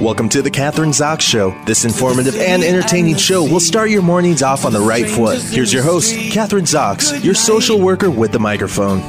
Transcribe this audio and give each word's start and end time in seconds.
Welcome 0.00 0.28
to 0.30 0.42
the 0.42 0.50
Kathryn 0.50 0.88
Zox 0.88 1.20
Show. 1.20 1.54
This 1.64 1.84
informative 1.84 2.34
and 2.36 2.64
entertaining 2.64 3.16
show 3.16 3.44
will 3.44 3.60
start 3.60 3.90
your 3.90 4.02
mornings 4.02 4.42
off 4.42 4.64
on 4.64 4.72
the 4.72 4.80
right 4.80 5.08
foot. 5.08 5.40
Here's 5.40 5.72
your 5.72 5.82
host, 5.84 6.14
Kathryn 6.14 6.62
Zox, 6.62 7.22
your 7.22 7.34
social 7.34 7.78
worker 7.78 8.10
with 8.10 8.32
the 8.32 8.38
microphone. 8.40 9.00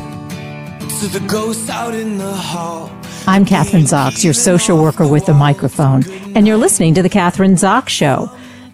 I'm 3.26 3.46
Kathryn 3.46 3.84
Zox, 3.88 4.24
your 4.24 4.34
social 4.34 4.78
worker 4.78 5.08
with 5.08 5.26
the 5.26 5.34
microphone, 5.34 6.04
and 6.36 6.46
you're 6.46 6.58
listening 6.58 6.94
to 6.96 7.02
the 7.02 7.10
Kathryn 7.10 7.54
Zox 7.54 7.90
Show. 7.90 8.30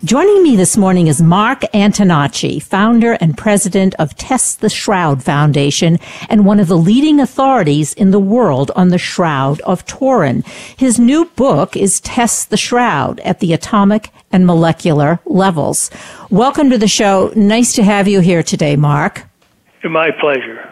Joining 0.06 0.44
me 0.44 0.56
this 0.56 0.78
morning 0.78 1.08
is 1.08 1.22
Mark 1.22 1.60
Antonacci, 1.74 2.64
founder 2.64 3.18
and 3.20 3.38
president 3.38 3.96
of 3.96 4.16
Test 4.16 4.62
the 4.62 4.70
Shroud 4.70 5.22
Foundation 5.22 6.00
and 6.30 6.46
one 6.46 6.62
of 6.62 6.70
the 6.70 6.78
leading 6.78 7.20
authorities 7.20 7.94
in 7.96 8.12
the 8.12 8.20
world 8.20 8.72
on 8.78 8.90
the 8.90 8.98
Shroud 8.98 9.60
of 9.62 9.86
Turin. 9.86 10.44
His 10.78 11.00
new 11.00 11.26
book 11.36 11.76
is 11.76 12.00
Test 12.00 12.50
the 12.50 12.56
Shroud 12.56 13.20
at 13.26 13.42
the 13.42 13.52
atomic 13.52 14.12
and 14.32 14.46
molecular 14.46 15.20
levels. 15.26 15.92
Welcome 16.30 16.70
to 16.70 16.78
the 16.78 16.88
show. 16.88 17.34
Nice 17.36 17.74
to 17.74 17.84
have 17.84 18.08
you 18.08 18.22
here 18.22 18.42
today, 18.42 18.78
Mark. 18.78 19.26
My 19.84 20.12
pleasure. 20.12 20.69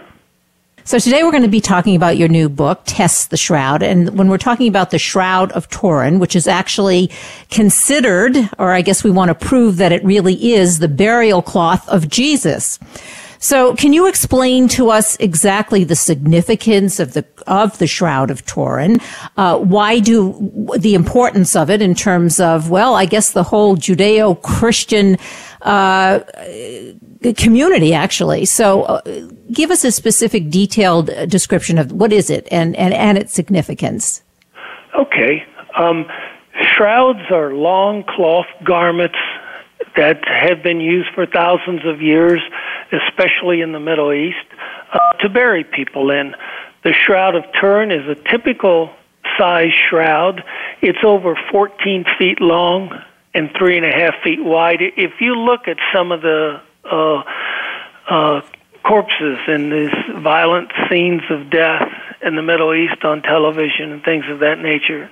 So 0.87 0.99
today 0.99 1.21
we're 1.21 1.31
going 1.31 1.43
to 1.43 1.49
be 1.49 1.59
talking 1.59 1.97
about 1.97 2.15
your 2.15 2.29
new 2.29 2.47
book, 2.47 2.79
Test 2.85 3.29
the 3.29 3.35
Shroud. 3.35 3.83
And 3.83 4.17
when 4.17 4.29
we're 4.29 4.37
talking 4.37 4.69
about 4.69 4.91
the 4.91 4.97
Shroud 4.97 5.51
of 5.51 5.67
Turin, 5.67 6.17
which 6.17 6.33
is 6.33 6.47
actually 6.47 7.11
considered, 7.49 8.37
or 8.57 8.71
I 8.71 8.81
guess 8.83 9.03
we 9.03 9.11
want 9.11 9.27
to 9.27 9.35
prove 9.35 9.75
that 9.77 9.91
it 9.91 10.01
really 10.05 10.53
is 10.53 10.79
the 10.79 10.87
burial 10.87 11.41
cloth 11.41 11.85
of 11.89 12.07
Jesus. 12.07 12.79
So 13.39 13.75
can 13.75 13.91
you 13.91 14.07
explain 14.07 14.69
to 14.69 14.89
us 14.89 15.17
exactly 15.17 15.83
the 15.83 15.95
significance 15.95 17.01
of 17.01 17.11
the, 17.11 17.25
of 17.45 17.77
the 17.79 17.85
Shroud 17.85 18.31
of 18.31 18.45
Turin? 18.45 19.01
Uh, 19.35 19.57
why 19.59 19.99
do 19.99 20.71
the 20.77 20.95
importance 20.95 21.53
of 21.55 21.69
it 21.69 21.81
in 21.81 21.95
terms 21.95 22.39
of, 22.39 22.69
well, 22.69 22.95
I 22.95 23.05
guess 23.05 23.33
the 23.33 23.43
whole 23.43 23.75
Judeo-Christian, 23.75 25.17
uh, 25.61 26.19
community 27.37 27.93
actually. 27.93 28.45
So 28.45 28.83
uh, 28.83 29.01
give 29.51 29.71
us 29.71 29.83
a 29.83 29.91
specific 29.91 30.49
detailed 30.49 31.07
description 31.27 31.77
of 31.77 31.91
what 31.91 32.13
is 32.13 32.29
it 32.29 32.47
and, 32.51 32.75
and, 32.75 32.93
and 32.93 33.17
its 33.17 33.33
significance. 33.33 34.21
Okay. 34.97 35.43
Um, 35.75 36.05
shrouds 36.75 37.31
are 37.31 37.53
long 37.53 38.03
cloth 38.03 38.47
garments 38.63 39.17
that 39.95 40.23
have 40.27 40.63
been 40.63 40.79
used 40.79 41.09
for 41.13 41.25
thousands 41.25 41.85
of 41.85 42.01
years, 42.01 42.41
especially 42.91 43.61
in 43.61 43.71
the 43.71 43.79
Middle 43.79 44.13
East, 44.13 44.45
uh, 44.93 45.13
to 45.19 45.29
bury 45.29 45.63
people 45.63 46.11
in. 46.11 46.35
The 46.83 46.93
Shroud 46.93 47.35
of 47.35 47.43
Turin 47.59 47.91
is 47.91 48.07
a 48.07 48.15
typical 48.29 48.91
size 49.37 49.73
shroud. 49.89 50.43
It's 50.81 50.99
over 51.03 51.37
14 51.51 52.05
feet 52.17 52.39
long 52.39 52.91
and 53.33 53.49
three 53.57 53.77
and 53.77 53.85
a 53.85 53.91
half 53.91 54.15
feet 54.23 54.43
wide. 54.43 54.81
If 54.81 55.19
you 55.19 55.35
look 55.35 55.67
at 55.67 55.77
some 55.93 56.11
of 56.11 56.21
the 56.21 56.61
uh, 56.89 57.23
uh, 58.09 58.41
corpses 58.83 59.37
and 59.47 59.71
these 59.71 60.23
violent 60.23 60.71
scenes 60.89 61.21
of 61.29 61.49
death 61.49 61.87
in 62.21 62.35
the 62.35 62.41
Middle 62.41 62.73
East 62.73 63.03
on 63.03 63.21
television 63.21 63.91
and 63.91 64.03
things 64.03 64.25
of 64.29 64.39
that 64.39 64.59
nature. 64.59 65.09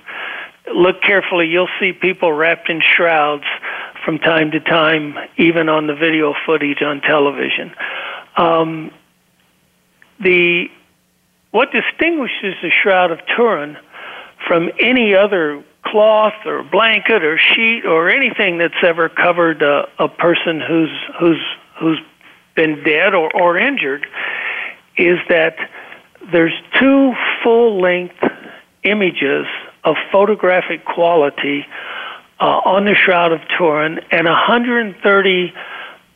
Look 0.74 1.02
carefully, 1.02 1.46
you'll 1.46 1.68
see 1.78 1.92
people 1.92 2.32
wrapped 2.32 2.68
in 2.68 2.80
shrouds 2.80 3.44
from 4.04 4.18
time 4.18 4.50
to 4.52 4.60
time, 4.60 5.14
even 5.36 5.68
on 5.68 5.86
the 5.86 5.94
video 5.94 6.34
footage 6.46 6.82
on 6.82 7.00
television. 7.02 7.74
Um, 8.36 8.90
the 10.20 10.66
what 11.50 11.68
distinguishes 11.72 12.54
the 12.62 12.70
Shroud 12.82 13.10
of 13.10 13.20
Turin 13.34 13.76
from 14.46 14.70
any 14.78 15.14
other 15.14 15.64
cloth 15.90 16.34
or 16.44 16.62
blanket 16.62 17.22
or 17.22 17.38
sheet 17.38 17.84
or 17.86 18.10
anything 18.10 18.58
that's 18.58 18.82
ever 18.82 19.08
covered 19.08 19.62
a, 19.62 19.88
a 19.98 20.08
person 20.08 20.60
who's 20.60 20.90
who's 21.18 21.42
who's 21.78 22.00
been 22.54 22.82
dead 22.82 23.14
or, 23.14 23.30
or 23.34 23.58
injured 23.58 24.06
is 24.96 25.18
that 25.28 25.56
there's 26.32 26.54
two 26.78 27.12
full 27.42 27.80
length 27.80 28.16
images 28.82 29.46
of 29.84 29.96
photographic 30.10 30.84
quality 30.84 31.66
uh, 32.40 32.60
on 32.64 32.84
the 32.84 32.94
Shroud 32.94 33.32
of 33.32 33.40
Turin 33.56 34.00
and 34.10 34.26
130 34.26 35.54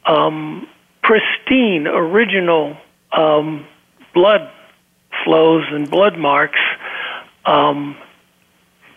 um, 0.06 0.68
pristine 1.02 1.86
original 1.86 2.76
um, 3.12 3.66
blood 4.14 4.50
flows 5.24 5.64
and 5.70 5.90
blood 5.90 6.18
marks 6.18 6.58
um, 7.44 7.96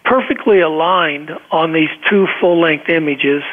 perfectly 0.03 0.59
aligned 0.59 1.31
on 1.51 1.73
these 1.73 1.89
two 2.09 2.27
full 2.39 2.59
length 2.61 2.89
images 2.89 3.43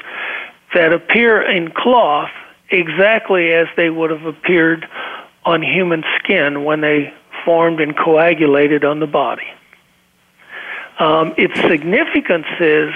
that 0.74 0.92
appear 0.92 1.42
in 1.42 1.70
cloth 1.70 2.30
exactly 2.70 3.52
as 3.52 3.66
they 3.76 3.90
would 3.90 4.10
have 4.10 4.24
appeared 4.24 4.86
on 5.44 5.62
human 5.62 6.04
skin 6.18 6.64
when 6.64 6.80
they 6.80 7.12
formed 7.44 7.80
and 7.80 7.96
coagulated 7.96 8.84
on 8.84 9.00
the 9.00 9.06
body. 9.06 9.46
Um, 10.98 11.34
its 11.38 11.58
significance 11.60 12.46
is 12.60 12.92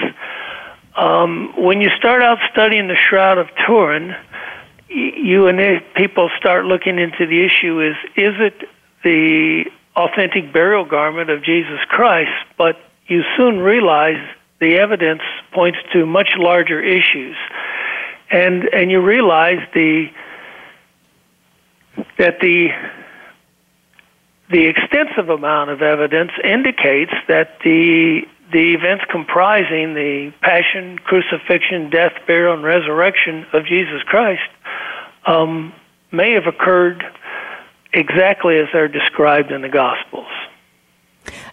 um, 0.95 1.53
when 1.57 1.81
you 1.81 1.89
start 1.97 2.21
out 2.21 2.37
studying 2.51 2.87
the 2.87 2.95
Shroud 2.95 3.37
of 3.37 3.47
Turin, 3.65 4.15
you 4.87 5.47
and 5.47 5.83
people 5.95 6.29
start 6.37 6.65
looking 6.65 6.99
into 6.99 7.25
the 7.25 7.43
issue 7.43 7.81
is 7.81 7.95
is 8.15 8.35
it 8.39 8.69
the 9.03 9.65
authentic 9.95 10.53
burial 10.53 10.85
garment 10.85 11.29
of 11.29 11.43
Jesus 11.43 11.79
Christ? 11.87 12.31
But 12.57 12.77
you 13.07 13.23
soon 13.37 13.59
realize 13.59 14.21
the 14.59 14.77
evidence 14.77 15.21
points 15.51 15.79
to 15.93 16.05
much 16.05 16.29
larger 16.37 16.81
issues 16.81 17.35
and 18.31 18.63
and 18.73 18.91
you 18.91 19.01
realize 19.01 19.59
the 19.73 20.07
that 22.17 22.39
the 22.39 22.69
the 24.49 24.65
extensive 24.65 25.29
amount 25.29 25.69
of 25.69 25.81
evidence 25.81 26.31
indicates 26.43 27.13
that 27.27 27.59
the 27.63 28.21
the 28.51 28.73
events 28.73 29.03
comprising 29.09 29.95
the 29.95 30.31
passion, 30.41 30.99
crucifixion, 30.99 31.89
death, 31.89 32.13
burial, 32.27 32.53
and 32.53 32.63
resurrection 32.63 33.45
of 33.53 33.65
Jesus 33.65 34.03
Christ 34.03 34.49
um, 35.25 35.73
may 36.11 36.33
have 36.33 36.45
occurred 36.45 37.03
exactly 37.91 38.59
as 38.59 38.67
they're 38.71 38.87
described 38.87 39.51
in 39.51 39.61
the 39.61 39.69
Gospels. 39.69 40.27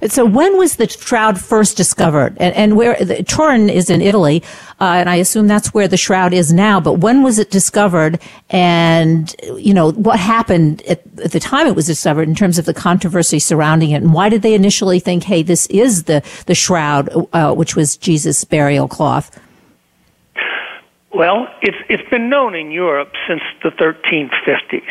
So 0.09 0.25
when 0.25 0.56
was 0.59 0.77
the 0.77 0.88
shroud 0.88 1.41
first 1.41 1.77
discovered? 1.77 2.37
And, 2.38 2.55
and 2.55 2.77
where 2.77 2.97
the, 2.97 3.22
Turin 3.22 3.71
is 3.71 3.91
in 3.91 4.00
Italy, 4.00 4.43
uh, 4.81 4.84
and 4.84 5.09
I 5.09 5.16
assume 5.16 5.47
that's 5.47 5.72
where 5.72 5.88
the 5.88 5.97
shroud 5.97 6.33
is 6.33 6.53
now. 6.53 6.81
But 6.81 6.94
when 6.94 7.22
was 7.22 7.38
it 7.38 7.50
discovered? 7.50 8.21
And 8.50 9.34
you 9.56 9.72
know 9.72 9.93
what 9.93 10.19
happened 10.19 10.82
at, 10.82 11.03
at 11.22 11.32
the 11.32 11.41
time 11.41 11.66
it 11.66 11.75
was 11.77 11.87
discovered 11.87 12.28
in 12.28 12.34
terms 12.34 12.59
of 12.59 12.64
the 12.64 12.75
controversy 12.75 13.38
surrounding 13.38 13.91
it, 13.91 14.02
and 14.02 14.12
why 14.12 14.29
did 14.29 14.43
they 14.43 14.55
initially 14.55 14.99
think, 14.99 15.25
"Hey, 15.25 15.43
this 15.43 15.67
is 15.67 16.05
the 16.05 16.23
the 16.47 16.55
shroud, 16.55 17.08
uh, 17.32 17.55
which 17.55 17.76
was 17.76 17.97
Jesus' 17.97 18.44
burial 18.44 18.88
cloth"? 18.88 19.31
Well, 21.14 21.47
it's 21.61 21.76
it's 21.88 22.08
been 22.08 22.29
known 22.31 22.55
in 22.55 22.70
Europe 22.70 23.12
since 23.29 23.43
the 23.62 23.70
1350s. 23.70 24.82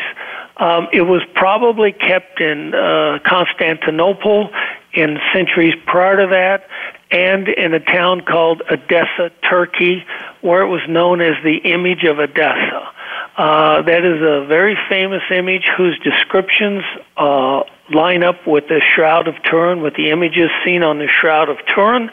Um, 0.61 0.87
it 0.93 1.01
was 1.01 1.23
probably 1.33 1.91
kept 1.91 2.39
in 2.39 2.75
uh, 2.75 3.17
Constantinople 3.25 4.51
in 4.93 5.17
centuries 5.33 5.73
prior 5.87 6.17
to 6.17 6.27
that, 6.27 6.67
and 7.09 7.47
in 7.47 7.73
a 7.73 7.79
town 7.79 8.21
called 8.21 8.61
Edessa, 8.69 9.31
Turkey, 9.49 10.05
where 10.41 10.61
it 10.61 10.67
was 10.67 10.81
known 10.87 11.19
as 11.19 11.33
the 11.43 11.57
image 11.57 12.03
of 12.03 12.19
Edessa. 12.19 12.93
Uh, 13.37 13.81
that 13.81 14.05
is 14.05 14.21
a 14.21 14.45
very 14.45 14.77
famous 14.87 15.23
image 15.31 15.63
whose 15.75 15.97
descriptions 16.03 16.83
uh, 17.17 17.63
line 17.91 18.23
up 18.23 18.45
with 18.45 18.67
the 18.67 18.81
Shroud 18.93 19.27
of 19.27 19.35
Turin, 19.43 19.81
with 19.81 19.95
the 19.95 20.11
images 20.11 20.51
seen 20.63 20.83
on 20.83 20.99
the 20.99 21.07
Shroud 21.07 21.49
of 21.49 21.57
Turin, 21.73 22.11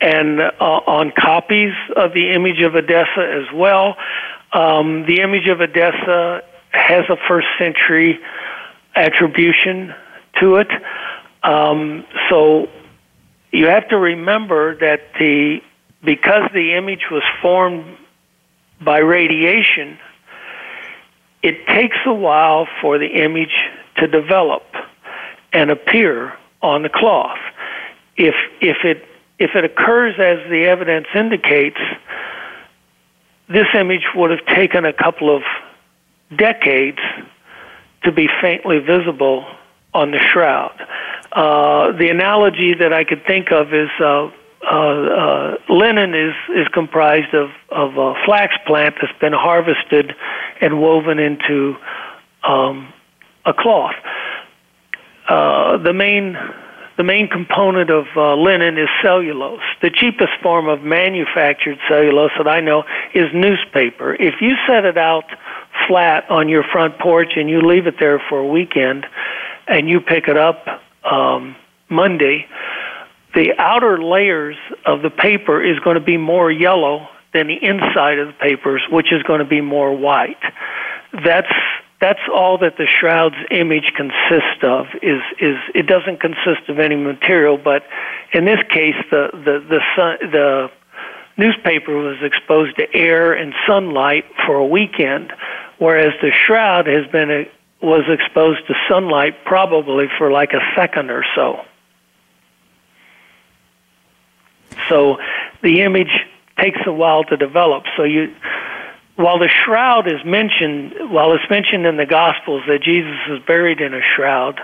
and 0.00 0.40
uh, 0.40 0.64
on 0.86 1.12
copies 1.12 1.74
of 1.96 2.14
the 2.14 2.30
image 2.30 2.62
of 2.62 2.76
Edessa 2.76 3.44
as 3.44 3.52
well. 3.52 3.96
Um, 4.54 5.04
the 5.06 5.20
image 5.20 5.48
of 5.48 5.60
Edessa 5.60 6.42
has 6.70 7.04
a 7.08 7.16
first 7.28 7.46
century 7.58 8.18
attribution 8.94 9.94
to 10.40 10.56
it. 10.56 10.68
Um, 11.42 12.04
so 12.28 12.68
you 13.52 13.66
have 13.66 13.88
to 13.88 13.98
remember 13.98 14.76
that 14.78 15.00
the 15.18 15.60
because 16.04 16.48
the 16.54 16.74
image 16.74 17.06
was 17.10 17.22
formed 17.42 17.84
by 18.80 18.98
radiation, 18.98 19.98
it 21.42 21.66
takes 21.66 21.96
a 22.06 22.12
while 22.12 22.68
for 22.80 22.98
the 22.98 23.06
image 23.06 23.54
to 23.96 24.06
develop 24.06 24.62
and 25.52 25.70
appear 25.70 26.32
on 26.62 26.82
the 26.82 26.88
cloth. 26.88 27.38
If 28.16 28.34
if 28.60 28.84
it 28.84 29.04
if 29.38 29.54
it 29.54 29.64
occurs 29.64 30.14
as 30.18 30.38
the 30.50 30.66
evidence 30.66 31.06
indicates, 31.14 31.80
this 33.48 33.66
image 33.74 34.06
would 34.14 34.30
have 34.30 34.44
taken 34.46 34.84
a 34.84 34.92
couple 34.92 35.34
of 35.34 35.42
decades 36.36 36.98
to 38.04 38.12
be 38.12 38.28
faintly 38.40 38.78
visible 38.78 39.46
on 39.94 40.10
the 40.10 40.18
shroud. 40.18 40.74
Uh, 41.32 41.92
the 41.92 42.08
analogy 42.08 42.74
that 42.74 42.92
I 42.92 43.04
could 43.04 43.24
think 43.26 43.50
of 43.52 43.72
is 43.74 43.90
uh, 44.00 44.30
uh, 44.70 44.74
uh, 44.74 45.56
linen 45.68 46.14
is 46.14 46.34
is 46.56 46.66
comprised 46.68 47.32
of 47.34 47.50
of 47.70 47.96
a 47.96 48.14
flax 48.24 48.54
plant 48.66 48.96
that's 49.00 49.18
been 49.20 49.32
harvested 49.32 50.14
and 50.60 50.80
woven 50.80 51.18
into 51.18 51.76
um, 52.42 52.92
a 53.44 53.52
cloth. 53.52 53.94
Uh, 55.28 55.76
the 55.78 55.92
main 55.92 56.36
the 56.98 57.04
main 57.04 57.28
component 57.28 57.90
of 57.90 58.06
uh, 58.16 58.34
linen 58.34 58.76
is 58.76 58.88
cellulose. 59.02 59.60
The 59.80 59.88
cheapest 59.88 60.32
form 60.42 60.68
of 60.68 60.82
manufactured 60.82 61.78
cellulose 61.88 62.32
that 62.36 62.48
I 62.48 62.60
know 62.60 62.82
is 63.14 63.26
newspaper. 63.32 64.14
If 64.14 64.34
you 64.40 64.56
set 64.66 64.84
it 64.84 64.98
out 64.98 65.24
flat 65.86 66.28
on 66.28 66.48
your 66.48 66.64
front 66.64 66.98
porch 66.98 67.32
and 67.36 67.48
you 67.48 67.62
leave 67.62 67.86
it 67.86 67.94
there 68.00 68.20
for 68.28 68.40
a 68.40 68.46
weekend, 68.46 69.06
and 69.68 69.88
you 69.88 70.00
pick 70.00 70.28
it 70.28 70.36
up 70.36 70.66
um, 71.10 71.54
Monday, 71.88 72.46
the 73.34 73.52
outer 73.58 74.02
layers 74.02 74.56
of 74.84 75.02
the 75.02 75.10
paper 75.10 75.62
is 75.62 75.78
going 75.80 75.94
to 75.94 76.04
be 76.04 76.16
more 76.16 76.50
yellow 76.50 77.06
than 77.32 77.46
the 77.46 77.62
inside 77.62 78.18
of 78.18 78.26
the 78.26 78.34
papers, 78.40 78.82
which 78.90 79.12
is 79.12 79.22
going 79.22 79.38
to 79.38 79.46
be 79.46 79.60
more 79.60 79.94
white. 79.94 80.42
That's 81.12 81.52
that's 82.00 82.20
all 82.32 82.58
that 82.58 82.76
the 82.76 82.86
shroud's 82.86 83.36
image 83.50 83.92
consists 83.96 84.62
of. 84.62 84.86
Is 85.02 85.20
is 85.40 85.56
it 85.74 85.86
doesn't 85.86 86.20
consist 86.20 86.68
of 86.68 86.78
any 86.78 86.96
material, 86.96 87.58
but 87.58 87.84
in 88.32 88.44
this 88.44 88.60
case, 88.70 88.94
the 89.10 89.30
the 89.32 89.64
the 89.68 89.80
sun, 89.96 90.30
the 90.30 90.70
newspaper 91.36 91.96
was 91.96 92.18
exposed 92.22 92.76
to 92.76 92.94
air 92.94 93.32
and 93.32 93.52
sunlight 93.66 94.24
for 94.46 94.56
a 94.56 94.66
weekend, 94.66 95.32
whereas 95.78 96.12
the 96.20 96.30
shroud 96.30 96.86
has 96.86 97.06
been 97.10 97.30
a, 97.30 97.50
was 97.82 98.04
exposed 98.08 98.66
to 98.66 98.74
sunlight 98.88 99.44
probably 99.44 100.06
for 100.18 100.30
like 100.30 100.52
a 100.52 100.60
second 100.76 101.10
or 101.10 101.24
so. 101.34 101.64
So 104.88 105.18
the 105.62 105.82
image 105.82 106.10
takes 106.58 106.80
a 106.86 106.92
while 106.92 107.24
to 107.24 107.36
develop. 107.36 107.84
So 107.96 108.02
you, 108.02 108.34
while 109.18 109.40
the 109.40 109.48
shroud 109.48 110.06
is 110.06 110.24
mentioned, 110.24 110.94
while 111.10 111.32
it's 111.32 111.50
mentioned 111.50 111.84
in 111.86 111.96
the 111.96 112.06
Gospels 112.06 112.62
that 112.68 112.82
Jesus 112.82 113.18
is 113.28 113.40
buried 113.48 113.80
in 113.80 113.92
a 113.92 114.00
shroud, 114.14 114.60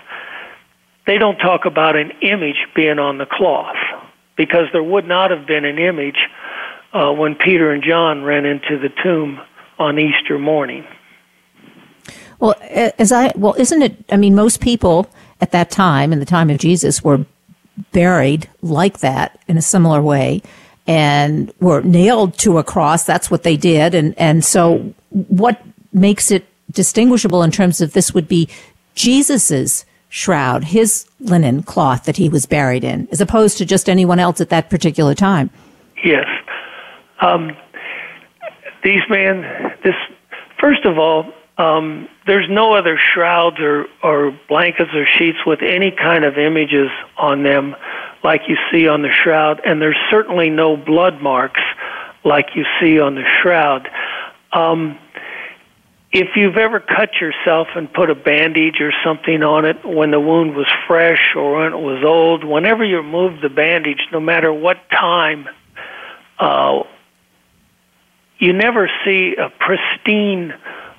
they 1.09 1.19
don't 1.19 1.39
talk 1.39 1.65
about 1.65 1.97
an 1.97 2.13
image 2.23 2.69
being 2.73 3.01
on 3.01 3.19
the 3.19 3.27
cloth 3.27 3.75
because 4.37 4.67
there 4.73 4.83
would 4.83 5.09
not 5.09 5.33
have 5.33 5.45
been 5.45 5.65
an 5.65 5.81
image 5.81 6.29
uh, 6.93 7.11
when 7.11 7.35
Peter 7.35 7.73
and 7.73 7.83
John 7.83 8.23
ran 8.23 8.47
into 8.47 8.79
the 8.79 8.91
tomb 9.03 9.41
on 9.81 9.99
Easter 9.99 10.39
morning. 10.39 10.87
Well, 12.39 12.55
as 12.63 13.11
I 13.11 13.33
well, 13.35 13.57
isn't 13.59 13.83
it? 13.83 14.05
I 14.13 14.17
mean, 14.17 14.37
most 14.37 14.61
people 14.61 15.11
at 15.41 15.51
that 15.51 15.69
time, 15.73 16.13
in 16.13 16.21
the 16.21 16.25
time 16.25 16.49
of 16.49 16.59
Jesus, 16.59 17.03
were 17.03 17.27
buried 17.91 18.49
like 18.63 18.99
that 19.01 19.41
in 19.49 19.57
a 19.57 19.63
similar 19.63 20.01
way 20.01 20.43
and 20.87 21.53
were 21.61 21.81
nailed 21.83 22.37
to 22.39 22.59
a 22.59 22.65
cross. 22.65 23.05
That's 23.05 23.31
what 23.31 23.43
they 23.43 23.57
did. 23.57 23.95
And, 23.95 24.17
and 24.19 24.45
so 24.45 24.95
what 25.11 25.63
makes 25.93 26.31
it 26.31 26.47
distinguishable 26.71 27.43
in 27.43 27.51
terms 27.51 27.81
of 27.81 27.93
this 27.93 28.13
would 28.13 28.29
be 28.29 28.49
Jesus's 28.95 29.85
shroud, 30.09 30.65
his 30.65 31.07
linen 31.21 31.63
cloth 31.63 32.05
that 32.05 32.17
he 32.17 32.29
was 32.29 32.47
buried 32.47 32.85
in, 32.85 33.09
as 33.11 33.21
opposed 33.21 33.59
to 33.59 33.65
just 33.65 33.89
anyone 33.89 34.19
else 34.19 34.41
at 34.41 34.51
that 34.51 34.71
particular 34.71 35.15
time. 35.15 35.51
Yes. 36.05 36.27
Um, 37.21 37.57
these 38.83 39.03
men, 39.09 39.43
this, 39.83 39.95
first 40.61 40.85
of 40.85 40.99
all, 40.99 41.33
um, 41.57 42.09
there's 42.27 42.49
no 42.51 42.75
other 42.75 42.99
shrouds 42.99 43.59
or, 43.61 43.87
or 44.03 44.39
blankets 44.49 44.91
or 44.95 45.07
sheets 45.07 45.39
with 45.47 45.63
any 45.63 45.91
kind 45.91 46.25
of 46.25 46.37
images 46.37 46.91
on 47.17 47.43
them 47.43 47.75
like 48.25 48.43
you 48.49 48.57
see 48.73 48.89
on 48.89 49.03
the 49.03 49.11
shroud, 49.11 49.61
and 49.65 49.81
there's 49.81 49.99
certainly 50.11 50.49
no 50.49 50.77
blood 50.77 51.21
marks 51.21 51.61
like 52.25 52.47
you 52.57 52.65
see 52.81 52.99
on 52.99 53.15
the 53.15 53.25
shroud. 53.43 53.89
Um, 54.51 54.99
if 56.11 56.29
you've 56.37 56.57
ever 56.57 56.81
cut 56.81 57.11
yourself 57.21 57.69
and 57.77 57.93
put 57.93 58.09
a 58.09 58.15
bandage 58.15 58.81
or 58.81 58.93
something 59.05 59.43
on 59.43 59.65
it 59.65 59.85
when 59.85 60.11
the 60.11 60.21
wound 60.21 60.55
was 60.55 60.67
fresh 60.87 61.35
or 61.37 61.59
when 61.59 61.73
it 61.73 61.79
was 61.79 62.03
old, 62.05 62.45
whenever 62.45 62.85
you 62.85 62.97
remove 62.97 63.43
the 63.43 63.49
bandage, 63.49 64.01
no 64.11 64.21
matter 64.21 64.53
what 64.53 64.79
time, 64.91 65.47
uh, 66.39 66.83
you 68.39 68.53
never 68.53 68.89
see 69.05 69.35
a 69.37 69.51
pristine 69.51 70.55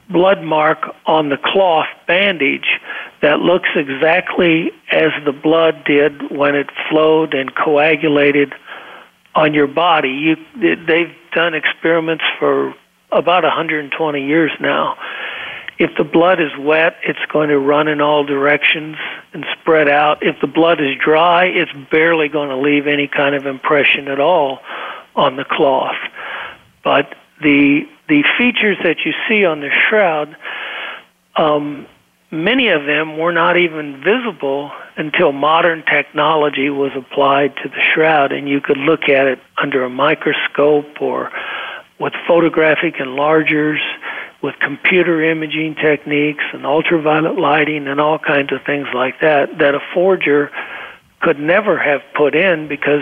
blood 0.09 0.43
mark 0.43 0.79
on 1.05 1.29
the 1.29 1.37
cloth 1.37 1.87
bandage 2.07 2.79
that 3.21 3.39
looks 3.39 3.69
exactly 3.75 4.71
as 4.91 5.09
the 5.25 5.31
blood 5.31 5.83
did 5.85 6.31
when 6.31 6.55
it 6.55 6.67
flowed 6.89 7.33
and 7.33 7.55
coagulated 7.55 8.53
on 9.33 9.53
your 9.53 9.67
body. 9.67 10.09
You, 10.09 10.35
they've 10.85 11.13
done 11.33 11.53
experiments 11.53 12.23
for 12.39 12.73
about 13.11 13.43
120 13.43 14.25
years 14.25 14.51
now. 14.59 14.97
If 15.77 15.91
the 15.97 16.05
blood 16.05 16.39
is 16.39 16.51
wet, 16.57 16.95
it's 17.03 17.19
going 17.31 17.49
to 17.49 17.59
run 17.59 17.89
in 17.89 17.99
all 17.99 18.23
directions 18.23 18.95
and 19.33 19.45
spread 19.59 19.89
out. 19.89 20.19
If 20.21 20.39
the 20.39 20.47
blood 20.47 20.79
is 20.79 20.95
dry, 21.03 21.45
it's 21.45 21.71
barely 21.91 22.29
going 22.29 22.49
to 22.49 22.55
leave 22.55 22.87
any 22.87 23.09
kind 23.09 23.35
of 23.35 23.45
impression 23.45 24.07
at 24.07 24.19
all 24.19 24.59
on 25.15 25.35
the 25.35 25.43
cloth. 25.43 25.97
But 26.83 27.15
the 27.41 27.81
the 28.07 28.23
features 28.37 28.77
that 28.83 28.97
you 29.05 29.13
see 29.27 29.45
on 29.45 29.61
the 29.61 29.69
shroud, 29.89 30.35
um, 31.35 31.87
many 32.31 32.69
of 32.69 32.85
them 32.85 33.17
were 33.17 33.31
not 33.31 33.57
even 33.57 34.01
visible 34.03 34.71
until 34.97 35.31
modern 35.31 35.83
technology 35.83 36.69
was 36.69 36.91
applied 36.95 37.55
to 37.57 37.69
the 37.69 37.81
shroud, 37.93 38.31
and 38.31 38.47
you 38.47 38.61
could 38.61 38.77
look 38.77 39.03
at 39.03 39.27
it 39.27 39.39
under 39.61 39.83
a 39.83 39.89
microscope 39.89 41.01
or 41.01 41.31
with 41.99 42.13
photographic 42.27 42.95
enlargers, 42.95 43.79
with 44.41 44.55
computer 44.59 45.23
imaging 45.23 45.75
techniques 45.75 46.43
and 46.53 46.65
ultraviolet 46.65 47.39
lighting 47.39 47.87
and 47.87 47.99
all 47.99 48.19
kinds 48.19 48.51
of 48.51 48.59
things 48.65 48.87
like 48.93 49.19
that, 49.21 49.57
that 49.57 49.73
a 49.73 49.79
forger 49.93 50.51
could 51.21 51.39
never 51.39 51.79
have 51.79 52.01
put 52.15 52.35
in 52.35 52.67
because 52.67 53.01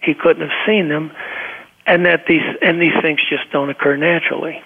he 0.00 0.14
couldn't 0.14 0.42
have 0.48 0.66
seen 0.66 0.88
them 0.88 1.12
and 1.86 2.06
that 2.06 2.26
these 2.26 2.42
and 2.60 2.80
these 2.80 2.94
things 3.02 3.20
just 3.28 3.50
don't 3.50 3.70
occur 3.70 3.96
naturally. 3.96 4.62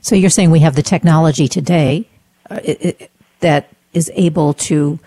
So 0.00 0.14
you're 0.14 0.30
saying 0.30 0.50
we 0.50 0.60
have 0.60 0.74
the 0.74 0.82
technology 0.82 1.48
today 1.48 2.08
uh, 2.50 2.60
it, 2.64 2.84
it, 2.84 3.10
that 3.40 3.68
is 3.92 4.10
able 4.14 4.54
to 4.54 4.98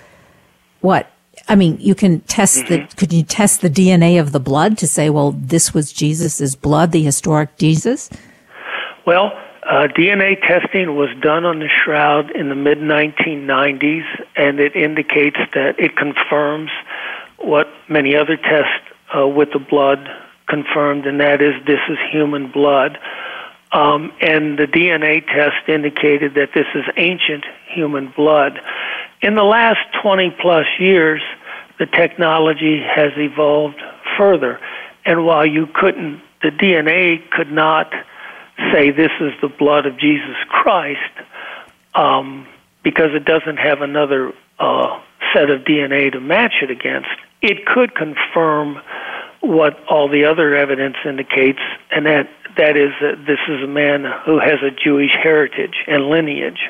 what? 0.81 1.12
I 1.48 1.55
mean, 1.55 1.77
you 1.79 1.95
can 1.95 2.19
test 2.21 2.65
mm-hmm. 2.65 2.88
the 2.88 2.95
could 2.95 3.13
you 3.13 3.24
test 3.24 3.62
the 3.62 3.69
DNA 3.69 4.19
of 4.19 4.31
the 4.31 4.39
blood 4.39 4.77
to 4.79 4.88
say, 4.88 5.10
well, 5.10 5.31
this 5.31 5.74
was 5.74 5.91
Jesus's 5.91 6.55
blood, 6.55 6.91
the 6.91 7.03
historic 7.03 7.57
Jesus? 7.57 8.10
Well, 9.05 9.31
uh, 9.63 9.88
DNA 9.88 10.39
testing 10.41 10.95
was 10.95 11.10
done 11.21 11.45
on 11.45 11.60
the 11.60 11.69
shroud 11.69 12.31
in 12.31 12.50
the 12.50 12.55
mid 12.55 12.79
1990s, 12.79 14.05
and 14.36 14.60
it 14.60 14.75
indicates 14.75 15.38
that 15.53 15.79
it 15.79 15.95
confirms 15.95 16.69
what 17.38 17.67
many 17.89 18.15
other 18.15 18.38
tests 18.38 18.90
uh, 19.15 19.27
with 19.27 19.50
the 19.53 19.60
blood 19.60 20.10
confirmed, 20.48 21.06
and 21.06 21.20
that 21.20 21.41
is 21.41 21.53
this 21.65 21.80
is 21.89 21.98
human 22.12 22.51
blood. 22.51 22.98
Um, 23.72 24.12
and 24.20 24.60
the 24.60 24.68
DNA 24.68 25.25
test 25.25 25.70
indicated 25.70 26.34
that 26.34 26.50
this 26.53 26.68
is 26.75 26.84
ancient 26.98 27.46
human 27.74 28.13
blood. 28.15 28.60
In 29.22 29.36
the 29.36 29.44
last 29.44 29.80
20 30.01 30.36
plus 30.41 30.65
years, 30.77 31.22
the 31.80 31.86
technology 31.86 32.82
has 32.82 33.12
evolved 33.15 33.82
further. 34.18 34.60
And 35.06 35.25
while 35.25 35.46
you 35.46 35.68
couldn't, 35.74 36.22
the 36.41 36.50
DNA 36.50 37.27
could 37.30 37.51
not 37.51 37.91
say 38.74 38.91
this 38.91 39.12
is 39.20 39.32
the 39.41 39.48
blood 39.48 39.86
of 39.86 39.98
Jesus 39.98 40.36
Christ, 40.50 41.00
um, 41.96 42.46
because 42.84 43.12
it 43.13 43.25
doesn't 43.25 43.58
have 43.58 43.82
another 43.82 44.34
uh, 44.60 45.00
set 45.34 45.50
of 45.50 45.62
DNA 45.62 46.12
to 46.12 46.20
match 46.20 46.56
it 46.62 46.70
against, 46.70 47.10
it 47.41 47.65
could 47.65 47.95
confirm 47.95 48.79
what 49.41 49.77
all 49.89 50.07
the 50.07 50.25
other 50.25 50.55
evidence 50.55 50.98
indicates, 51.05 51.60
and 51.91 52.05
that 52.05 52.29
that 52.57 52.77
is 52.77 52.91
that 53.01 53.25
this 53.25 53.39
is 53.48 53.63
a 53.63 53.67
man 53.67 54.05
who 54.25 54.39
has 54.39 54.62
a 54.62 54.71
Jewish 54.71 55.12
heritage 55.21 55.83
and 55.88 56.10
lineage. 56.10 56.69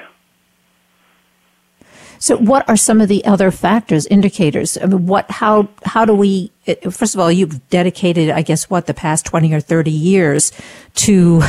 So, 2.22 2.38
what 2.38 2.70
are 2.70 2.78
some 2.78 3.02
of 3.02 3.08
the 3.08 3.26
other 3.26 3.50
factors, 3.50 4.06
indicators? 4.06 4.78
I 4.78 4.86
mean, 4.86 5.08
what, 5.08 5.30
how, 5.32 5.68
how 5.84 6.06
do 6.06 6.14
we? 6.14 6.52
First 6.92 7.16
of 7.16 7.20
all, 7.20 7.32
you've 7.32 7.68
dedicated, 7.70 8.30
I 8.30 8.44
guess, 8.44 8.70
what 8.70 8.86
the 8.86 8.94
past 8.94 9.26
twenty 9.26 9.52
or 9.54 9.60
thirty 9.60 9.92
years 9.92 10.52
to 10.98 11.42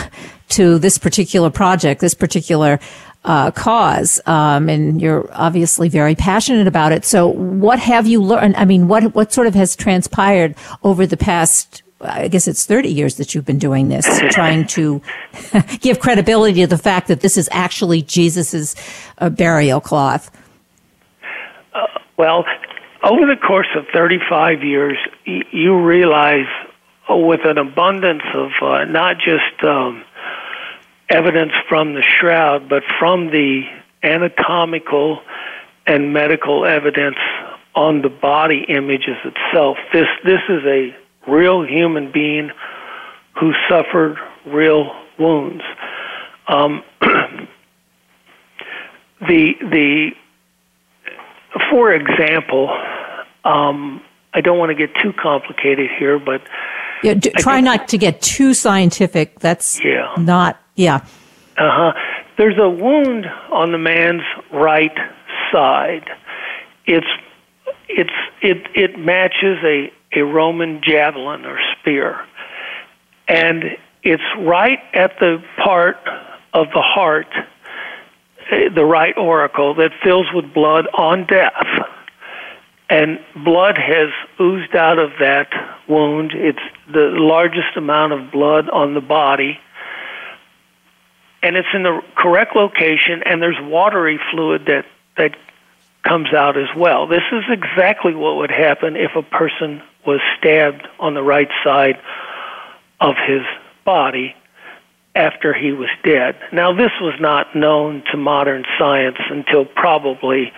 to 0.48 0.78
this 0.78 0.96
particular 0.96 1.50
project, 1.50 2.00
this 2.00 2.14
particular 2.14 2.80
uh, 3.24 3.50
cause, 3.52 4.20
um, 4.26 4.68
and 4.68 5.00
you're 5.00 5.28
obviously 5.32 5.88
very 5.88 6.14
passionate 6.14 6.66
about 6.66 6.92
it. 6.92 7.04
So, 7.04 7.28
what 7.28 7.78
have 7.78 8.06
you 8.06 8.22
learned? 8.22 8.56
I 8.56 8.64
mean, 8.64 8.88
what 8.88 9.14
what 9.14 9.32
sort 9.32 9.46
of 9.46 9.54
has 9.54 9.76
transpired 9.76 10.56
over 10.82 11.06
the 11.06 11.16
past? 11.16 11.82
I 12.00 12.26
guess 12.26 12.48
it's 12.48 12.66
30 12.66 12.88
years 12.88 13.14
that 13.16 13.32
you've 13.32 13.44
been 13.44 13.60
doing 13.60 13.88
this, 13.88 14.06
trying 14.30 14.66
to 14.68 15.00
give 15.80 16.00
credibility 16.00 16.62
to 16.62 16.66
the 16.66 16.76
fact 16.76 17.06
that 17.06 17.20
this 17.20 17.36
is 17.36 17.48
actually 17.52 18.02
Jesus's 18.02 18.74
uh, 19.18 19.30
burial 19.30 19.80
cloth. 19.80 20.28
Uh, 21.72 21.86
well, 22.16 22.44
over 23.04 23.24
the 23.24 23.36
course 23.36 23.68
of 23.76 23.86
35 23.92 24.64
years, 24.64 24.98
y- 25.24 25.44
you 25.52 25.80
realize 25.80 26.46
uh, 27.08 27.16
with 27.16 27.44
an 27.44 27.58
abundance 27.58 28.24
of 28.34 28.50
uh, 28.60 28.84
not 28.84 29.18
just 29.18 29.62
um, 29.62 30.02
evidence 31.12 31.52
from 31.68 31.94
the 31.94 32.02
shroud, 32.02 32.68
but 32.68 32.82
from 32.98 33.26
the 33.30 33.62
anatomical 34.02 35.20
and 35.86 36.12
medical 36.12 36.64
evidence 36.64 37.18
on 37.74 38.02
the 38.02 38.08
body 38.08 38.64
images 38.68 39.16
itself. 39.24 39.76
This 39.92 40.08
this 40.24 40.40
is 40.48 40.64
a 40.64 40.96
real 41.28 41.64
human 41.64 42.10
being 42.12 42.50
who 43.38 43.52
suffered 43.68 44.16
real 44.46 44.90
wounds. 45.18 45.62
Um, 46.48 46.82
the 49.20 49.54
the 49.60 50.10
for 51.70 51.92
example, 51.92 52.70
um, 53.44 54.02
I 54.34 54.40
don't 54.40 54.58
want 54.58 54.70
to 54.70 54.74
get 54.74 54.94
too 55.02 55.12
complicated 55.12 55.90
here, 55.98 56.18
but 56.18 56.42
yeah, 57.02 57.14
d- 57.14 57.30
try 57.30 57.60
not 57.60 57.88
to 57.88 57.98
get 57.98 58.22
too 58.22 58.54
scientific. 58.54 59.40
That's 59.40 59.82
yeah. 59.84 60.14
not 60.18 60.61
yeah. 60.74 61.04
Uh 61.58 61.70
huh. 61.70 61.92
There's 62.38 62.58
a 62.58 62.68
wound 62.68 63.26
on 63.50 63.72
the 63.72 63.78
man's 63.78 64.22
right 64.52 64.96
side. 65.52 66.08
It's 66.86 67.06
it's 67.88 68.10
it 68.40 68.66
it 68.74 68.98
matches 68.98 69.58
a 69.62 69.92
a 70.14 70.24
Roman 70.24 70.80
javelin 70.82 71.44
or 71.44 71.58
spear, 71.78 72.24
and 73.28 73.76
it's 74.02 74.22
right 74.38 74.80
at 74.94 75.18
the 75.20 75.42
part 75.62 75.96
of 76.54 76.66
the 76.74 76.82
heart, 76.82 77.28
eh, 78.50 78.68
the 78.74 78.84
right 78.84 79.16
auricle 79.16 79.74
that 79.74 79.92
fills 80.02 80.26
with 80.34 80.52
blood 80.52 80.86
on 80.94 81.26
death. 81.26 81.66
And 82.90 83.20
blood 83.42 83.78
has 83.78 84.10
oozed 84.38 84.76
out 84.76 84.98
of 84.98 85.12
that 85.18 85.48
wound. 85.88 86.32
It's 86.34 86.58
the 86.92 87.08
largest 87.14 87.74
amount 87.74 88.12
of 88.12 88.30
blood 88.30 88.68
on 88.68 88.92
the 88.92 89.00
body 89.00 89.58
and 91.42 91.56
it's 91.56 91.68
in 91.74 91.82
the 91.82 92.00
correct 92.14 92.54
location, 92.54 93.22
and 93.24 93.42
there's 93.42 93.60
watery 93.60 94.20
fluid 94.30 94.66
that 94.66 94.84
that 95.16 95.36
comes 96.02 96.32
out 96.32 96.56
as 96.56 96.68
well. 96.76 97.06
This 97.06 97.22
is 97.32 97.44
exactly 97.48 98.14
what 98.14 98.36
would 98.36 98.50
happen 98.50 98.96
if 98.96 99.14
a 99.16 99.22
person 99.22 99.82
was 100.06 100.20
stabbed 100.38 100.86
on 100.98 101.14
the 101.14 101.22
right 101.22 101.48
side 101.62 102.00
of 103.00 103.14
his 103.26 103.42
body 103.84 104.34
after 105.14 105.52
he 105.52 105.72
was 105.72 105.90
dead. 106.02 106.36
Now, 106.52 106.72
this 106.72 106.90
was 107.00 107.14
not 107.20 107.54
known 107.54 108.02
to 108.10 108.16
modern 108.16 108.64
science 108.78 109.18
until 109.30 109.64
probably 109.64 110.52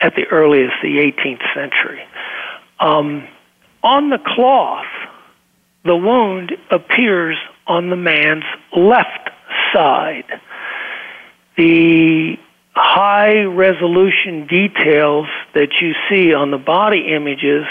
at 0.00 0.14
the 0.14 0.24
earliest 0.26 0.74
the 0.82 0.98
18th 0.98 1.42
century. 1.54 2.02
Um, 2.80 3.26
on 3.82 4.10
the 4.10 4.18
cloth, 4.18 4.86
the 5.84 5.96
wound 5.96 6.56
appears 6.70 7.36
on 7.66 7.90
the 7.90 7.96
man's 7.96 8.44
left 8.76 9.30
side. 9.72 10.40
The 11.56 12.38
high 12.74 13.42
resolution 13.42 14.46
details 14.46 15.26
that 15.54 15.80
you 15.80 15.94
see 16.08 16.32
on 16.32 16.50
the 16.50 16.58
body 16.58 17.12
images 17.12 17.66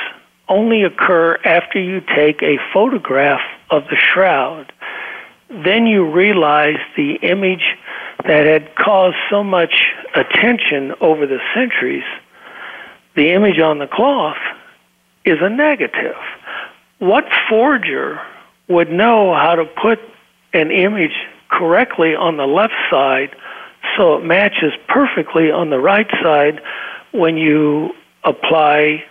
only 0.49 0.83
occur 0.83 1.37
after 1.43 1.79
you 1.79 2.01
take 2.15 2.41
a 2.41 2.57
photograph 2.73 3.41
of 3.69 3.83
the 3.89 3.95
shroud. 3.95 4.71
Then 5.49 5.87
you 5.87 6.09
realize 6.09 6.79
the 6.95 7.13
image 7.21 7.77
that 8.25 8.45
had 8.45 8.75
caused 8.75 9.17
so 9.29 9.43
much 9.43 9.93
attention 10.15 10.93
over 10.99 11.25
the 11.25 11.39
centuries, 11.53 12.03
the 13.15 13.31
image 13.31 13.59
on 13.59 13.79
the 13.79 13.87
cloth, 13.87 14.37
is 15.25 15.37
a 15.41 15.49
negative. 15.49 16.15
What 16.99 17.25
forger 17.49 18.19
would 18.67 18.91
know 18.91 19.33
how 19.33 19.55
to 19.55 19.65
put 19.65 19.99
an 20.53 20.71
image 20.71 21.15
correctly 21.49 22.15
on 22.15 22.37
the 22.37 22.45
left 22.45 22.73
side 22.89 23.35
so 23.95 24.17
it 24.17 24.23
matches 24.23 24.73
perfectly 24.87 25.51
on 25.51 25.69
the 25.69 25.79
right 25.79 26.09
side 26.21 26.61
when 27.11 27.37
you 27.37 27.91
apply 28.23 29.03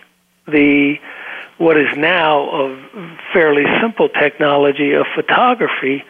the 0.47 0.95
what 1.57 1.75
is 1.75 1.87
now 1.97 2.49
a 2.49 3.17
fairly 3.33 3.63
simple 3.81 4.09
technology 4.09 4.93
of 4.93 5.05
photography 5.15 6.03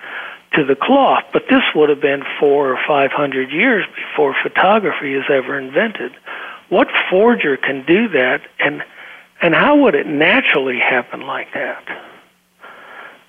to 0.53 0.65
the 0.65 0.75
cloth, 0.75 1.23
but 1.31 1.43
this 1.49 1.61
would 1.75 1.89
have 1.89 2.01
been 2.01 2.23
four 2.39 2.71
or 2.71 2.79
five 2.87 3.11
hundred 3.11 3.51
years 3.51 3.85
before 3.95 4.35
photography 4.41 5.13
is 5.13 5.23
ever 5.29 5.57
invented. 5.57 6.11
What 6.69 6.87
forger 7.09 7.55
can 7.57 7.85
do 7.85 8.09
that, 8.09 8.41
and 8.59 8.83
and 9.41 9.53
how 9.53 9.77
would 9.77 9.95
it 9.95 10.07
naturally 10.07 10.79
happen 10.79 11.21
like 11.21 11.53
that? 11.53 11.83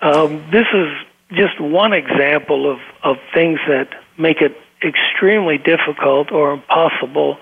Um, 0.00 0.48
this 0.50 0.66
is 0.72 0.88
just 1.32 1.61
one 1.61 1.92
example 1.92 2.70
of, 2.70 2.78
of 3.02 3.16
things 3.35 3.58
that 3.68 3.90
make 4.16 4.40
it 4.40 4.56
extremely 4.82 5.58
difficult 5.58 6.32
or 6.32 6.52
impossible 6.52 7.38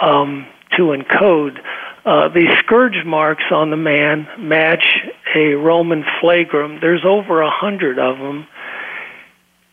um, 0.00 0.46
to 0.76 0.94
encode. 0.94 1.58
Uh, 2.04 2.28
the 2.28 2.46
scourge 2.58 3.04
marks 3.04 3.44
on 3.50 3.70
the 3.70 3.76
man 3.76 4.26
match 4.38 4.84
a 5.34 5.54
Roman 5.54 6.04
flagrum. 6.20 6.80
There's 6.80 7.04
over 7.04 7.42
a 7.42 7.50
hundred 7.50 7.98
of 7.98 8.18
them. 8.18 8.46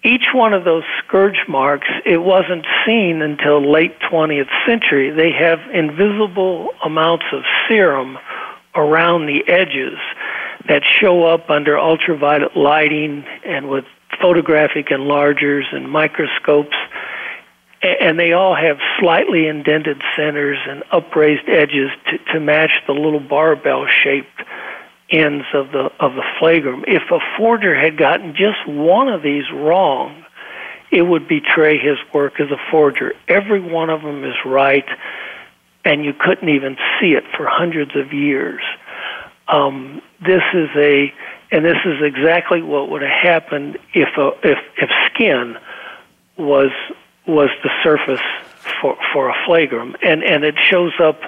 Each 0.03 0.27
one 0.33 0.53
of 0.53 0.63
those 0.63 0.83
scourge 1.03 1.39
marks, 1.47 1.87
it 2.05 2.17
wasn't 2.17 2.65
seen 2.85 3.21
until 3.21 3.71
late 3.71 3.99
20th 4.11 4.49
century. 4.67 5.09
They 5.09 5.31
have 5.31 5.59
invisible 5.73 6.69
amounts 6.83 7.25
of 7.33 7.41
serum 7.67 8.19
around 8.75 9.25
the 9.25 9.43
edges 9.47 9.97
that 10.67 10.83
show 10.99 11.25
up 11.25 11.49
under 11.49 11.77
ultraviolet 11.77 12.55
lighting 12.55 13.23
and 13.45 13.69
with 13.69 13.85
photographic 14.21 14.87
enlargers 14.87 15.63
and 15.73 15.89
microscopes 15.89 16.75
and 17.81 18.19
they 18.19 18.33
all 18.33 18.55
have 18.55 18.77
slightly 18.99 19.47
indented 19.47 20.01
centers 20.15 20.57
and 20.67 20.83
upraised 20.91 21.47
edges 21.47 21.89
to, 22.09 22.17
to 22.33 22.39
match 22.39 22.71
the 22.87 22.93
little 22.93 23.19
barbell 23.19 23.85
shaped 23.87 24.41
ends 25.11 25.45
of 25.53 25.71
the 25.71 25.91
of 25.99 26.15
the 26.15 26.23
flagrum. 26.39 26.83
If 26.87 27.03
a 27.11 27.19
forger 27.37 27.75
had 27.75 27.97
gotten 27.97 28.35
just 28.35 28.67
one 28.67 29.07
of 29.07 29.21
these 29.21 29.43
wrong, 29.53 30.25
it 30.91 31.03
would 31.03 31.27
betray 31.27 31.77
his 31.77 31.97
work 32.13 32.39
as 32.39 32.49
a 32.49 32.71
forger. 32.71 33.13
Every 33.27 33.61
one 33.61 33.89
of 33.89 34.01
them 34.01 34.23
is 34.23 34.35
right, 34.45 34.87
and 35.83 36.03
you 36.03 36.13
couldn't 36.13 36.49
even 36.49 36.77
see 36.99 37.11
it 37.11 37.23
for 37.37 37.45
hundreds 37.47 37.95
of 37.95 38.13
years. 38.13 38.63
Um, 39.47 40.01
this 40.21 40.41
is 40.53 40.69
a, 40.75 41.13
and 41.51 41.63
this 41.63 41.77
is 41.85 42.01
exactly 42.01 42.61
what 42.61 42.89
would 42.89 43.01
have 43.01 43.11
happened 43.11 43.77
if 43.93 44.09
a, 44.17 44.31
if 44.43 44.57
if 44.77 44.89
skin 45.13 45.57
was 46.37 46.71
was 47.27 47.49
the 47.63 47.69
surface 47.83 48.25
for 48.81 48.97
for 49.13 49.29
a 49.29 49.33
flagrum, 49.47 49.95
and 50.01 50.23
and 50.23 50.43
it 50.43 50.55
shows 50.59 50.93
up 50.99 51.19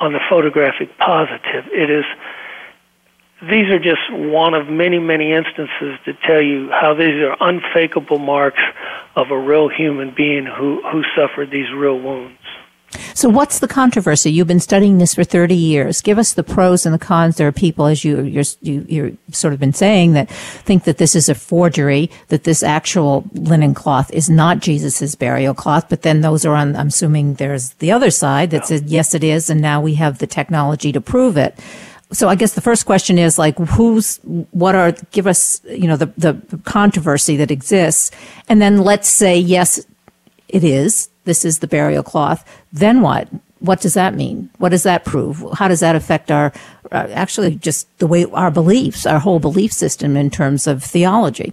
on 0.00 0.12
the 0.12 0.20
photographic 0.28 0.96
positive. 0.98 1.66
It 1.72 1.90
is. 1.90 2.04
These 3.40 3.70
are 3.70 3.78
just 3.78 4.12
one 4.12 4.54
of 4.54 4.68
many, 4.68 4.98
many 4.98 5.32
instances 5.32 5.96
to 6.06 6.12
tell 6.26 6.42
you 6.42 6.70
how 6.72 6.94
these 6.94 7.22
are 7.22 7.36
unfakeable 7.40 8.18
marks 8.18 8.60
of 9.14 9.30
a 9.30 9.38
real 9.38 9.68
human 9.68 10.12
being 10.12 10.44
who, 10.44 10.82
who 10.90 11.04
suffered 11.14 11.48
these 11.52 11.70
real 11.72 12.00
wounds. 12.00 12.40
So 13.14 13.28
what's 13.28 13.58
the 13.58 13.68
controversy? 13.68 14.30
You've 14.30 14.46
been 14.46 14.60
studying 14.60 14.98
this 14.98 15.14
for 15.14 15.24
30 15.24 15.54
years. 15.54 16.00
Give 16.00 16.18
us 16.18 16.32
the 16.32 16.42
pros 16.42 16.86
and 16.86 16.94
the 16.94 16.98
cons. 16.98 17.36
There 17.36 17.48
are 17.48 17.52
people, 17.52 17.86
as 17.86 18.04
you, 18.04 18.22
you're, 18.22 18.44
you, 18.62 18.86
you're 18.88 19.12
sort 19.30 19.52
of 19.52 19.60
been 19.60 19.74
saying, 19.74 20.12
that 20.14 20.30
think 20.30 20.84
that 20.84 20.98
this 20.98 21.14
is 21.14 21.28
a 21.28 21.34
forgery, 21.34 22.10
that 22.28 22.44
this 22.44 22.62
actual 22.62 23.24
linen 23.34 23.74
cloth 23.74 24.10
is 24.12 24.30
not 24.30 24.60
Jesus's 24.60 25.14
burial 25.14 25.54
cloth. 25.54 25.88
But 25.88 26.02
then 26.02 26.22
those 26.22 26.46
are 26.46 26.54
on, 26.54 26.76
I'm 26.76 26.88
assuming 26.88 27.34
there's 27.34 27.70
the 27.74 27.92
other 27.92 28.10
side 28.10 28.50
that 28.50 28.66
says, 28.66 28.82
yes, 28.84 29.14
it 29.14 29.22
is. 29.22 29.50
And 29.50 29.60
now 29.60 29.80
we 29.80 29.94
have 29.94 30.18
the 30.18 30.26
technology 30.26 30.92
to 30.92 31.00
prove 31.00 31.36
it. 31.36 31.58
So 32.10 32.28
I 32.28 32.36
guess 32.36 32.54
the 32.54 32.62
first 32.62 32.86
question 32.86 33.18
is 33.18 33.38
like, 33.38 33.58
who's, 33.58 34.16
what 34.52 34.74
are, 34.74 34.92
give 35.10 35.26
us, 35.26 35.60
you 35.64 35.86
know, 35.86 35.96
the, 35.96 36.06
the 36.16 36.58
controversy 36.64 37.36
that 37.36 37.50
exists. 37.50 38.10
And 38.48 38.62
then 38.62 38.78
let's 38.78 39.08
say, 39.08 39.38
yes, 39.38 39.84
it 40.48 40.64
is 40.64 41.10
this 41.28 41.44
is 41.44 41.60
the 41.60 41.68
burial 41.68 42.02
cloth. 42.02 42.44
Then 42.72 43.02
what? 43.02 43.28
what 43.60 43.80
does 43.80 43.94
that 43.94 44.14
mean? 44.14 44.50
What 44.58 44.70
does 44.70 44.84
that 44.84 45.04
prove? 45.04 45.44
How 45.54 45.68
does 45.68 45.80
that 45.80 45.96
affect 45.96 46.30
our, 46.30 46.52
uh, 46.92 47.08
actually, 47.10 47.56
just 47.56 47.86
the 47.98 48.06
way 48.06 48.24
our 48.26 48.50
beliefs, 48.50 49.06
our 49.06 49.18
whole 49.18 49.40
belief 49.40 49.72
system 49.72 50.16
in 50.16 50.30
terms 50.30 50.66
of 50.66 50.82
theology? 50.82 51.52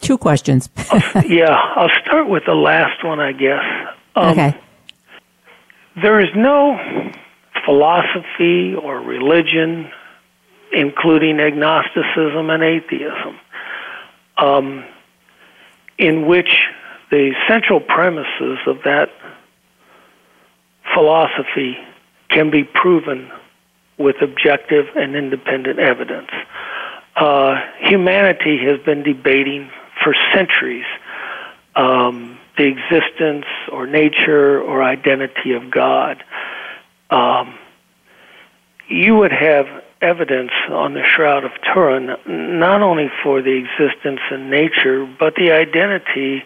Two 0.00 0.18
questions. 0.18 0.68
yeah, 1.26 1.54
I'll 1.76 1.90
start 2.04 2.28
with 2.28 2.44
the 2.46 2.54
last 2.54 3.04
one, 3.04 3.20
I 3.20 3.32
guess. 3.32 3.64
Um, 4.16 4.28
okay. 4.30 4.56
There 6.00 6.20
is 6.20 6.28
no 6.36 7.12
philosophy 7.64 8.74
or 8.74 9.00
religion, 9.00 9.90
including 10.72 11.40
agnosticism 11.40 12.50
and 12.50 12.62
atheism, 12.62 13.38
um, 14.36 14.84
in 15.98 16.26
which 16.26 16.64
the 17.10 17.32
central 17.48 17.80
premises 17.80 18.58
of 18.66 18.82
that 18.84 19.10
philosophy 20.94 21.76
can 22.30 22.50
be 22.50 22.64
proven 22.64 23.30
with 23.98 24.16
objective 24.22 24.86
and 24.94 25.16
independent 25.16 25.78
evidence. 25.78 26.30
Uh, 27.16 27.56
humanity 27.80 28.58
has 28.58 28.78
been 28.84 29.02
debating 29.02 29.70
for 30.02 30.14
centuries 30.34 30.86
um, 31.74 32.38
the 32.56 32.64
existence 32.64 33.46
or 33.70 33.86
nature 33.86 34.60
or 34.60 34.82
identity 34.82 35.52
of 35.52 35.70
God. 35.70 36.22
Um, 37.10 37.56
you 38.88 39.16
would 39.16 39.32
have 39.32 39.66
evidence 40.00 40.50
on 40.70 40.94
the 40.94 41.02
Shroud 41.04 41.44
of 41.44 41.52
Turin 41.62 42.16
not 42.26 42.82
only 42.82 43.10
for 43.22 43.42
the 43.42 43.52
existence 43.52 44.20
and 44.30 44.50
nature, 44.50 45.06
but 45.18 45.34
the 45.34 45.52
identity 45.52 46.42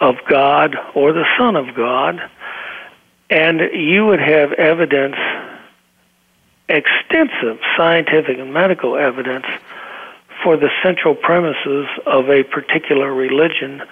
of 0.00 0.16
God 0.28 0.76
or 0.94 1.12
the 1.12 1.24
Son 1.38 1.56
of 1.56 1.74
God. 1.74 2.20
And 3.28 3.60
you 3.74 4.06
would 4.06 4.20
have 4.20 4.52
evidence, 4.52 5.16
extensive 6.68 7.58
scientific 7.76 8.38
and 8.38 8.52
medical 8.52 8.96
evidence, 8.96 9.46
for 10.42 10.56
the 10.56 10.70
central 10.82 11.14
premises 11.14 11.86
of 12.06 12.28
a 12.28 12.44
particular 12.44 13.12
religion. 13.12 13.82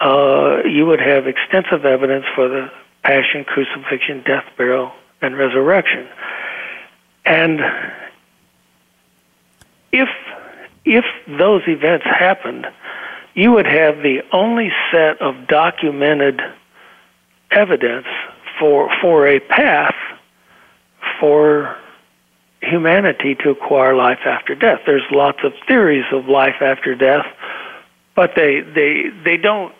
Uh, 0.00 0.62
you 0.64 0.86
would 0.86 1.00
have 1.00 1.26
extensive 1.26 1.84
evidence 1.84 2.24
for 2.34 2.48
the 2.48 2.70
passion, 3.02 3.44
crucifixion, 3.44 4.22
death, 4.24 4.44
burial, 4.56 4.92
and 5.20 5.36
resurrection. 5.36 6.08
And 7.24 7.60
if 9.92 10.08
if 10.84 11.04
those 11.26 11.62
events 11.66 12.06
happened, 12.06 12.66
you 13.36 13.52
would 13.52 13.66
have 13.66 13.98
the 13.98 14.22
only 14.32 14.70
set 14.90 15.20
of 15.20 15.46
documented 15.46 16.40
evidence 17.50 18.06
for 18.58 18.90
for 19.00 19.26
a 19.26 19.38
path 19.38 19.94
for 21.20 21.76
humanity 22.62 23.34
to 23.34 23.50
acquire 23.50 23.94
life 23.94 24.20
after 24.24 24.54
death. 24.54 24.80
There's 24.86 25.04
lots 25.12 25.38
of 25.44 25.52
theories 25.68 26.06
of 26.12 26.26
life 26.26 26.62
after 26.62 26.94
death, 26.94 27.26
but 28.16 28.32
they 28.34 28.60
they 28.62 29.10
they 29.22 29.36
don't 29.36 29.74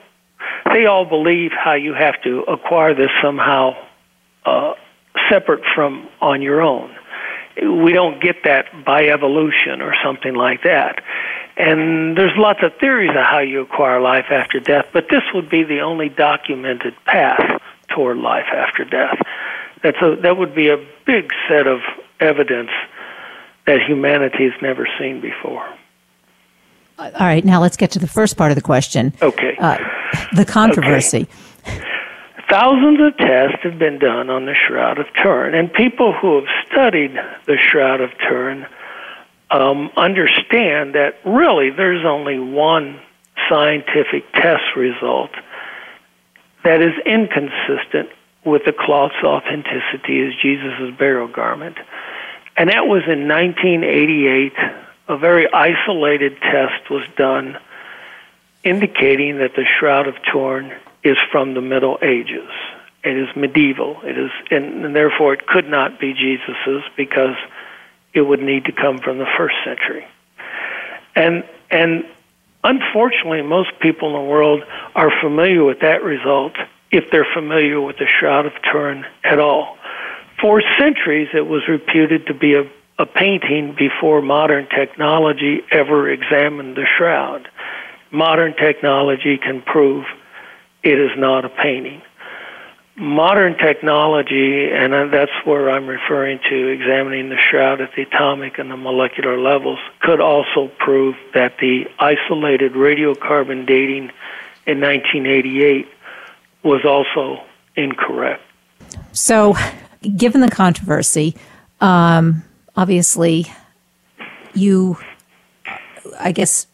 they 0.73 0.85
all 0.85 1.07
believe 1.07 1.51
how 1.53 1.75
you 1.75 1.95
have 1.95 2.23
to 2.25 2.41
acquire 2.43 2.95
this 2.95 3.11
somehow 3.23 3.73
uh, 4.45 4.75
separate 5.31 5.65
from 5.75 6.09
on 6.21 6.43
your 6.43 6.61
own. 6.61 6.95
We 7.57 7.95
don't 7.95 8.21
get 8.21 8.45
that 8.45 8.67
by 8.85 9.07
evolution 9.07 9.81
or 9.81 9.95
something 10.05 10.35
like 10.35 10.63
that. 10.65 11.03
And 11.57 12.17
there's 12.17 12.37
lots 12.37 12.61
of 12.63 12.73
theories 12.79 13.11
of 13.11 13.25
how 13.25 13.39
you 13.39 13.63
acquire 13.63 14.01
life 14.01 14.27
after 14.31 14.61
death, 14.61 14.87
but 14.93 15.07
this 15.11 15.23
would 15.33 15.49
be 15.49 15.63
the 15.65 15.81
only 15.81 16.11
documented 16.11 16.95
path 17.07 17.63
toward 17.89 18.19
life 18.19 18.47
after 18.53 18.85
death. 18.85 19.19
That's 19.83 19.97
a, 20.03 20.17
that 20.23 20.37
would 20.37 20.55
be 20.55 20.69
a 20.69 20.77
big 21.07 21.33
set 21.49 21.67
of 21.67 21.81
evidence 22.21 22.71
that 23.67 23.81
humanity 23.81 24.51
has 24.51 24.61
never 24.61 24.87
seen 24.99 25.21
before. 25.21 25.67
All 26.99 27.11
right, 27.21 27.45
now 27.45 27.61
let's 27.61 27.77
get 27.77 27.91
to 27.93 27.99
the 27.99 28.07
first 28.07 28.37
part 28.37 28.51
of 28.51 28.55
the 28.55 28.63
question. 28.63 29.13
Okay. 29.21 29.57
Uh, 29.59 29.79
the 30.35 30.45
controversy. 30.45 31.29
Okay. 31.67 31.83
Thousands 32.49 33.01
of 33.01 33.17
tests 33.19 33.59
have 33.65 33.79
been 33.79 33.99
done 33.99 34.31
on 34.31 34.47
the 34.47 34.55
Shroud 34.55 34.99
of 34.99 35.07
Turin, 35.21 35.55
and 35.55 35.73
people 35.73 36.13
who 36.13 36.37
have 36.37 36.49
studied 36.71 37.15
the 37.47 37.57
Shroud 37.59 38.01
of 38.01 38.11
Turin 38.19 38.67
um, 39.51 39.91
understand 39.97 40.95
that 40.95 41.17
really 41.25 41.71
there's 41.71 42.05
only 42.05 42.39
one 42.39 43.01
scientific 43.49 44.31
test 44.33 44.65
result 44.77 45.31
that 46.65 46.83
is 46.83 46.95
inconsistent 47.05 48.09
with 48.45 48.65
the 48.65 48.73
cloth's 48.73 49.23
authenticity 49.23 50.27
as 50.27 50.35
Jesus' 50.41 50.97
burial 50.99 51.29
garment. 51.29 51.77
And 52.57 52.71
that 52.71 52.87
was 52.87 53.03
in 53.07 53.29
1988. 53.29 54.53
A 55.09 55.17
very 55.17 55.53
isolated 55.53 56.37
test 56.41 56.91
was 56.91 57.07
done 57.17 57.59
indicating 58.65 59.39
that 59.39 59.55
the 59.55 59.65
Shroud 59.65 60.09
of 60.09 60.15
Turin 60.23 60.73
is 61.05 61.17
from 61.31 61.55
the 61.55 61.61
Middle 61.61 61.99
Ages. 62.03 62.51
It 63.05 63.17
is 63.17 63.29
medieval. 63.37 64.01
It 64.03 64.19
is, 64.19 64.31
and, 64.51 64.85
and 64.85 64.97
therefore 64.97 65.35
it 65.35 65.47
could 65.47 65.69
not 65.69 66.01
be 66.01 66.13
Jesus's 66.13 66.83
because 66.97 67.37
it 68.17 68.23
would 68.23 68.41
need 68.41 68.65
to 68.65 68.73
come 68.73 68.99
from 68.99 69.19
the 69.19 69.27
first 69.37 69.55
century. 69.65 70.07
And 71.15 71.45
and 71.71 72.05
unfortunately, 72.65 73.43
most 73.43 73.71
people 73.81 74.09
in 74.09 74.15
the 74.15 74.31
world 74.31 74.63
are 74.95 75.11
familiar 75.21 75.63
with 75.65 75.81
that 75.81 76.03
result 76.03 76.53
if 76.91 77.11
they're 77.11 77.27
familiar 77.35 77.81
with 77.81 77.99
the 77.99 78.07
Shroud 78.07 78.47
of 78.47 78.53
Turin 78.63 79.05
at 79.25 79.39
all. 79.39 79.77
For 80.41 80.63
centuries, 80.79 81.29
it 81.35 81.47
was 81.47 81.63
reputed 81.69 82.27
to 82.27 82.35
be 82.35 82.55
a, 82.55 82.71
a 82.99 83.07
painting 83.07 83.75
before 83.79 84.23
modern 84.23 84.69
technology 84.69 85.63
ever 85.71 86.11
examined 86.11 86.77
the 86.77 86.87
shroud. 86.97 87.49
Modern 88.11 88.55
technology 88.55 89.39
can 89.39 89.63
prove 89.63 90.05
it 90.83 90.99
is 90.99 91.11
not 91.17 91.45
a 91.45 91.49
painting. 91.49 92.03
Modern 92.99 93.59
technology, 93.59 94.71
and 94.73 95.13
that's 95.13 95.31
where 95.45 95.71
I'm 95.71 95.87
referring 95.87 96.41
to 96.49 96.69
examining 96.69 97.29
the 97.29 97.37
shroud 97.37 97.83
at 97.83 97.91
the 97.95 98.03
atomic 98.03 98.59
and 98.59 98.71
the 98.71 98.77
molecular 98.77 99.39
levels, 99.39 99.79
could 100.01 100.21
also 100.21 100.71
prove 100.79 101.15
that 101.35 101.59
the 101.61 101.85
isolated 101.99 102.73
radiocarbon 102.73 103.67
dating 103.67 104.11
in 104.67 104.81
1988 104.81 105.87
was 106.63 106.87
also 106.87 107.45
incorrect. 107.77 108.43
So, 109.13 109.55
given 110.17 110.41
the 110.41 110.51
controversy, 110.51 111.37
um, 111.83 112.45
obviously, 112.77 113.47
you, 114.55 114.97
I 116.19 116.33
guess, 116.33 116.67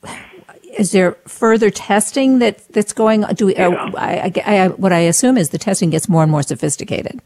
is 0.78 0.92
there 0.92 1.12
further 1.26 1.70
testing 1.70 2.38
that 2.38 2.66
that's 2.72 2.92
going 2.92 3.24
on? 3.24 3.34
Do 3.34 3.46
we, 3.46 3.54
yeah. 3.54 3.68
uh, 3.68 3.90
I, 3.96 4.32
I, 4.44 4.58
I, 4.58 4.68
what 4.68 4.92
I 4.92 5.00
assume 5.00 5.36
is 5.36 5.50
the 5.50 5.58
testing 5.58 5.90
gets 5.90 6.08
more 6.08 6.22
and 6.22 6.30
more 6.30 6.42
sophisticated. 6.42 7.20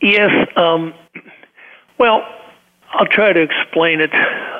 Yes. 0.00 0.30
Um, 0.56 0.94
well, 1.98 2.22
I'll 2.92 3.06
try 3.06 3.32
to 3.32 3.40
explain 3.40 4.00
it 4.00 4.14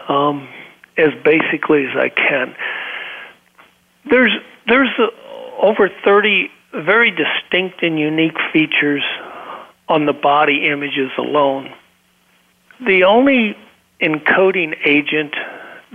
um, 0.08 0.48
as 0.96 1.10
basically 1.24 1.86
as 1.86 1.96
I 1.96 2.08
can. 2.08 2.54
There's 4.10 4.32
there's 4.66 4.90
uh, 4.98 5.06
over 5.60 5.90
thirty 6.04 6.50
very 6.72 7.10
distinct 7.10 7.82
and 7.82 7.98
unique 7.98 8.36
features 8.52 9.02
on 9.88 10.06
the 10.06 10.12
body 10.12 10.68
images 10.68 11.10
alone. 11.16 11.72
The 12.84 13.04
only 13.04 13.56
encoding 14.00 14.76
agent 14.84 15.34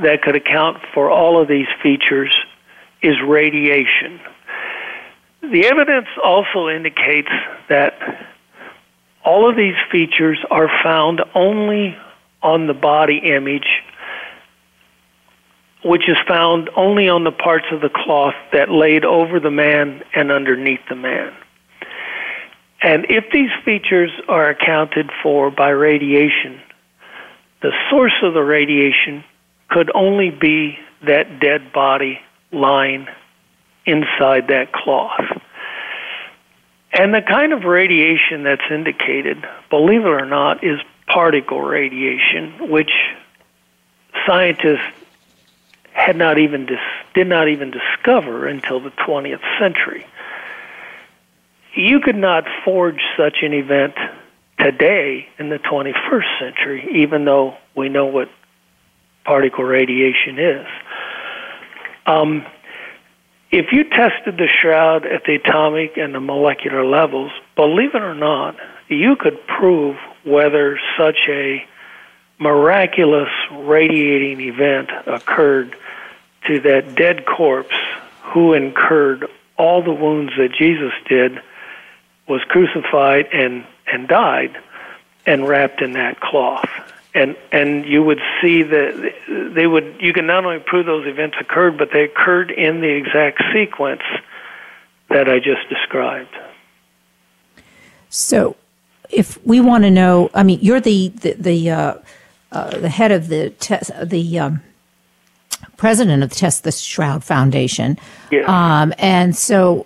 that 0.01 0.21
could 0.21 0.35
account 0.35 0.77
for 0.93 1.09
all 1.09 1.41
of 1.41 1.47
these 1.47 1.67
features 1.81 2.35
is 3.01 3.15
radiation. 3.25 4.19
The 5.41 5.65
evidence 5.65 6.07
also 6.23 6.69
indicates 6.69 7.29
that 7.69 7.93
all 9.25 9.49
of 9.49 9.55
these 9.55 9.75
features 9.91 10.39
are 10.49 10.69
found 10.83 11.21
only 11.35 11.97
on 12.41 12.67
the 12.67 12.73
body 12.73 13.17
image 13.23 13.67
which 15.83 16.07
is 16.07 16.17
found 16.27 16.69
only 16.75 17.09
on 17.09 17.23
the 17.23 17.31
parts 17.31 17.65
of 17.71 17.81
the 17.81 17.89
cloth 17.89 18.35
that 18.53 18.69
laid 18.69 19.03
over 19.03 19.39
the 19.39 19.51
man 19.51 20.01
and 20.15 20.31
underneath 20.31 20.79
the 20.89 20.95
man. 20.95 21.33
And 22.81 23.05
if 23.09 23.25
these 23.31 23.49
features 23.65 24.11
are 24.27 24.49
accounted 24.49 25.09
for 25.21 25.51
by 25.51 25.69
radiation, 25.69 26.61
the 27.61 27.71
source 27.89 28.13
of 28.23 28.33
the 28.33 28.43
radiation 28.43 29.23
could 29.73 29.89
only 29.95 30.29
be 30.29 30.77
that 31.01 31.39
dead 31.39 31.73
body 31.73 32.19
lying 32.51 33.07
inside 33.87 34.47
that 34.49 34.71
cloth. 34.71 35.25
And 36.93 37.11
the 37.11 37.23
kind 37.23 37.53
of 37.53 37.63
radiation 37.63 38.43
that's 38.43 38.61
indicated, 38.69 39.43
believe 39.71 40.01
it 40.01 40.07
or 40.07 40.27
not, 40.27 40.63
is 40.63 40.79
particle 41.07 41.59
radiation, 41.59 42.69
which 42.69 42.91
scientists 44.27 44.85
had 45.91 46.15
not 46.15 46.37
even 46.37 46.67
dis- 46.67 46.77
did 47.15 47.27
not 47.27 47.47
even 47.47 47.71
discover 47.71 48.45
until 48.47 48.79
the 48.79 48.91
20th 48.91 49.41
century. 49.59 50.05
you 51.75 51.99
could 51.99 52.15
not 52.15 52.45
forge 52.63 53.01
such 53.17 53.37
an 53.41 53.51
event 53.51 53.95
today 54.59 55.27
in 55.39 55.49
the 55.49 55.57
21st 55.57 56.39
century, 56.39 56.87
even 56.93 57.25
though 57.25 57.57
we 57.75 57.89
know 57.89 58.05
what 58.05 58.29
particle 59.25 59.63
radiation 59.63 60.39
is. 60.39 60.67
Um, 62.05 62.45
if 63.51 63.67
you 63.71 63.83
tested 63.83 64.37
the 64.37 64.47
shroud 64.47 65.05
at 65.05 65.23
the 65.25 65.35
atomic 65.35 65.97
and 65.97 66.13
the 66.13 66.19
molecular 66.19 66.83
levels, 66.83 67.31
believe 67.55 67.93
it 67.93 68.01
or 68.01 68.15
not, 68.15 68.55
you 68.87 69.15
could 69.15 69.45
prove 69.47 69.95
whether 70.23 70.79
such 70.97 71.17
a 71.27 71.65
miraculous 72.39 73.29
radiating 73.51 74.41
event 74.41 74.89
occurred 75.05 75.75
to 76.47 76.59
that 76.61 76.95
dead 76.95 77.25
corpse 77.25 77.75
who 78.23 78.53
incurred 78.53 79.27
all 79.57 79.83
the 79.83 79.93
wounds 79.93 80.33
that 80.37 80.51
Jesus 80.57 80.93
did, 81.07 81.39
was 82.27 82.41
crucified 82.47 83.27
and, 83.31 83.65
and 83.91 84.07
died, 84.07 84.57
and 85.25 85.47
wrapped 85.47 85.81
in 85.81 85.93
that 85.93 86.19
cloth. 86.19 86.69
And 87.15 87.37
and 87.51 87.85
you 87.85 88.01
would 88.01 88.19
see 88.41 88.63
that 88.63 89.13
they 89.55 89.67
would 89.67 89.97
you 89.99 90.13
can 90.13 90.25
not 90.25 90.45
only 90.45 90.59
prove 90.59 90.87
those 90.87 91.05
events 91.05 91.37
occurred, 91.39 91.77
but 91.77 91.89
they 91.93 92.03
occurred 92.03 92.49
in 92.49 92.81
the 92.81 92.89
exact 92.89 93.41
sequence 93.53 94.01
that 95.09 95.29
I 95.29 95.37
just 95.37 95.69
described. 95.69 96.35
So, 98.09 98.55
if 99.11 99.43
we 99.45 99.59
want 99.59 99.83
to 99.83 99.91
know, 99.91 100.31
I 100.33 100.43
mean, 100.43 100.59
you're 100.61 100.81
the 100.81 101.09
the 101.09 101.33
the, 101.33 101.69
uh, 101.69 101.93
uh, 102.51 102.79
the 102.79 102.89
head 102.89 103.11
of 103.11 103.27
the 103.27 103.51
test, 103.51 103.91
the 104.03 104.39
um, 104.39 104.61
president 105.77 106.23
of 106.23 106.29
the 106.29 106.35
Test 106.35 106.63
the 106.63 106.71
Shroud 106.71 107.23
Foundation. 107.23 107.97
Yeah. 108.31 108.43
Um, 108.47 108.93
and 108.97 109.35
so 109.35 109.85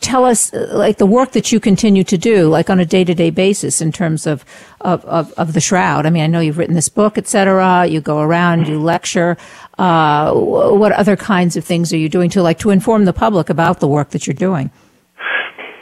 tell 0.00 0.24
us 0.24 0.52
like 0.52 0.96
the 0.96 1.06
work 1.06 1.32
that 1.32 1.52
you 1.52 1.60
continue 1.60 2.02
to 2.02 2.16
do 2.16 2.48
like 2.48 2.70
on 2.70 2.80
a 2.80 2.86
day-to-day 2.86 3.30
basis 3.30 3.80
in 3.80 3.92
terms 3.92 4.26
of 4.26 4.44
of, 4.80 5.04
of, 5.04 5.32
of 5.32 5.52
the 5.52 5.60
shroud. 5.60 6.06
I 6.06 6.10
mean 6.10 6.22
i 6.22 6.26
know 6.26 6.40
you've 6.40 6.58
written 6.58 6.74
this 6.74 6.88
book 6.88 7.18
etc 7.18 7.86
you 7.86 8.00
go 8.00 8.20
around 8.20 8.66
you 8.68 8.80
lecture. 8.80 9.36
Uh, 9.78 10.32
what 10.34 10.92
other 10.92 11.16
kinds 11.16 11.56
of 11.56 11.64
things 11.64 11.92
are 11.92 11.96
you 11.96 12.08
doing 12.08 12.30
to 12.30 12.42
like 12.42 12.58
to 12.58 12.70
inform 12.70 13.04
the 13.04 13.12
public 13.12 13.48
about 13.48 13.78
the 13.80 13.86
work 13.86 14.10
that 14.10 14.26
you're 14.26 14.34
doing? 14.34 14.70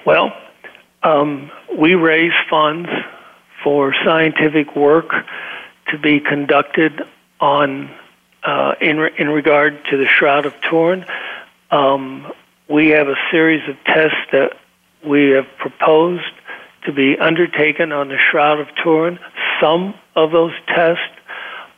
Well 0.04 0.32
um, 1.02 1.50
we 1.78 1.94
raise 1.94 2.32
funds 2.50 2.88
for 3.62 3.94
scientific 4.04 4.74
work 4.74 5.12
to 5.88 5.98
be 5.98 6.20
conducted 6.20 7.02
on 7.40 7.90
uh, 8.42 8.74
in 8.80 8.98
in 9.18 9.28
regard 9.28 9.84
to 9.90 9.96
the 9.96 10.06
Shroud 10.06 10.46
of 10.46 10.54
Turin. 10.62 11.04
Um, 11.70 12.32
we 12.68 12.88
have 12.88 13.08
a 13.08 13.16
series 13.30 13.68
of 13.68 13.76
tests 13.84 14.16
that 14.32 14.56
we 15.06 15.30
have 15.30 15.46
proposed 15.58 16.24
to 16.84 16.92
be 16.92 17.16
undertaken 17.18 17.92
on 17.92 18.08
the 18.08 18.18
Shroud 18.18 18.60
of 18.60 18.68
Turin. 18.82 19.18
Some 19.60 19.94
of 20.14 20.32
those 20.32 20.52
tests 20.68 21.02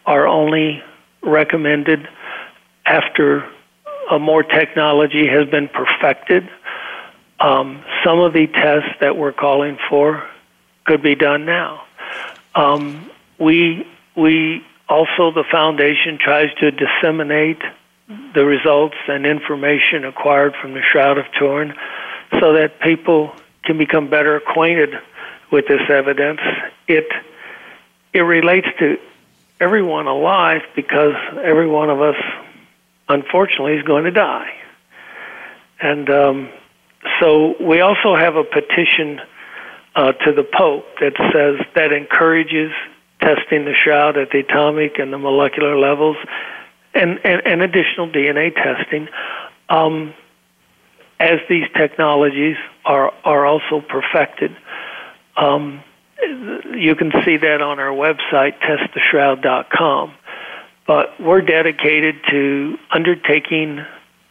are 0.07 0.27
only 0.27 0.83
recommended 1.23 2.09
after 2.87 3.49
more 4.19 4.43
technology 4.43 5.27
has 5.27 5.47
been 5.49 5.69
perfected. 5.69 6.49
Um, 7.41 7.85
some 8.05 8.21
of 8.21 8.33
the 8.33 8.47
tests 8.47 8.91
that 9.01 9.17
we're 9.17 9.33
calling 9.33 9.79
for 9.91 10.27
could 10.87 11.03
be 11.03 11.15
done 11.15 11.45
now. 11.45 11.85
Um, 12.55 13.11
we 13.39 13.87
we 14.17 14.65
also, 14.89 15.31
the 15.31 15.45
foundation 15.51 16.19
tries 16.19 16.53
to 16.61 16.71
disseminate 16.71 17.61
the 18.35 18.45
results 18.45 18.97
and 19.07 19.27
information 19.27 20.05
acquired 20.05 20.55
from 20.61 20.75
the 20.75 20.83
Shroud 20.83 21.19
of 21.19 21.27
Turin 21.39 21.75
so 22.41 22.55
that 22.55 22.81
people 22.81 23.35
can 23.65 23.77
become 23.79 24.09
better 24.09 24.37
acquainted 24.37 24.91
with 25.51 25.67
this 25.67 25.83
evidence. 25.91 26.41
It 26.87 27.07
it 28.13 28.21
relates 28.21 28.67
to 28.79 28.99
everyone 29.61 30.07
alive 30.07 30.63
because 30.75 31.15
every 31.43 31.67
one 31.67 31.91
of 31.91 32.01
us, 32.01 32.17
unfortunately, 33.09 33.75
is 33.75 33.83
going 33.83 34.05
to 34.05 34.11
die. 34.11 34.55
And 35.81 36.09
um, 36.09 36.49
so 37.21 37.55
we 37.61 37.81
also 37.81 38.17
have 38.17 38.37
a 38.37 38.45
petition 38.45 39.21
uh, 39.95 40.13
to 40.13 40.33
the 40.33 40.45
Pope 40.45 40.87
that 41.01 41.13
says 41.33 41.67
that 41.75 41.93
encourages 41.93 42.73
testing 43.21 43.65
the 43.65 43.75
shroud 43.75 44.17
at 44.17 44.31
the 44.31 44.39
atomic 44.39 44.99
and 44.99 45.13
the 45.13 45.19
molecular 45.19 45.79
levels, 45.79 46.17
and, 46.95 47.19
and, 47.25 47.43
and 47.47 47.63
additional 47.63 48.09
DNA 48.09 48.55
testing. 48.55 49.09
Um, 49.69 50.15
as 51.21 51.41
these 51.49 51.65
technologies 51.77 52.57
are 52.85 53.13
are 53.25 53.45
also 53.45 53.81
perfected, 53.81 54.57
um, 55.37 55.83
you 56.75 56.95
can 56.95 57.13
see 57.25 57.37
that 57.37 57.61
on 57.61 57.79
our 57.79 57.91
website, 57.91 58.55
testtheshroud.com. 58.61 60.15
But 60.87 61.21
we're 61.21 61.43
dedicated 61.43 62.17
to 62.31 62.79
undertaking 62.91 63.85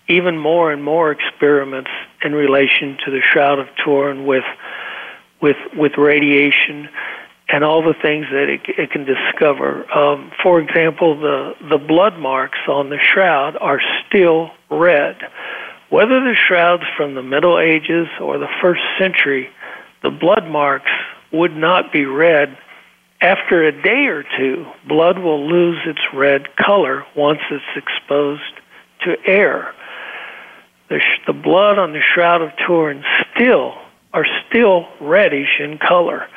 even 0.08 0.38
more 0.38 0.72
and 0.72 0.84
more 0.84 1.12
experiments 1.12 1.92
in 2.24 2.34
relation 2.34 2.98
to 3.06 3.12
the 3.12 3.22
Shroud 3.22 3.60
of 3.60 3.68
Turin 3.84 4.26
with 4.26 4.46
with 5.42 5.58
with 5.76 5.98
radiation 5.98 6.90
and 7.50 7.64
all 7.64 7.82
the 7.82 7.96
things 8.02 8.26
that 8.32 8.50
it, 8.50 8.62
it 8.78 8.92
can 8.92 9.06
discover. 9.06 9.90
Um, 9.92 10.32
for 10.44 10.60
example, 10.60 11.20
the, 11.20 11.54
the 11.70 11.78
blood 11.78 12.18
marks 12.18 12.60
on 12.68 12.90
the 12.90 13.00
shroud 13.00 13.56
are 13.60 13.80
still 14.06 14.52
red. 14.70 15.18
Whether 15.90 16.20
the 16.20 16.36
shroud's 16.36 16.84
from 16.98 17.16
the 17.16 17.24
Middle 17.24 17.58
Ages 17.60 18.08
or 18.20 18.38
the 18.38 18.50
first 18.62 18.82
century, 19.00 19.50
the 20.04 20.10
blood 20.10 20.46
marks 20.48 20.92
would 21.32 21.56
not 21.56 21.94
be 21.94 22.06
red. 22.06 22.58
After 23.22 23.64
a 23.64 23.72
day 23.72 24.08
or 24.08 24.24
two, 24.38 24.66
blood 24.88 25.18
will 25.18 25.48
lose 25.50 25.80
its 25.86 26.02
red 26.14 26.56
color 26.58 27.06
once 27.16 27.40
it's 27.50 27.64
exposed 27.76 28.42
to 29.06 29.16
air. 29.26 29.74
The, 30.90 31.00
sh- 31.00 31.26
the 31.26 31.34
blood 31.34 31.80
on 31.80 31.94
the 31.94 32.02
Shroud 32.14 32.42
of 32.42 32.52
Turin 32.66 33.04
still 33.34 33.74
are 34.14 34.26
still 34.50 34.88
reddish 35.00 35.60
in 35.60 35.78
color 35.78 36.28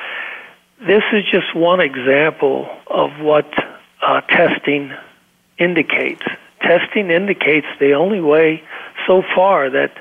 this 0.87 1.03
is 1.13 1.25
just 1.31 1.55
one 1.55 1.81
example 1.81 2.69
of 2.87 3.11
what 3.21 3.47
uh, 4.03 4.21
testing 4.23 4.93
indicates. 5.59 6.23
Testing 6.63 7.11
indicates 7.11 7.67
the 7.79 7.93
only 7.93 8.21
way 8.21 8.63
so 9.07 9.23
far 9.35 9.71
that 9.71 9.93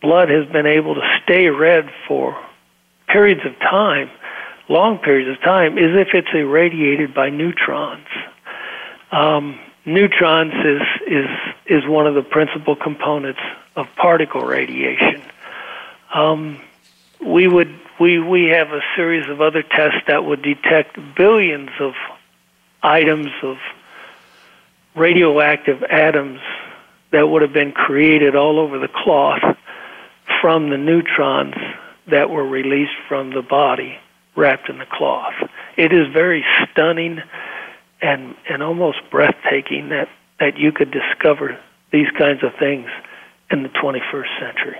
blood 0.00 0.28
has 0.28 0.46
been 0.46 0.66
able 0.66 0.94
to 0.94 1.18
stay 1.22 1.48
red 1.48 1.90
for 2.06 2.36
periods 3.08 3.42
of 3.44 3.58
time, 3.58 4.10
long 4.68 4.98
periods 4.98 5.36
of 5.36 5.42
time, 5.42 5.76
is 5.76 5.94
if 5.96 6.08
it's 6.14 6.28
irradiated 6.32 7.14
by 7.14 7.28
neutrons. 7.28 8.06
Um, 9.10 9.58
neutrons 9.84 10.54
is 10.54 10.82
is 11.06 11.26
is 11.66 11.86
one 11.86 12.06
of 12.06 12.14
the 12.14 12.22
principal 12.22 12.76
components 12.76 13.40
of 13.76 13.86
particle 13.96 14.42
radiation. 14.42 15.22
Um, 16.14 16.60
we 17.24 17.48
would 17.48 17.74
we 18.00 18.18
we 18.18 18.48
have 18.48 18.68
a 18.68 18.80
series 18.96 19.28
of 19.28 19.40
other 19.40 19.62
tests 19.62 20.00
that 20.06 20.24
would 20.24 20.42
detect 20.42 20.98
billions 21.16 21.70
of 21.80 21.92
items 22.82 23.30
of 23.42 23.56
radioactive 24.94 25.82
atoms 25.82 26.40
that 27.12 27.28
would 27.28 27.42
have 27.42 27.52
been 27.52 27.72
created 27.72 28.34
all 28.34 28.58
over 28.58 28.78
the 28.78 28.88
cloth 28.88 29.42
from 30.40 30.70
the 30.70 30.78
neutrons 30.78 31.54
that 32.10 32.30
were 32.30 32.46
released 32.46 32.96
from 33.08 33.30
the 33.30 33.42
body 33.42 33.98
wrapped 34.34 34.68
in 34.68 34.78
the 34.78 34.86
cloth. 34.90 35.34
It 35.76 35.92
is 35.92 36.12
very 36.12 36.44
stunning 36.70 37.20
and 38.00 38.34
and 38.48 38.62
almost 38.62 38.98
breathtaking 39.10 39.90
that 39.90 40.08
that 40.40 40.58
you 40.58 40.72
could 40.72 40.90
discover 40.90 41.58
these 41.92 42.08
kinds 42.18 42.42
of 42.42 42.50
things 42.58 42.88
in 43.50 43.62
the 43.62 43.68
21st 43.68 44.40
century. 44.40 44.78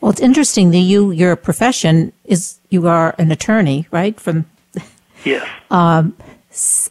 Well, 0.00 0.10
it's 0.10 0.20
interesting 0.20 0.70
that 0.70 0.78
you, 0.78 1.10
your 1.10 1.36
profession 1.36 2.12
is, 2.24 2.58
you 2.70 2.88
are 2.88 3.14
an 3.18 3.30
attorney, 3.30 3.86
right? 3.90 4.18
From, 4.18 4.46
yes. 5.24 5.46
Um, 5.70 6.16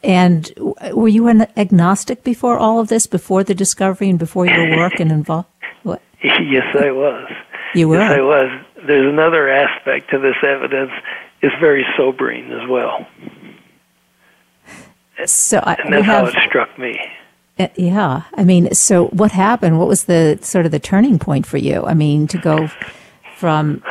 and 0.04 0.52
were 0.93 1.08
you 1.08 1.28
an 1.28 1.48
agnostic 1.58 2.24
before 2.24 2.58
all 2.58 2.80
of 2.80 2.88
this, 2.88 3.08
before 3.08 3.43
the 3.43 3.56
discovery 3.56 4.10
and 4.10 4.19
before 4.19 4.45
your 4.45 4.78
work 4.78 5.00
and 5.00 5.12
involved? 5.12 5.50
What? 5.84 6.02
Yes, 6.24 6.76
I 6.80 6.91
was. 6.91 7.32
You 7.76 7.89
were? 7.89 7.98
Yes, 7.98 8.12
I 8.12 8.22
was. 8.22 8.65
There's 8.88 9.12
another 9.12 9.50
aspect 9.50 10.10
to 10.12 10.19
this 10.19 10.36
evidence. 10.43 10.91
It's 11.41 11.56
very 11.60 11.86
sobering 11.98 12.52
as 12.52 12.67
well. 12.67 13.06
So 15.26 15.60
I, 15.60 15.76
and 15.76 15.93
that's 15.93 16.06
have, 16.06 16.34
how 16.34 16.39
it 16.41 16.48
struck 16.48 16.78
me. 16.80 17.00
Uh, 17.60 17.67
yeah, 17.76 18.24
I 18.36 18.45
mean, 18.45 18.74
so 18.74 19.08
what 19.08 19.32
happened? 19.34 19.80
What 19.80 19.89
was 19.89 20.06
the 20.06 20.39
sort 20.41 20.65
of 20.65 20.72
the 20.72 20.80
turning 20.80 21.19
point 21.19 21.45
for 21.45 21.58
you? 21.58 21.86
I 21.86 21.93
mean, 21.93 22.26
to 22.28 22.38
go 22.38 22.69
from 23.36 23.84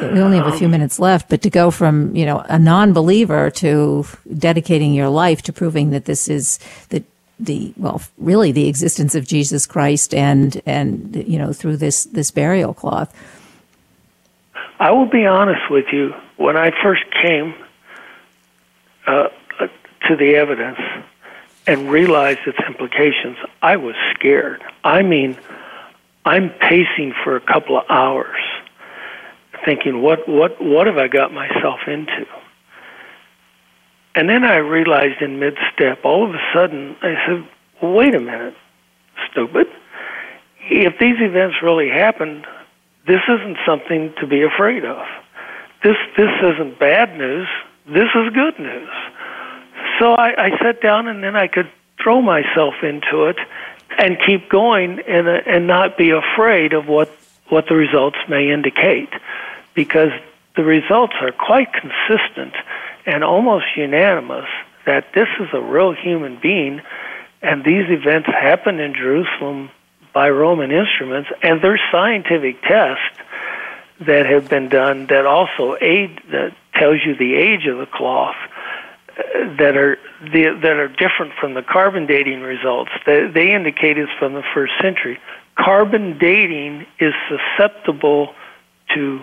we 0.00 0.20
only 0.20 0.38
have 0.38 0.46
a 0.46 0.56
few 0.56 0.68
minutes 0.68 0.98
left, 0.98 1.28
but 1.28 1.42
to 1.42 1.50
go 1.50 1.70
from 1.70 2.14
you 2.16 2.24
know 2.24 2.38
a 2.48 2.58
non-believer 2.58 3.50
to 3.50 4.06
dedicating 4.38 4.94
your 4.94 5.08
life 5.08 5.42
to 5.42 5.52
proving 5.52 5.90
that 5.90 6.06
this 6.06 6.28
is 6.28 6.58
the 6.88 7.04
the 7.38 7.72
well 7.76 8.00
really 8.18 8.52
the 8.52 8.68
existence 8.68 9.14
of 9.14 9.26
Jesus 9.26 9.66
Christ 9.66 10.14
and 10.14 10.60
and 10.64 11.24
you 11.26 11.38
know 11.38 11.52
through 11.52 11.76
this 11.76 12.04
this 12.04 12.30
burial 12.30 12.72
cloth. 12.72 13.14
I 14.78 14.92
will 14.92 15.10
be 15.10 15.26
honest 15.26 15.70
with 15.70 15.86
you. 15.92 16.14
When 16.38 16.56
I 16.56 16.70
first 16.82 17.04
came 17.22 17.54
uh, 19.06 19.28
to 20.08 20.16
the 20.16 20.36
evidence 20.36 20.78
and 21.66 21.90
realized 21.90 22.40
its 22.46 22.58
implications, 22.66 23.36
I 23.62 23.76
was 23.76 23.94
scared. 24.14 24.62
I 24.82 25.02
mean, 25.02 25.36
I'm 26.24 26.50
pacing 26.50 27.14
for 27.24 27.36
a 27.36 27.40
couple 27.40 27.78
of 27.78 27.84
hours, 27.88 28.40
thinking, 29.64 30.02
"What, 30.02 30.28
what, 30.28 30.62
what 30.62 30.86
have 30.86 30.98
I 30.98 31.08
got 31.08 31.32
myself 31.32 31.80
into?" 31.86 32.26
And 34.14 34.28
then 34.28 34.44
I 34.44 34.56
realized 34.56 35.22
in 35.22 35.38
mid-step, 35.38 36.04
all 36.04 36.28
of 36.28 36.34
a 36.34 36.40
sudden, 36.52 36.96
I 37.02 37.14
said, 37.26 37.46
"Wait 37.80 38.14
a 38.14 38.20
minute, 38.20 38.56
stupid! 39.30 39.66
If 40.68 40.98
these 40.98 41.16
events 41.20 41.56
really 41.62 41.88
happened, 41.88 42.46
this 43.06 43.22
isn't 43.28 43.58
something 43.66 44.12
to 44.20 44.26
be 44.26 44.42
afraid 44.42 44.84
of. 44.84 45.06
This 45.82 45.96
this 46.16 46.30
isn't 46.42 46.78
bad 46.78 47.16
news. 47.16 47.48
This 47.86 48.08
is 48.14 48.32
good 48.34 48.58
news." 48.58 48.90
So 50.00 50.14
I, 50.14 50.46
I 50.46 50.58
sat 50.62 50.80
down, 50.80 51.06
and 51.08 51.22
then 51.22 51.36
I 51.36 51.46
could 51.46 51.70
throw 52.02 52.22
myself 52.22 52.74
into 52.82 53.26
it 53.26 53.36
and 53.98 54.18
keep 54.26 54.48
going 54.48 55.00
and 55.06 55.28
uh, 55.28 55.40
and 55.46 55.66
not 55.66 55.98
be 55.98 56.10
afraid 56.10 56.72
of 56.72 56.88
what 56.88 57.10
what 57.48 57.66
the 57.68 57.74
results 57.74 58.16
may 58.28 58.50
indicate 58.50 59.10
because 59.74 60.10
the 60.56 60.64
results 60.64 61.12
are 61.20 61.32
quite 61.32 61.68
consistent 61.72 62.54
and 63.04 63.22
almost 63.24 63.66
unanimous 63.76 64.48
that 64.86 65.12
this 65.14 65.28
is 65.38 65.48
a 65.52 65.60
real 65.60 65.92
human 65.92 66.38
being 66.40 66.80
and 67.42 67.64
these 67.64 67.90
events 67.90 68.28
happened 68.28 68.80
in 68.80 68.94
Jerusalem 68.94 69.70
by 70.14 70.30
Roman 70.30 70.70
instruments 70.70 71.28
and 71.42 71.60
there's 71.60 71.80
scientific 71.90 72.62
tests 72.62 73.02
that 74.00 74.26
have 74.26 74.48
been 74.48 74.68
done 74.68 75.06
that 75.06 75.26
also 75.26 75.76
aid 75.80 76.20
that 76.30 76.54
tells 76.74 77.00
you 77.04 77.16
the 77.16 77.34
age 77.34 77.66
of 77.66 77.78
the 77.78 77.86
cloth 77.86 78.36
that 79.58 79.76
are 79.76 79.98
the, 80.32 80.58
that 80.62 80.76
are 80.76 80.88
different 80.88 81.32
from 81.40 81.54
the 81.54 81.62
carbon 81.62 82.06
dating 82.06 82.40
results. 82.40 82.90
They, 83.06 83.26
they 83.26 83.52
indicate 83.52 83.98
it's 83.98 84.10
from 84.18 84.34
the 84.34 84.42
first 84.54 84.72
century. 84.80 85.18
Carbon 85.56 86.18
dating 86.18 86.86
is 86.98 87.12
susceptible 87.28 88.34
to 88.94 89.20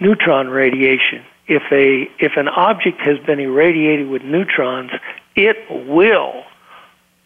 neutron 0.00 0.48
radiation. 0.48 1.24
If 1.46 1.62
a 1.72 2.08
if 2.24 2.32
an 2.36 2.48
object 2.48 3.00
has 3.00 3.18
been 3.26 3.40
irradiated 3.40 4.08
with 4.08 4.22
neutrons, 4.22 4.92
it 5.34 5.56
will 5.88 6.44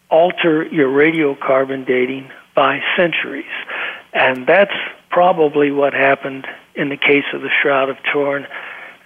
alter 0.09 0.65
your 0.67 0.89
radiocarbon 0.89 1.85
dating 1.85 2.29
by 2.55 2.79
centuries. 2.97 3.45
And 4.13 4.47
that's 4.47 4.73
probably 5.09 5.71
what 5.71 5.93
happened 5.93 6.47
in 6.73 6.89
the 6.89 6.97
case 6.97 7.25
of 7.33 7.41
the 7.41 7.49
Shroud 7.61 7.89
of 7.89 7.97
Turin. 8.11 8.47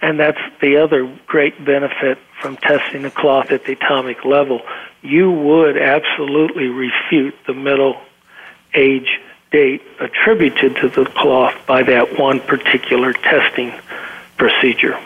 And 0.02 0.18
that's 0.18 0.40
the 0.60 0.78
other 0.78 1.14
great 1.26 1.62
benefit 1.64 2.18
from 2.40 2.56
testing 2.56 3.02
the 3.02 3.10
cloth 3.10 3.50
at 3.50 3.64
the 3.64 3.72
atomic 3.72 4.24
level. 4.24 4.62
You 5.02 5.30
would 5.30 5.76
absolutely 5.76 6.68
refute 6.68 7.34
the 7.46 7.54
middle 7.54 8.00
age 8.74 9.20
date 9.50 9.82
attributed 9.98 10.76
to 10.76 10.88
the 10.88 11.04
cloth 11.04 11.54
by 11.66 11.82
that 11.82 12.18
one 12.18 12.40
particular 12.40 13.12
testing 13.12 13.72
procedure. 14.36 14.98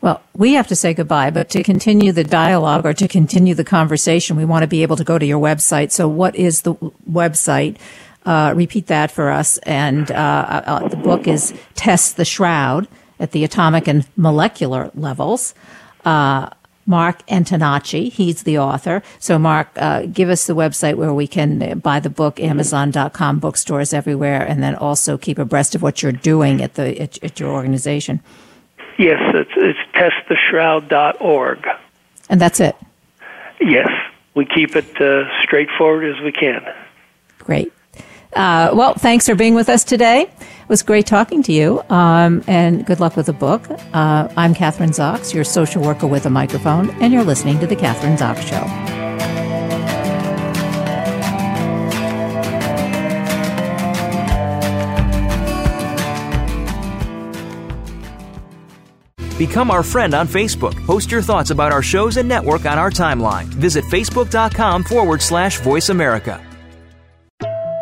Well, 0.00 0.22
we 0.34 0.54
have 0.54 0.66
to 0.68 0.76
say 0.76 0.94
goodbye, 0.94 1.30
but 1.30 1.48
to 1.50 1.62
continue 1.62 2.12
the 2.12 2.24
dialogue 2.24 2.84
or 2.84 2.92
to 2.92 3.08
continue 3.08 3.54
the 3.54 3.64
conversation, 3.64 4.36
we 4.36 4.44
want 4.44 4.62
to 4.62 4.68
be 4.68 4.82
able 4.82 4.96
to 4.96 5.04
go 5.04 5.18
to 5.18 5.24
your 5.24 5.40
website. 5.40 5.90
So, 5.90 6.06
what 6.06 6.36
is 6.36 6.62
the 6.62 6.74
website? 7.10 7.76
Uh, 8.24 8.52
repeat 8.54 8.88
that 8.88 9.10
for 9.10 9.30
us. 9.30 9.58
And 9.58 10.10
uh, 10.10 10.14
uh, 10.14 10.62
uh 10.66 10.88
the 10.88 10.96
book 10.96 11.26
is 11.26 11.54
Test 11.74 12.16
the 12.16 12.24
Shroud 12.24 12.88
at 13.18 13.32
the 13.32 13.44
atomic 13.44 13.88
and 13.88 14.06
molecular 14.16 14.90
levels. 14.94 15.54
Uh, 16.04 16.50
Mark 16.88 17.26
Antonacci, 17.26 18.12
he's 18.12 18.44
the 18.44 18.58
author. 18.58 19.02
So, 19.18 19.38
Mark, 19.38 19.68
uh, 19.76 20.02
give 20.06 20.28
us 20.28 20.46
the 20.46 20.54
website 20.54 20.94
where 20.94 21.12
we 21.12 21.26
can 21.26 21.80
buy 21.80 21.98
the 21.98 22.10
book, 22.10 22.38
Amazon.com, 22.38 23.40
bookstores 23.40 23.92
everywhere, 23.92 24.46
and 24.46 24.62
then 24.62 24.76
also 24.76 25.18
keep 25.18 25.38
abreast 25.38 25.74
of 25.74 25.82
what 25.82 26.02
you're 26.02 26.12
doing 26.12 26.62
at 26.62 26.74
the 26.74 27.00
at, 27.00 27.22
at 27.24 27.40
your 27.40 27.50
organization. 27.50 28.20
Yes, 28.98 29.20
it's, 29.34 29.50
it's 29.56 29.78
testtheshroud.org. 29.94 31.66
And 32.30 32.40
that's 32.40 32.60
it? 32.60 32.76
Yes. 33.60 33.88
We 34.34 34.46
keep 34.46 34.76
it 34.76 35.00
uh, 35.00 35.24
straightforward 35.42 36.04
as 36.16 36.22
we 36.22 36.32
can. 36.32 36.62
Great. 37.38 37.72
Uh, 38.36 38.70
well, 38.74 38.92
thanks 38.94 39.26
for 39.26 39.34
being 39.34 39.54
with 39.54 39.68
us 39.70 39.82
today. 39.82 40.22
It 40.22 40.68
was 40.68 40.82
great 40.82 41.06
talking 41.06 41.42
to 41.44 41.52
you, 41.52 41.82
um, 41.88 42.44
and 42.46 42.84
good 42.84 43.00
luck 43.00 43.16
with 43.16 43.26
the 43.26 43.32
book. 43.32 43.62
Uh, 43.94 44.28
I'm 44.36 44.54
Kathryn 44.54 44.90
Zox, 44.90 45.32
your 45.32 45.44
social 45.44 45.82
worker 45.82 46.06
with 46.06 46.26
a 46.26 46.30
microphone, 46.30 46.90
and 47.02 47.12
you're 47.14 47.24
listening 47.24 47.58
to 47.60 47.66
The 47.66 47.76
Kathryn 47.76 48.18
Zox 48.18 48.42
Show. 48.42 48.96
Become 59.38 59.70
our 59.70 59.82
friend 59.82 60.14
on 60.14 60.26
Facebook. 60.26 60.74
Post 60.86 61.10
your 61.10 61.22
thoughts 61.22 61.50
about 61.50 61.70
our 61.70 61.82
shows 61.82 62.16
and 62.16 62.28
network 62.28 62.64
on 62.66 62.78
our 62.78 62.90
timeline. 62.90 63.44
Visit 63.44 63.84
facebook.com 63.84 64.84
forward 64.84 65.20
slash 65.22 65.58
voice 65.60 65.90
America. 65.90 66.42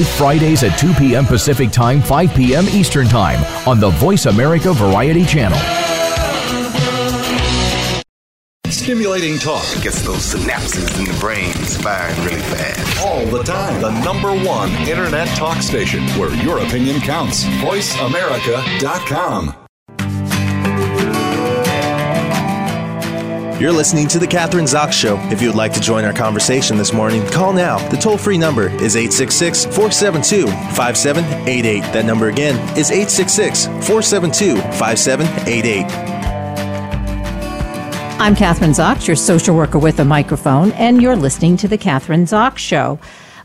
live 0.00 0.08
Fridays 0.08 0.62
at 0.62 0.78
2 0.78 0.94
p.m. 0.94 1.26
Pacific 1.26 1.70
Time, 1.70 2.00
5 2.00 2.34
p.m. 2.34 2.64
Eastern 2.68 3.06
Time 3.06 3.44
on 3.68 3.78
the 3.80 3.90
Voice 3.90 4.24
America 4.26 4.72
Variety 4.72 5.26
Channel. 5.26 5.58
Stimulating 8.66 9.38
talk 9.38 9.64
gets 9.82 10.00
those 10.02 10.34
synapses 10.34 10.98
in 10.98 11.04
the 11.04 11.12
brain 11.20 11.52
firing 11.52 12.16
really 12.24 12.40
fast. 12.40 13.04
All 13.04 13.26
the 13.26 13.42
time. 13.42 13.82
The 13.82 13.90
number 14.02 14.32
one 14.44 14.70
internet 14.88 15.28
talk 15.36 15.60
station 15.62 16.02
where 16.18 16.34
your 16.42 16.58
opinion 16.60 17.00
counts. 17.00 17.44
VoiceAmerica.com. 17.44 19.69
You're 23.60 23.72
listening 23.72 24.08
to 24.08 24.18
The 24.18 24.26
Kathryn 24.26 24.64
Zox 24.64 24.92
Show. 24.92 25.18
If 25.30 25.42
you 25.42 25.48
would 25.48 25.56
like 25.56 25.74
to 25.74 25.80
join 25.82 26.02
our 26.06 26.14
conversation 26.14 26.78
this 26.78 26.94
morning, 26.94 27.26
call 27.26 27.52
now. 27.52 27.76
The 27.90 27.98
toll 27.98 28.16
free 28.16 28.38
number 28.38 28.68
is 28.82 28.96
866 28.96 29.66
472 29.66 30.46
5788. 30.46 31.80
That 31.92 32.06
number 32.06 32.30
again 32.30 32.56
is 32.78 32.90
866 32.90 33.66
472 33.66 34.56
5788. 34.56 35.84
I'm 38.18 38.34
Kathryn 38.34 38.70
Zox, 38.70 39.06
your 39.06 39.14
social 39.14 39.54
worker 39.54 39.78
with 39.78 40.00
a 40.00 40.06
microphone, 40.06 40.72
and 40.72 41.02
you're 41.02 41.14
listening 41.14 41.58
to 41.58 41.68
The 41.68 41.76
Kathryn 41.76 42.22
Zox 42.22 42.56
Show. 42.56 42.98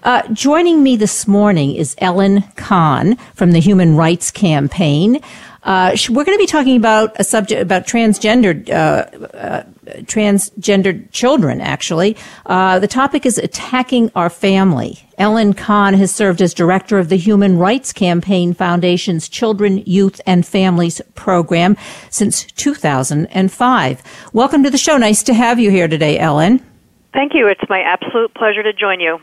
Uh, 0.04 0.22
joining 0.32 0.82
me 0.82 0.96
this 0.96 1.28
morning 1.28 1.76
is 1.76 1.94
Ellen 1.98 2.44
Kahn 2.56 3.18
from 3.34 3.52
the 3.52 3.60
Human 3.60 3.98
Rights 3.98 4.32
Campaign. 4.32 5.20
Uh, 5.64 5.98
we're 6.10 6.24
going 6.24 6.38
to 6.38 6.42
be 6.42 6.48
talking 6.48 6.78
about 6.78 7.20
a 7.20 7.24
subject 7.24 7.60
about 7.60 7.88
transgendered 7.88 8.70
uh, 8.70 9.36
uh, 9.36 9.64
transgendered 10.04 11.12
children. 11.12 11.62
Actually, 11.62 12.18
uh, 12.46 12.80
the 12.80 12.88
topic 12.88 13.26
is 13.26 13.38
attacking 13.38 14.12
our 14.16 14.30
family, 14.30 15.06
Ellen 15.18 15.54
Kahn 15.54 15.94
has 15.94 16.14
served 16.14 16.42
as 16.42 16.54
director 16.54 17.00
of 17.00 17.08
the 17.08 17.16
Human 17.16 17.58
Rights 17.58 17.94
Campaign 17.94 18.54
Foundation's 18.54 19.30
Children, 19.30 19.78
Youth, 19.86 20.20
and 20.26 20.46
Families 20.46 21.02
program 21.16 21.78
since 22.10 22.44
2005. 22.44 24.04
Welcome 24.34 24.64
to 24.64 24.70
the 24.70 24.78
show. 24.78 24.98
Nice 24.98 25.24
to 25.24 25.34
have 25.34 25.58
you 25.58 25.72
here 25.72 25.88
today, 25.88 26.20
Ellen. 26.20 26.66
Thank 27.14 27.34
you. 27.34 27.48
It's 27.48 27.64
my 27.70 27.80
absolute 27.80 28.34
pleasure 28.34 28.64
to 28.64 28.74
join 28.74 29.00
you. 29.00 29.22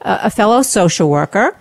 Uh, 0.00 0.20
a 0.22 0.30
fellow 0.30 0.62
social 0.62 1.10
worker. 1.10 1.58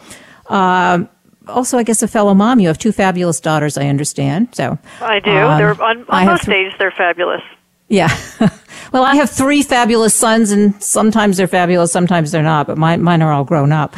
Uh, 0.48 1.04
also, 1.48 1.78
I 1.78 1.84
guess 1.84 2.02
a 2.02 2.08
fellow 2.08 2.34
mom. 2.34 2.62
You 2.62 2.70
have 2.70 2.78
two 2.78 2.94
fabulous 2.94 3.42
daughters, 3.42 3.78
I 3.78 3.88
understand. 3.88 4.50
So 4.54 4.78
I 5.02 5.20
do. 5.20 5.32
Um, 5.32 5.58
they're 5.58 5.82
on, 5.84 6.06
on 6.08 6.26
most 6.26 6.46
th- 6.46 6.56
days 6.56 6.72
they're 6.80 6.92
fabulous. 6.92 7.42
Yeah. 7.90 8.16
well, 8.94 9.04
I 9.04 9.16
have 9.16 9.30
three 9.30 9.64
fabulous 9.64 10.16
sons, 10.16 10.52
and 10.52 10.82
sometimes 10.82 11.38
they're 11.38 11.48
fabulous, 11.48 11.92
sometimes 11.92 12.32
they're 12.32 12.44
not. 12.44 12.68
But 12.68 12.78
mine, 12.78 13.02
mine 13.02 13.22
are 13.22 13.34
all 13.34 13.44
grown 13.44 13.72
up. 13.72 13.96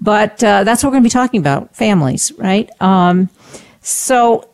But 0.00 0.42
uh, 0.44 0.64
that's 0.64 0.82
what 0.82 0.90
we're 0.90 0.94
going 0.94 1.02
to 1.02 1.06
be 1.08 1.10
talking 1.10 1.40
about: 1.40 1.74
families, 1.74 2.32
right? 2.38 2.70
Um, 2.80 3.28
so. 3.80 4.46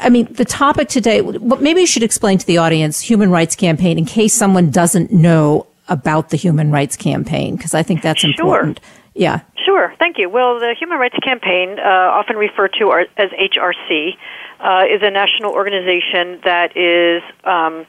I 0.00 0.08
mean, 0.08 0.26
the 0.32 0.44
topic 0.44 0.88
today, 0.88 1.20
maybe 1.20 1.82
you 1.82 1.86
should 1.86 2.02
explain 2.02 2.38
to 2.38 2.46
the 2.46 2.58
audience 2.58 3.00
Human 3.00 3.30
Rights 3.30 3.54
Campaign 3.54 3.96
in 3.96 4.06
case 4.06 4.34
someone 4.34 4.70
doesn't 4.70 5.12
know 5.12 5.68
about 5.88 6.30
the 6.30 6.36
Human 6.36 6.72
Rights 6.72 6.96
Campaign, 6.96 7.54
because 7.54 7.74
I 7.74 7.84
think 7.84 8.02
that's 8.02 8.24
important. 8.24 8.80
Sure. 8.80 8.98
Yeah. 9.14 9.40
Sure. 9.64 9.94
Thank 9.98 10.18
you. 10.18 10.30
Well, 10.30 10.58
the 10.58 10.74
Human 10.78 10.98
Rights 10.98 11.18
Campaign, 11.22 11.78
uh, 11.78 11.82
often 11.82 12.36
referred 12.36 12.74
to 12.80 12.90
as 13.16 13.30
HRC, 13.30 14.16
uh, 14.60 14.84
is 14.90 15.02
a 15.02 15.10
national 15.10 15.52
organization 15.52 16.40
that 16.44 16.76
is 16.76 17.22
um, 17.44 17.86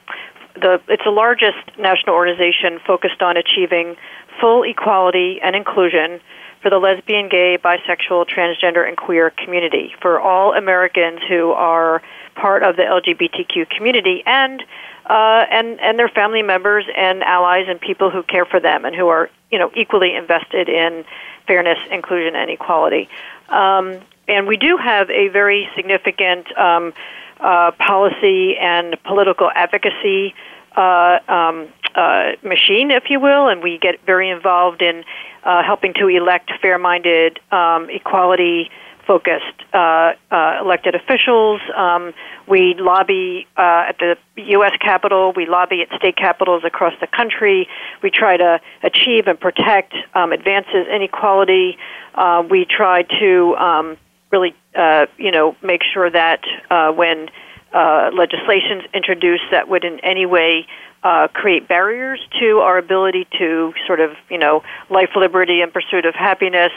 the 0.61 0.81
it's 0.87 1.03
the 1.03 1.11
largest 1.11 1.57
national 1.77 2.15
organization 2.15 2.79
focused 2.85 3.21
on 3.21 3.37
achieving 3.37 3.95
full 4.39 4.63
equality 4.63 5.39
and 5.41 5.55
inclusion 5.55 6.19
for 6.61 6.69
the 6.69 6.77
lesbian, 6.77 7.29
gay, 7.29 7.57
bisexual, 7.57 8.27
transgender, 8.27 8.87
and 8.87 8.97
queer 8.97 9.29
community 9.29 9.93
for 10.01 10.19
all 10.19 10.53
Americans 10.53 11.21
who 11.27 11.51
are 11.51 12.01
part 12.35 12.63
of 12.63 12.75
the 12.75 12.83
LGBTQ 12.83 13.69
community 13.69 14.23
and 14.25 14.63
uh, 15.05 15.45
and 15.49 15.79
and 15.79 15.97
their 15.97 16.09
family 16.09 16.43
members 16.43 16.85
and 16.95 17.23
allies 17.23 17.65
and 17.67 17.79
people 17.79 18.09
who 18.09 18.23
care 18.23 18.45
for 18.45 18.59
them 18.59 18.85
and 18.85 18.95
who 18.95 19.07
are 19.07 19.29
you 19.51 19.57
know 19.57 19.71
equally 19.75 20.15
invested 20.15 20.69
in 20.69 21.05
fairness, 21.47 21.79
inclusion, 21.91 22.35
and 22.35 22.49
equality. 22.51 23.09
Um, 23.49 23.99
and 24.27 24.47
we 24.47 24.57
do 24.57 24.77
have 24.77 25.09
a 25.09 25.29
very 25.29 25.67
significant 25.75 26.55
um, 26.55 26.93
uh, 27.39 27.71
policy 27.71 28.55
and 28.57 29.01
political 29.03 29.49
advocacy 29.55 30.35
uh, 30.75 31.19
um, 31.27 31.67
uh, 31.95 32.31
machine, 32.43 32.91
if 32.91 33.09
you 33.09 33.19
will, 33.19 33.47
and 33.47 33.61
we 33.61 33.77
get 33.77 34.03
very 34.05 34.29
involved 34.29 34.81
in 34.81 35.03
uh, 35.43 35.63
helping 35.63 35.93
to 35.95 36.07
elect 36.07 36.51
fair-minded, 36.61 37.39
um, 37.51 37.89
equality 37.89 38.69
focused 39.09 39.63
uh, 39.73 40.13
uh, 40.29 40.59
elected 40.61 40.93
officials. 40.93 41.61
Um, 41.75 42.13
we 42.47 42.75
lobby 42.77 43.47
uh, 43.57 43.89
at 43.89 43.97
the 43.97 44.17
U.S. 44.35 44.73
Capitol. 44.79 45.33
We 45.35 45.47
lobby 45.47 45.81
at 45.81 45.97
state 45.97 46.15
capitals 46.15 46.63
across 46.63 46.93
the 47.01 47.07
country. 47.07 47.67
We 48.03 48.11
try 48.11 48.37
to 48.37 48.61
achieve 48.83 49.25
and 49.25 49.39
protect 49.39 49.95
um, 50.13 50.31
advances 50.31 50.85
in 50.93 51.01
equality. 51.01 51.79
Uh, 52.13 52.43
we 52.47 52.65
try 52.65 53.01
to 53.19 53.55
um, 53.57 53.97
really, 54.31 54.53
uh, 54.75 55.07
you 55.17 55.31
know, 55.31 55.55
make 55.63 55.81
sure 55.91 56.11
that 56.11 56.41
uh, 56.69 56.91
when 56.91 57.29
uh, 57.73 58.09
legislation 58.13 58.81
introduced 58.93 59.43
that 59.51 59.69
would 59.69 59.83
in 59.83 59.99
any 59.99 60.25
way 60.25 60.67
uh, 61.03 61.27
create 61.33 61.67
barriers 61.67 62.19
to 62.39 62.59
our 62.59 62.77
ability 62.77 63.25
to 63.37 63.73
sort 63.87 64.01
of, 64.01 64.11
you 64.29 64.37
know, 64.37 64.63
life, 64.89 65.09
liberty, 65.15 65.61
and 65.61 65.71
pursuit 65.71 66.05
of 66.05 66.13
happiness. 66.13 66.71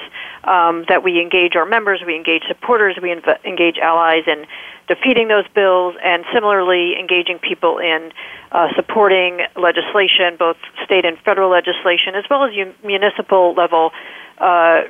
Um, 0.44 0.84
that 0.88 1.02
we 1.02 1.20
engage 1.20 1.56
our 1.56 1.66
members, 1.66 2.02
we 2.04 2.14
engage 2.14 2.42
supporters, 2.48 2.96
we 3.00 3.10
inv- 3.10 3.44
engage 3.44 3.78
allies 3.78 4.24
in 4.26 4.46
defeating 4.88 5.28
those 5.28 5.46
bills, 5.54 5.94
and 6.02 6.24
similarly 6.32 6.98
engaging 6.98 7.38
people 7.38 7.78
in 7.78 8.12
uh, 8.50 8.68
supporting 8.74 9.40
legislation, 9.56 10.36
both 10.38 10.56
state 10.84 11.04
and 11.04 11.18
federal 11.18 11.50
legislation, 11.50 12.14
as 12.14 12.24
well 12.28 12.44
as 12.44 12.50
municipal 12.84 13.54
level 13.54 13.92
uh, 14.38 14.82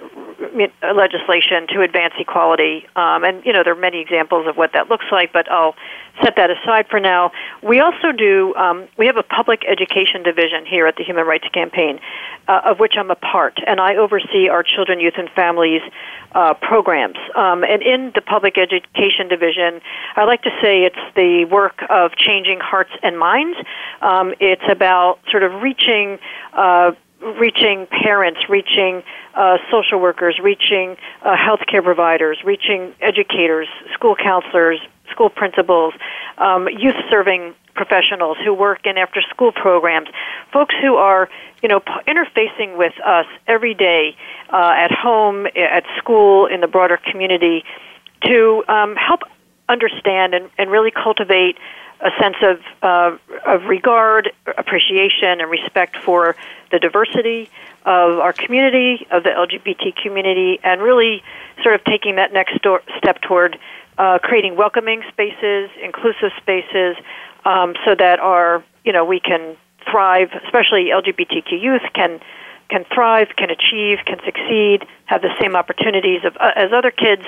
legislation 0.94 1.66
to 1.68 1.82
advance 1.82 2.14
equality. 2.18 2.86
Um, 2.96 3.24
and, 3.24 3.44
you 3.44 3.52
know, 3.52 3.62
there 3.62 3.72
are 3.72 3.80
many 3.80 4.00
examples 4.00 4.46
of 4.46 4.56
what 4.56 4.72
that 4.72 4.88
looks 4.88 5.06
like, 5.10 5.32
but 5.32 5.50
I'll 5.50 5.74
set 6.22 6.36
that 6.36 6.50
aside 6.50 6.86
for 6.88 7.00
now. 7.00 7.32
We 7.62 7.80
also 7.80 8.12
do, 8.12 8.54
um, 8.54 8.88
we 8.98 9.06
have 9.06 9.16
a 9.16 9.22
public 9.22 9.64
education 9.66 10.22
division 10.22 10.66
here 10.66 10.86
at 10.86 10.96
the 10.96 11.04
Human 11.04 11.26
Rights 11.26 11.48
Campaign, 11.52 12.00
uh, 12.48 12.62
of 12.64 12.78
which 12.78 12.94
I'm 12.98 13.10
a 13.10 13.14
part, 13.14 13.58
and 13.66 13.80
I 13.80 13.96
oversee 13.96 14.48
our 14.48 14.62
children, 14.62 15.00
youth, 15.00 15.14
and 15.16 15.30
families 15.30 15.82
uh, 16.32 16.54
programs. 16.54 17.16
Um, 17.34 17.64
and 17.64 17.82
in 17.82 18.12
the 18.14 18.20
public 18.20 18.58
education 18.58 19.28
division, 19.28 19.80
I 20.16 20.24
like 20.24 20.42
to 20.42 20.50
say 20.60 20.82
it's 20.84 20.96
the 21.14 21.46
work 21.46 21.82
of 21.88 22.12
changing 22.16 22.60
hearts 22.60 22.90
and 23.02 23.18
minds. 23.18 23.58
Um, 24.00 24.34
it's 24.40 24.62
about 24.68 25.18
sort 25.30 25.42
of 25.42 25.62
reaching 25.62 26.18
uh, 26.52 26.92
reaching 27.22 27.86
parents, 27.86 28.40
reaching 28.48 29.02
uh, 29.34 29.58
social 29.70 30.00
workers, 30.00 30.38
reaching 30.42 30.96
uh, 31.22 31.36
healthcare 31.36 31.82
providers, 31.82 32.38
reaching 32.44 32.94
educators, 33.00 33.68
school 33.94 34.16
counselors, 34.16 34.80
school 35.10 35.30
principals, 35.30 35.94
um, 36.38 36.68
youth 36.68 36.96
serving 37.10 37.54
professionals 37.74 38.36
who 38.44 38.52
work 38.52 38.80
in 38.84 38.98
after 38.98 39.22
school 39.22 39.52
programs, 39.52 40.08
folks 40.52 40.74
who 40.82 40.96
are, 40.96 41.28
you 41.62 41.68
know, 41.68 41.80
interfacing 42.06 42.76
with 42.76 42.92
us 43.04 43.26
every 43.46 43.74
day 43.74 44.16
uh, 44.52 44.74
at 44.76 44.92
home, 44.92 45.46
at 45.46 45.84
school, 45.98 46.46
in 46.46 46.60
the 46.60 46.66
broader 46.66 46.98
community 47.10 47.64
to 48.24 48.62
um, 48.68 48.94
help 48.96 49.20
understand 49.68 50.34
and, 50.34 50.50
and 50.58 50.70
really 50.70 50.90
cultivate 50.90 51.56
a 52.02 52.10
sense 52.20 52.36
of, 52.42 52.60
uh, 52.82 53.16
of 53.46 53.64
regard, 53.64 54.32
appreciation, 54.58 55.40
and 55.40 55.50
respect 55.50 55.96
for 55.96 56.36
the 56.70 56.78
diversity 56.78 57.48
of 57.84 58.18
our 58.18 58.32
community, 58.32 59.06
of 59.10 59.22
the 59.22 59.30
LGBT 59.30 59.94
community, 60.02 60.58
and 60.62 60.82
really 60.82 61.22
sort 61.62 61.74
of 61.74 61.84
taking 61.84 62.16
that 62.16 62.32
next 62.32 62.60
door, 62.62 62.82
step 62.98 63.20
toward 63.20 63.58
uh, 63.98 64.18
creating 64.22 64.56
welcoming 64.56 65.02
spaces, 65.08 65.70
inclusive 65.82 66.30
spaces, 66.38 66.96
um, 67.44 67.74
so 67.84 67.94
that 67.94 68.18
our, 68.20 68.64
you 68.84 68.92
know, 68.92 69.04
we 69.04 69.20
can 69.20 69.56
thrive, 69.90 70.30
especially 70.44 70.86
LGBTQ 70.86 71.60
youth 71.60 71.82
can 71.94 72.20
can 72.72 72.86
thrive, 72.94 73.28
can 73.36 73.50
achieve, 73.50 73.98
can 74.06 74.18
succeed, 74.24 74.86
have 75.04 75.20
the 75.20 75.28
same 75.38 75.54
opportunities 75.54 76.24
of, 76.24 76.34
uh, 76.40 76.52
as 76.56 76.72
other 76.72 76.90
kids, 76.90 77.22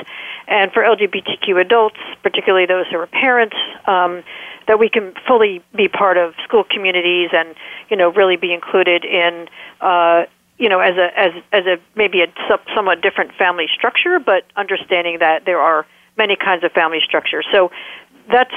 and 0.49 0.73
for 0.73 0.83
LGBTQ 0.83 1.61
adults, 1.61 1.99
particularly 2.23 2.65
those 2.65 2.87
who 2.91 2.97
are 2.97 3.07
parents, 3.07 3.57
um, 3.87 4.23
that 4.67 4.79
we 4.79 4.89
can 4.89 5.13
fully 5.29 5.63
be 5.77 5.87
part 5.87 6.17
of 6.17 6.33
school 6.45 6.65
communities 6.65 7.29
and 7.35 7.55
you 7.91 7.97
know 7.97 8.11
really 8.11 8.37
be 8.37 8.55
included 8.55 9.05
in 9.05 9.47
uh, 9.83 10.25
you 10.57 10.71
know 10.71 10.81
as 10.81 10.97
a 10.97 11.19
as 11.19 11.33
as 11.53 11.67
a 11.67 11.77
maybe 11.95 12.23
a 12.23 12.29
somewhat 12.75 13.03
different 13.03 13.33
family 13.35 13.67
structure, 13.77 14.19
but 14.19 14.45
understanding 14.57 15.19
that 15.19 15.45
there 15.45 15.61
are 15.61 15.85
many 16.17 16.37
kinds 16.37 16.65
of 16.65 16.73
family 16.73 17.01
structures. 17.05 17.45
So 17.53 17.71
that's 18.33 18.55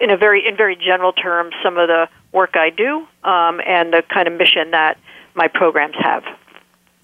in 0.00 0.10
a 0.10 0.18
very 0.18 0.46
in 0.46 0.54
very 0.54 0.76
general 0.76 1.14
terms 1.14 1.54
some 1.62 1.78
of 1.78 1.88
the 1.88 2.08
work 2.32 2.50
I 2.54 2.68
do 2.68 3.06
um, 3.24 3.60
and 3.66 3.92
the 3.92 4.02
kind 4.12 4.28
of 4.28 4.34
mission 4.34 4.72
that 4.72 4.98
my 5.34 5.48
programs 5.48 5.94
have. 5.98 6.24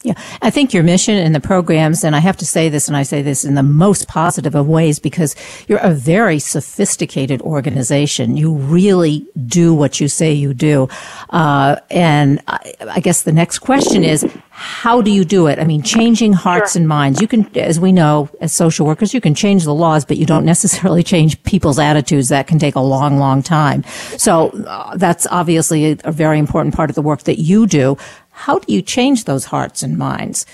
Yeah, 0.06 0.14
I 0.40 0.50
think 0.50 0.72
your 0.72 0.84
mission 0.84 1.16
and 1.16 1.34
the 1.34 1.40
programs, 1.40 2.04
and 2.04 2.14
I 2.14 2.20
have 2.20 2.36
to 2.36 2.46
say 2.46 2.68
this, 2.68 2.86
and 2.86 2.96
I 2.96 3.02
say 3.02 3.22
this 3.22 3.44
in 3.44 3.56
the 3.56 3.64
most 3.64 4.06
positive 4.06 4.54
of 4.54 4.68
ways 4.68 5.00
because 5.00 5.34
you're 5.66 5.80
a 5.80 5.92
very 5.92 6.38
sophisticated 6.38 7.42
organization. 7.42 8.36
You 8.36 8.54
really 8.54 9.26
do 9.48 9.74
what 9.74 9.98
you 9.98 10.06
say 10.06 10.32
you 10.32 10.54
do. 10.54 10.88
Uh, 11.30 11.80
and 11.90 12.40
I, 12.46 12.74
I, 12.88 13.00
guess 13.00 13.22
the 13.22 13.32
next 13.32 13.58
question 13.58 14.04
is, 14.04 14.24
how 14.50 15.02
do 15.02 15.10
you 15.10 15.24
do 15.24 15.48
it? 15.48 15.58
I 15.58 15.64
mean, 15.64 15.82
changing 15.82 16.34
hearts 16.34 16.74
sure. 16.74 16.80
and 16.80 16.88
minds. 16.88 17.20
You 17.20 17.26
can, 17.26 17.50
as 17.58 17.80
we 17.80 17.90
know, 17.90 18.30
as 18.40 18.54
social 18.54 18.86
workers, 18.86 19.12
you 19.12 19.20
can 19.20 19.34
change 19.34 19.64
the 19.64 19.74
laws, 19.74 20.04
but 20.04 20.18
you 20.18 20.24
don't 20.24 20.44
necessarily 20.44 21.02
change 21.14 21.42
people's 21.42 21.80
attitudes. 21.80 22.28
That 22.28 22.46
can 22.46 22.60
take 22.60 22.76
a 22.76 22.80
long, 22.80 23.18
long 23.18 23.42
time. 23.42 23.82
So 24.18 24.50
uh, 24.50 24.96
that's 24.96 25.26
obviously 25.32 25.92
a, 25.92 25.96
a 26.04 26.12
very 26.12 26.38
important 26.38 26.76
part 26.76 26.90
of 26.90 26.94
the 26.94 27.02
work 27.02 27.24
that 27.24 27.40
you 27.40 27.66
do. 27.66 27.98
How 28.36 28.58
do 28.58 28.72
you 28.72 28.82
change 28.82 29.24
those 29.24 29.46
hearts 29.46 29.82
and 29.82 29.96
minds? 29.96 30.44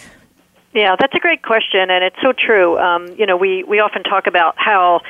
Yeah, 0.72 0.94
that's 0.98 1.14
a 1.14 1.18
great 1.18 1.42
question, 1.42 1.90
and 1.90 2.02
it's 2.04 2.16
so 2.22 2.32
true. 2.32 2.78
Um, 2.78 3.08
you 3.18 3.26
know, 3.26 3.36
we 3.36 3.64
we 3.64 3.80
often 3.80 4.04
talk 4.04 4.26
about 4.26 4.54
how, 4.56 5.00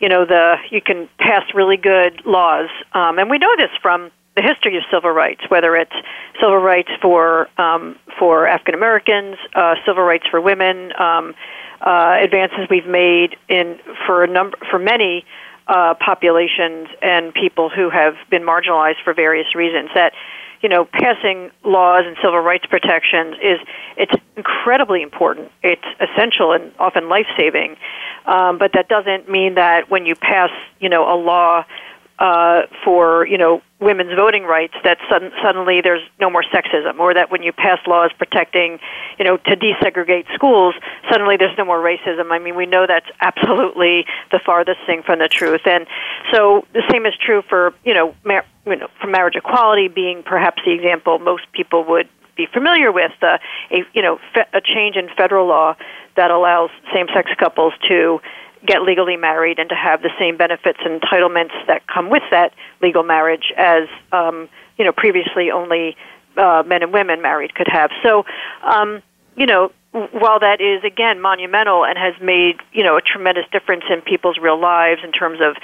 you 0.00 0.08
know, 0.08 0.24
the 0.24 0.54
you 0.70 0.80
can 0.80 1.08
pass 1.18 1.42
really 1.52 1.76
good 1.76 2.24
laws, 2.24 2.70
um, 2.94 3.18
and 3.18 3.28
we 3.28 3.38
know 3.38 3.54
this 3.58 3.70
from 3.82 4.10
the 4.36 4.42
history 4.42 4.76
of 4.78 4.84
civil 4.90 5.10
rights, 5.10 5.42
whether 5.48 5.76
it's 5.76 5.92
civil 6.40 6.58
rights 6.58 6.90
for 7.02 7.48
um, 7.58 7.96
for 8.18 8.46
African 8.46 8.74
Americans, 8.74 9.36
uh, 9.54 9.74
civil 9.84 10.04
rights 10.04 10.26
for 10.30 10.40
women, 10.40 10.92
um, 10.98 11.34
uh, 11.80 12.16
advances 12.22 12.68
we've 12.70 12.86
made 12.86 13.36
in 13.48 13.78
for 14.06 14.22
a 14.22 14.28
number 14.28 14.56
for 14.70 14.78
many 14.78 15.26
uh, 15.66 15.94
populations 15.94 16.88
and 17.02 17.34
people 17.34 17.68
who 17.68 17.90
have 17.90 18.14
been 18.30 18.42
marginalized 18.42 19.02
for 19.04 19.12
various 19.12 19.54
reasons. 19.54 19.90
That 19.94 20.12
you 20.62 20.68
know, 20.68 20.84
passing 20.84 21.50
laws 21.64 22.04
and 22.06 22.16
civil 22.22 22.38
rights 22.38 22.64
protections 22.66 23.36
is 23.42 23.58
it's 23.96 24.12
incredibly 24.36 25.02
important. 25.02 25.50
It's 25.62 25.84
essential 26.00 26.52
and 26.52 26.72
often 26.78 27.08
life 27.08 27.26
saving. 27.36 27.76
Um, 28.26 28.58
but 28.58 28.72
that 28.74 28.88
doesn't 28.88 29.28
mean 29.28 29.56
that 29.56 29.90
when 29.90 30.06
you 30.06 30.14
pass, 30.14 30.50
you 30.78 30.88
know, 30.88 31.12
a 31.12 31.16
law 31.16 31.64
uh, 32.22 32.62
for 32.84 33.26
you 33.26 33.36
know 33.36 33.60
women's 33.80 34.14
voting 34.14 34.44
rights 34.44 34.74
that 34.84 34.96
sudden, 35.10 35.32
suddenly 35.42 35.80
there's 35.80 36.08
no 36.20 36.30
more 36.30 36.44
sexism, 36.44 37.00
or 37.00 37.12
that 37.12 37.32
when 37.32 37.42
you 37.42 37.52
pass 37.52 37.80
laws 37.84 38.12
protecting 38.16 38.78
you 39.18 39.24
know 39.24 39.36
to 39.38 39.56
desegregate 39.56 40.32
schools, 40.32 40.76
suddenly 41.10 41.36
there's 41.36 41.58
no 41.58 41.64
more 41.64 41.80
racism. 41.80 42.30
I 42.30 42.38
mean, 42.38 42.54
we 42.54 42.64
know 42.64 42.86
that's 42.86 43.10
absolutely 43.20 44.06
the 44.30 44.38
farthest 44.38 44.78
thing 44.86 45.02
from 45.02 45.18
the 45.18 45.26
truth, 45.26 45.62
and 45.66 45.84
so 46.32 46.64
the 46.72 46.84
same 46.92 47.06
is 47.06 47.14
true 47.20 47.42
for 47.42 47.74
you 47.84 47.92
know, 47.92 48.14
mar- 48.24 48.46
you 48.66 48.76
know 48.76 48.88
for 49.00 49.08
marriage 49.08 49.34
equality 49.34 49.88
being 49.88 50.22
perhaps 50.22 50.62
the 50.64 50.70
example 50.70 51.18
most 51.18 51.50
people 51.52 51.82
would 51.84 52.08
be 52.36 52.46
familiar 52.46 52.92
with 52.92 53.12
uh, 53.22 53.38
a 53.72 53.82
you 53.94 54.02
know 54.02 54.20
fe- 54.32 54.48
a 54.54 54.60
change 54.60 54.94
in 54.94 55.08
federal 55.16 55.48
law 55.48 55.74
that 56.14 56.30
allows 56.30 56.70
same-sex 56.94 57.30
couples 57.38 57.72
to 57.88 58.20
get 58.66 58.82
legally 58.82 59.16
married 59.16 59.58
and 59.58 59.68
to 59.68 59.74
have 59.74 60.02
the 60.02 60.10
same 60.18 60.36
benefits 60.36 60.78
and 60.84 61.00
entitlements 61.00 61.52
that 61.66 61.86
come 61.86 62.10
with 62.10 62.22
that 62.30 62.52
legal 62.80 63.02
marriage 63.02 63.52
as 63.56 63.88
um, 64.12 64.48
you 64.78 64.84
know 64.84 64.92
previously 64.92 65.50
only 65.50 65.96
uh, 66.36 66.62
men 66.66 66.82
and 66.82 66.92
women 66.92 67.20
married 67.20 67.54
could 67.54 67.68
have. 67.68 67.90
So, 68.02 68.24
um, 68.62 69.02
you 69.36 69.46
know, 69.46 69.72
while 69.92 70.40
that 70.40 70.60
is 70.60 70.84
again 70.84 71.20
monumental 71.20 71.84
and 71.84 71.98
has 71.98 72.14
made 72.22 72.56
you 72.72 72.82
know 72.82 72.96
a 72.96 73.02
tremendous 73.02 73.44
difference 73.52 73.84
in 73.90 74.00
people's 74.00 74.38
real 74.38 74.60
lives 74.60 75.00
in 75.04 75.12
terms 75.12 75.40
of 75.40 75.56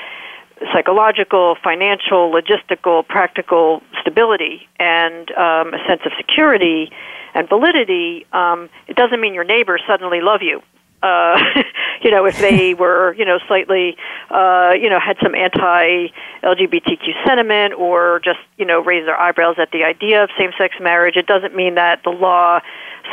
psychological, 0.72 1.56
financial, 1.62 2.32
logistical, 2.32 3.06
practical 3.06 3.80
stability, 4.00 4.68
and 4.80 5.30
um, 5.32 5.72
a 5.72 5.78
sense 5.86 6.00
of 6.04 6.10
security 6.16 6.90
and 7.32 7.48
validity, 7.48 8.26
um, 8.32 8.68
it 8.88 8.96
doesn't 8.96 9.20
mean 9.20 9.34
your 9.34 9.44
neighbors 9.44 9.80
suddenly 9.86 10.20
love 10.20 10.42
you 10.42 10.60
uh, 11.02 11.38
you 12.02 12.10
know, 12.10 12.24
if 12.26 12.38
they 12.38 12.74
were, 12.78 13.14
you 13.14 13.24
know, 13.24 13.38
slightly, 13.46 13.96
uh, 14.30 14.72
you 14.80 14.88
know, 14.88 14.98
had 15.00 15.16
some 15.22 15.34
anti-LGBTQ 15.34 17.26
sentiment 17.26 17.74
or 17.74 18.20
just, 18.24 18.40
you 18.56 18.64
know, 18.64 18.80
raised 18.80 19.06
their 19.06 19.18
eyebrows 19.18 19.56
at 19.58 19.70
the 19.70 19.84
idea 19.84 20.22
of 20.22 20.30
same-sex 20.38 20.76
marriage, 20.80 21.16
it 21.16 21.26
doesn't 21.26 21.54
mean 21.54 21.74
that 21.74 22.02
the 22.04 22.10
law 22.10 22.60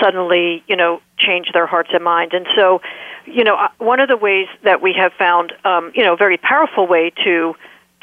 suddenly, 0.01 0.63
you 0.67 0.75
know, 0.75 1.01
changed 1.17 1.51
their 1.53 1.67
hearts 1.67 1.89
and 1.93 2.03
minds. 2.03 2.33
And 2.33 2.45
so, 2.55 2.81
you 3.25 3.43
know, 3.43 3.55
uh, 3.55 3.69
one 3.77 3.99
of 3.99 4.09
the 4.09 4.17
ways 4.17 4.47
that 4.63 4.81
we 4.81 4.93
have 4.93 5.13
found, 5.13 5.53
um, 5.63 5.91
you 5.95 6.03
know, 6.03 6.13
a 6.13 6.17
very 6.17 6.37
powerful 6.37 6.87
way 6.87 7.11
to 7.23 7.55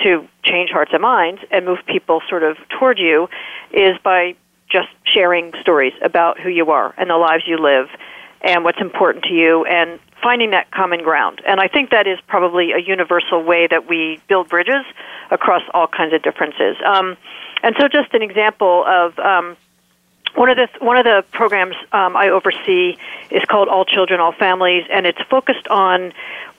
to 0.03 0.27
change 0.43 0.71
hearts 0.71 0.91
and 0.93 1.03
minds 1.03 1.41
and 1.51 1.65
move 1.65 1.79
people 1.87 2.23
sort 2.29 2.43
of 2.43 2.57
toward 2.71 2.99
you 2.99 3.29
is 3.73 3.97
by 4.03 4.35
just 4.69 4.89
sharing 5.05 5.53
stories 5.61 5.93
about 6.03 6.41
who 6.41 6.49
you 6.49 6.71
are 6.71 6.95
and 6.97 7.11
the 7.11 7.17
lives 7.17 7.45
you 7.47 7.59
live 7.59 7.87
and 8.43 8.65
what's 8.65 8.81
important 8.81 9.25
to 9.25 9.35
you 9.35 9.65
and 9.65 9.99
finding 10.23 10.51
that 10.51 10.71
common 10.71 11.03
ground. 11.03 11.41
And 11.47 11.61
I 11.61 11.69
think 11.69 11.91
that 11.91 12.07
is 12.07 12.19
probably 12.27 12.73
a 12.73 12.79
universal 12.79 13.43
way 13.43 13.67
that 13.67 13.89
we 13.89 14.21
build 14.29 14.49
bridges 14.49 14.85
across 15.31 15.63
all 15.75 15.89
kinds 15.89 16.15
of 16.15 16.23
differences. 16.23 16.77
Um, 16.85 17.17
and 17.63 17.75
so, 17.79 17.89
just 17.89 18.13
an 18.15 18.23
example 18.23 18.85
of 18.87 19.19
um, 19.19 19.57
one 20.35 20.49
of 20.49 20.57
the 20.57 20.69
one 20.85 20.97
of 20.97 21.05
the 21.05 21.25
programs 21.33 21.77
um, 21.93 22.17
I 22.17 22.31
oversee 22.31 22.97
is 23.31 23.45
called 23.45 23.69
All 23.69 23.85
Children, 23.85 24.21
All 24.21 24.33
Families, 24.33 24.85
and 24.91 25.07
it's 25.07 25.21
focused 25.31 25.69
on 25.69 26.13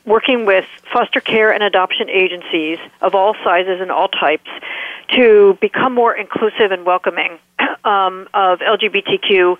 working 0.05 0.45
with 0.45 0.65
foster 0.91 1.21
care 1.21 1.51
and 1.51 1.63
adoption 1.63 2.09
agencies 2.09 2.77
of 3.01 3.15
all 3.15 3.35
sizes 3.43 3.79
and 3.79 3.89
all 3.89 4.09
types 4.09 4.49
to 5.15 5.57
become 5.61 5.93
more 5.93 6.13
inclusive 6.13 6.71
and 6.71 6.85
welcoming 6.85 7.39
um, 7.83 8.27
of 8.33 8.59
LGBTQ 8.59 9.57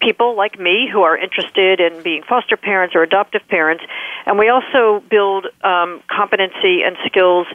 people 0.00 0.36
like 0.36 0.58
me 0.58 0.88
who 0.92 1.02
are 1.02 1.16
interested 1.16 1.80
in 1.80 2.02
being 2.02 2.22
foster 2.22 2.56
parents 2.56 2.94
or 2.94 3.02
adoptive 3.02 3.42
parents, 3.48 3.84
and 4.26 4.38
we 4.38 4.48
also 4.48 5.02
build 5.08 5.46
um, 5.64 6.02
competency 6.08 6.82
and 6.82 6.96
skills 7.06 7.46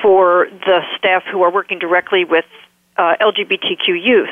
for 0.00 0.48
the 0.66 0.80
staff 0.98 1.22
who 1.30 1.42
are 1.42 1.52
working 1.52 1.78
directly 1.78 2.24
with 2.24 2.46
uh, 2.96 3.14
LGBTQ 3.20 3.88
youth 3.88 4.30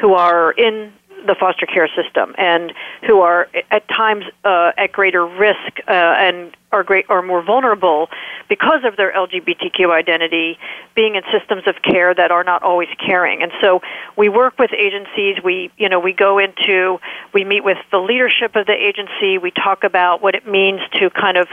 who 0.00 0.14
are 0.14 0.52
in 0.52 0.92
the 1.26 1.34
foster 1.38 1.66
care 1.66 1.88
system 1.88 2.34
and 2.38 2.72
who 3.06 3.20
are 3.20 3.48
at 3.70 3.86
times 3.88 4.24
uh, 4.44 4.72
at 4.76 4.92
greater 4.92 5.26
risk 5.26 5.80
uh, 5.88 5.92
and 5.92 6.56
are 6.72 6.82
great 6.82 7.04
are 7.08 7.22
more 7.22 7.42
vulnerable 7.42 8.08
because 8.48 8.84
of 8.84 8.96
their 8.96 9.12
LGBTQ 9.12 9.90
identity, 9.90 10.58
being 10.94 11.14
in 11.14 11.22
systems 11.30 11.62
of 11.66 11.76
care 11.82 12.14
that 12.14 12.30
are 12.30 12.44
not 12.44 12.62
always 12.62 12.88
caring. 12.98 13.42
And 13.42 13.52
so 13.60 13.82
we 14.16 14.28
work 14.28 14.58
with 14.58 14.70
agencies. 14.72 15.36
We 15.44 15.70
you 15.76 15.88
know 15.88 16.00
we 16.00 16.12
go 16.12 16.38
into 16.38 16.98
we 17.32 17.44
meet 17.44 17.62
with 17.62 17.78
the 17.90 17.98
leadership 17.98 18.56
of 18.56 18.66
the 18.66 18.74
agency. 18.74 19.38
We 19.38 19.50
talk 19.50 19.84
about 19.84 20.22
what 20.22 20.34
it 20.34 20.46
means 20.46 20.80
to 20.94 21.10
kind 21.10 21.36
of 21.36 21.48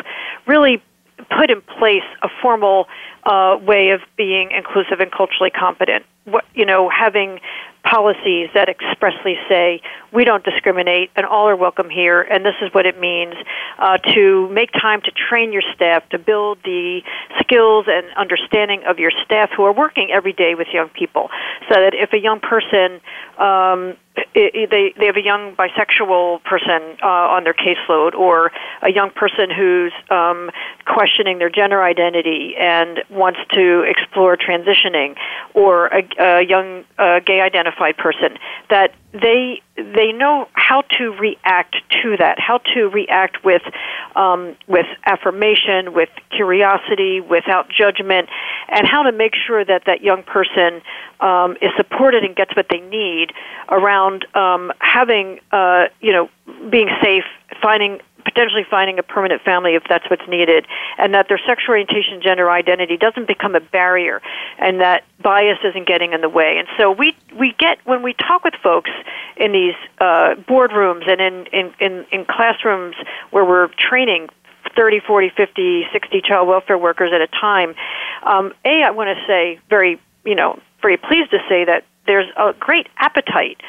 really 0.47 0.81
put 1.37 1.51
in 1.51 1.61
place 1.61 2.07
a 2.21 2.29
formal 2.41 2.87
uh, 3.29 3.57
way 3.61 3.91
of 3.91 4.01
being 4.17 4.49
inclusive 4.51 4.99
and 4.99 5.11
culturally 5.11 5.51
competent. 5.51 6.03
What, 6.25 6.45
you 6.55 6.65
know, 6.65 6.89
having 6.89 7.39
policies 7.83 8.49
that 8.53 8.67
expressly 8.67 9.35
say 9.47 9.81
we 10.11 10.25
don't 10.25 10.43
discriminate 10.43 11.09
and 11.15 11.25
all 11.25 11.47
are 11.47 11.55
welcome 11.55 11.89
here 11.89 12.21
and 12.21 12.45
this 12.45 12.55
is 12.61 12.73
what 12.73 12.85
it 12.85 12.99
means 12.99 13.33
uh, 13.77 13.97
to 13.97 14.49
make 14.49 14.69
time 14.73 15.01
to 15.01 15.11
train 15.11 15.53
your 15.53 15.61
staff 15.73 16.07
to 16.09 16.19
build 16.19 16.57
the 16.65 17.01
skills 17.39 17.85
and 17.87 18.05
understanding 18.17 18.83
of 18.85 18.99
your 18.99 19.11
staff 19.23 19.49
who 19.55 19.63
are 19.63 19.71
working 19.71 20.11
every 20.11 20.33
day 20.33 20.55
with 20.55 20.67
young 20.73 20.89
people 20.89 21.29
so 21.69 21.79
that 21.79 21.93
if 21.93 22.11
a 22.11 22.19
young 22.19 22.41
person 22.41 22.99
um, 23.37 23.95
it, 24.33 24.69
they 24.69 24.93
they 24.97 25.05
have 25.05 25.15
a 25.15 25.23
young 25.23 25.55
bisexual 25.55 26.43
person 26.43 26.97
uh, 27.01 27.35
on 27.35 27.43
their 27.43 27.53
caseload, 27.53 28.13
or 28.15 28.51
a 28.81 28.91
young 28.91 29.11
person 29.11 29.49
who's 29.49 29.93
um, 30.09 30.49
questioning 30.85 31.39
their 31.39 31.49
gender 31.49 31.81
identity 31.83 32.55
and 32.59 32.99
wants 33.19 33.39
to 33.53 33.83
explore 33.83 34.37
transitioning, 34.37 35.15
or 35.53 35.87
a, 35.87 36.03
a 36.19 36.41
young 36.41 36.85
uh, 36.97 37.19
gay 37.19 37.41
identified 37.41 37.97
person. 37.97 38.37
That 38.69 38.93
they 39.11 39.61
they 39.75 40.11
know 40.11 40.47
how 40.53 40.81
to 40.97 41.09
react 41.11 41.75
to 42.01 42.17
that, 42.17 42.39
how 42.39 42.59
to 42.73 42.89
react 42.89 43.43
with 43.43 43.61
um, 44.15 44.55
with 44.67 44.85
affirmation, 45.05 45.93
with 45.93 46.09
curiosity, 46.31 47.19
without 47.19 47.69
judgment, 47.69 48.29
and 48.69 48.87
how 48.87 49.03
to 49.03 49.11
make 49.11 49.33
sure 49.35 49.63
that 49.63 49.83
that 49.85 50.01
young 50.01 50.23
person 50.23 50.81
um, 51.19 51.57
is 51.61 51.71
supported 51.75 52.23
and 52.23 52.35
gets 52.35 52.55
what 52.55 52.67
they 52.69 52.81
need 52.81 53.33
around 53.69 54.25
um, 54.35 54.71
having 54.79 55.39
uh, 55.51 55.85
you 56.01 56.11
know 56.11 56.29
being 56.69 56.89
safe, 57.01 57.25
finding 57.61 57.99
potentially 58.29 58.65
finding 58.69 58.99
a 58.99 59.03
permanent 59.03 59.41
family 59.41 59.75
if 59.75 59.83
that's 59.89 60.09
what's 60.09 60.27
needed, 60.27 60.65
and 60.97 61.13
that 61.13 61.27
their 61.27 61.39
sexual 61.47 61.71
orientation, 61.71 62.21
gender 62.21 62.49
identity 62.49 62.97
doesn't 62.97 63.27
become 63.27 63.55
a 63.55 63.59
barrier, 63.59 64.21
and 64.59 64.81
that 64.81 65.03
bias 65.21 65.57
isn't 65.63 65.87
getting 65.87 66.13
in 66.13 66.21
the 66.21 66.29
way. 66.29 66.57
And 66.57 66.67
so 66.77 66.91
we 66.91 67.15
we 67.37 67.55
get 67.57 67.79
when 67.85 68.03
we 68.03 68.13
talk 68.13 68.43
with 68.43 68.55
folks 68.61 68.91
in 69.37 69.51
these 69.51 69.75
uh, 69.99 70.35
boardrooms 70.47 71.09
and 71.09 71.19
in, 71.21 71.45
in 71.47 71.73
in 71.79 72.05
in 72.11 72.25
classrooms 72.25 72.95
where 73.31 73.45
we're 73.45 73.69
training 73.77 74.29
30, 74.75 74.99
40, 75.05 75.31
50, 75.35 75.87
60 75.91 76.21
child 76.21 76.47
welfare 76.47 76.77
workers 76.77 77.11
at 77.13 77.21
a 77.21 77.27
time. 77.27 77.73
Um, 78.23 78.53
a, 78.65 78.83
I 78.83 78.91
want 78.91 79.17
to 79.17 79.25
say 79.25 79.59
very, 79.69 79.99
you 80.25 80.35
know, 80.35 80.59
very 80.81 80.97
pleased 80.97 81.31
to 81.31 81.39
say 81.49 81.65
that 81.65 81.85
there's 82.05 82.27
a 82.37 82.53
great 82.59 82.87
appetite 82.97 83.61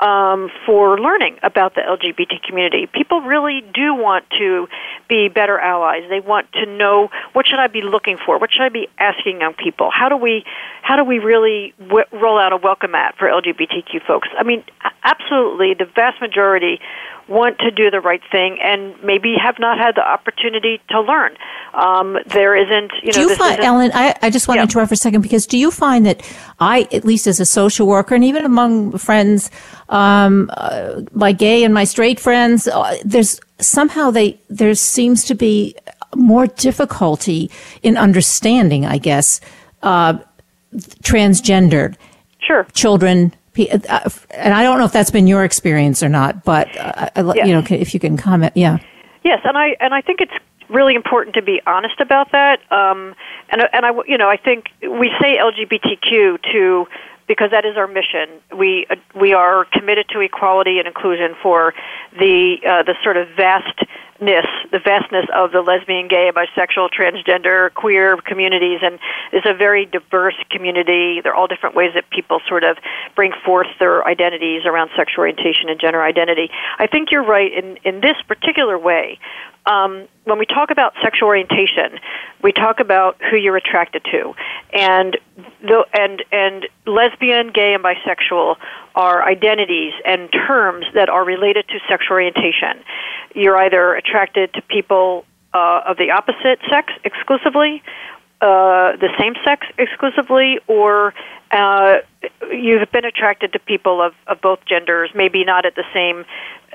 um, 0.00 0.50
for 0.66 0.98
learning 0.98 1.38
about 1.42 1.74
the 1.74 1.80
LGBT 1.80 2.42
community. 2.42 2.86
People 2.86 3.20
really 3.20 3.62
do 3.72 3.94
want 3.94 4.24
to 4.38 4.68
be 5.08 5.28
better 5.28 5.58
allies. 5.58 6.02
They 6.08 6.20
want 6.20 6.50
to 6.52 6.66
know 6.66 7.10
what 7.32 7.46
should 7.46 7.58
I 7.58 7.68
be 7.68 7.82
looking 7.82 8.18
for, 8.24 8.38
what 8.38 8.52
should 8.52 8.62
I 8.62 8.68
be 8.68 8.88
asking 8.98 9.40
young 9.40 9.54
people. 9.54 9.90
How 9.92 10.08
do 10.08 10.16
we 10.16 10.44
how 10.82 10.96
do 10.96 11.04
we 11.04 11.18
really 11.18 11.74
w- 11.78 12.04
roll 12.12 12.38
out 12.38 12.52
a 12.52 12.56
welcome 12.56 12.92
mat 12.92 13.14
for 13.18 13.28
LGBTQ 13.28 14.04
folks? 14.06 14.28
I 14.38 14.42
mean, 14.42 14.64
absolutely, 15.02 15.74
the 15.74 15.86
vast 15.86 16.20
majority 16.20 16.80
want 17.28 17.58
to 17.58 17.70
do 17.70 17.90
the 17.90 18.00
right 18.00 18.20
thing 18.30 18.58
and 18.62 18.94
maybe 19.02 19.34
have 19.42 19.58
not 19.58 19.78
had 19.78 19.94
the 19.94 20.06
opportunity 20.06 20.80
to 20.90 21.00
learn. 21.00 21.36
Um, 21.74 22.18
there 22.26 22.54
isn't, 22.54 22.92
you 23.02 23.06
know. 23.06 23.12
Do 23.12 23.20
you 23.20 23.36
find, 23.36 23.60
Ellen? 23.60 23.90
I, 23.94 24.14
I 24.22 24.30
just 24.30 24.46
want 24.48 24.58
yeah. 24.58 24.62
to 24.62 24.70
interrupt 24.70 24.88
for 24.88 24.94
a 24.94 24.96
second 24.96 25.22
because 25.22 25.46
do 25.46 25.58
you 25.58 25.70
find 25.70 26.06
that 26.06 26.22
I, 26.60 26.88
at 26.92 27.04
least 27.04 27.26
as 27.26 27.40
a 27.40 27.46
social 27.46 27.86
worker, 27.86 28.14
and 28.14 28.24
even 28.24 28.44
among 28.44 28.98
friends, 28.98 29.50
um, 29.88 30.50
uh, 30.54 31.02
my 31.12 31.32
gay 31.32 31.64
and 31.64 31.72
my 31.72 31.84
straight 31.84 32.20
friends, 32.20 32.68
uh, 32.68 32.96
there's 33.04 33.40
somehow 33.58 34.10
they 34.10 34.38
there 34.48 34.74
seems 34.74 35.24
to 35.24 35.34
be 35.34 35.74
more 36.14 36.46
difficulty 36.46 37.50
in 37.82 37.96
understanding, 37.96 38.86
I 38.86 38.98
guess, 38.98 39.40
uh, 39.82 40.18
transgendered 41.02 41.96
sure 42.40 42.64
children 42.72 43.32
and 43.56 44.54
I 44.54 44.62
don't 44.62 44.78
know 44.78 44.84
if 44.84 44.92
that's 44.92 45.10
been 45.10 45.26
your 45.26 45.44
experience 45.44 46.02
or 46.02 46.08
not, 46.08 46.44
but 46.44 46.68
uh, 46.76 47.32
yes. 47.34 47.46
you 47.46 47.52
know, 47.52 47.62
if 47.68 47.94
you 47.94 48.00
can 48.00 48.16
comment, 48.16 48.56
yeah. 48.56 48.78
Yes, 49.24 49.40
and 49.44 49.56
I 49.56 49.76
and 49.80 49.94
I 49.94 50.00
think 50.00 50.20
it's 50.20 50.34
really 50.68 50.94
important 50.94 51.34
to 51.36 51.42
be 51.42 51.60
honest 51.66 52.00
about 52.00 52.32
that. 52.32 52.60
Um, 52.72 53.14
and 53.50 53.62
and 53.72 53.86
I 53.86 53.90
you 54.06 54.18
know 54.18 54.28
I 54.28 54.36
think 54.36 54.66
we 54.82 55.10
say 55.20 55.38
LGBTQ 55.38 56.42
to 56.52 56.86
because 57.26 57.50
that 57.50 57.64
is 57.64 57.76
our 57.76 57.86
mission. 57.86 58.28
We 58.56 58.86
uh, 58.90 58.96
we 59.18 59.32
are 59.32 59.64
committed 59.72 60.08
to 60.10 60.20
equality 60.20 60.78
and 60.78 60.86
inclusion 60.86 61.34
for 61.42 61.74
the 62.18 62.56
uh, 62.66 62.82
the 62.82 62.94
sort 63.02 63.16
of 63.16 63.28
vastness, 63.36 64.46
the 64.70 64.78
vastness 64.78 65.26
of 65.34 65.52
the 65.52 65.60
lesbian, 65.60 66.08
gay, 66.08 66.30
bisexual, 66.34 66.90
transgender, 66.90 67.72
queer 67.74 68.16
communities, 68.18 68.80
and 68.82 68.98
it's 69.32 69.46
a 69.46 69.54
very 69.54 69.86
diverse 69.86 70.36
community. 70.50 71.20
There 71.22 71.32
are 71.32 71.34
all 71.34 71.46
different 71.46 71.74
ways 71.74 71.92
that 71.94 72.08
people 72.10 72.40
sort 72.48 72.64
of 72.64 72.76
bring 73.14 73.32
forth 73.44 73.68
their 73.78 74.06
identities 74.06 74.62
around 74.66 74.90
sexual 74.96 75.22
orientation 75.22 75.68
and 75.68 75.80
gender 75.80 76.02
identity. 76.02 76.50
I 76.78 76.86
think 76.86 77.10
you're 77.10 77.24
right 77.24 77.52
in 77.52 77.78
in 77.84 78.00
this 78.00 78.16
particular 78.28 78.78
way 78.78 79.18
um, 79.66 80.06
when 80.24 80.38
we 80.38 80.46
talk 80.46 80.70
about 80.70 80.92
sexual 81.02 81.28
orientation, 81.28 81.98
we 82.42 82.52
talk 82.52 82.80
about 82.80 83.16
who 83.30 83.36
you're 83.36 83.56
attracted 83.56 84.04
to, 84.10 84.34
and 84.72 85.16
the, 85.62 85.86
and 85.92 86.22
and 86.32 86.66
lesbian, 86.86 87.50
gay, 87.52 87.74
and 87.74 87.82
bisexual 87.82 88.56
are 88.94 89.26
identities 89.26 89.92
and 90.04 90.30
terms 90.32 90.84
that 90.94 91.08
are 91.08 91.24
related 91.24 91.66
to 91.68 91.78
sexual 91.88 92.14
orientation. 92.14 92.84
You're 93.34 93.56
either 93.56 93.94
attracted 93.94 94.52
to 94.54 94.62
people 94.62 95.24
uh, 95.54 95.82
of 95.86 95.96
the 95.96 96.10
opposite 96.10 96.58
sex 96.68 96.92
exclusively, 97.04 97.82
uh, 98.40 98.96
the 98.96 99.08
same 99.18 99.34
sex 99.44 99.66
exclusively, 99.78 100.58
or 100.66 101.14
uh, 101.50 101.98
you've 102.52 102.90
been 102.92 103.04
attracted 103.04 103.52
to 103.52 103.58
people 103.58 104.02
of, 104.02 104.12
of 104.26 104.40
both 104.40 104.58
genders, 104.66 105.10
maybe 105.14 105.44
not 105.44 105.64
at 105.64 105.74
the 105.74 105.84
same 105.94 106.24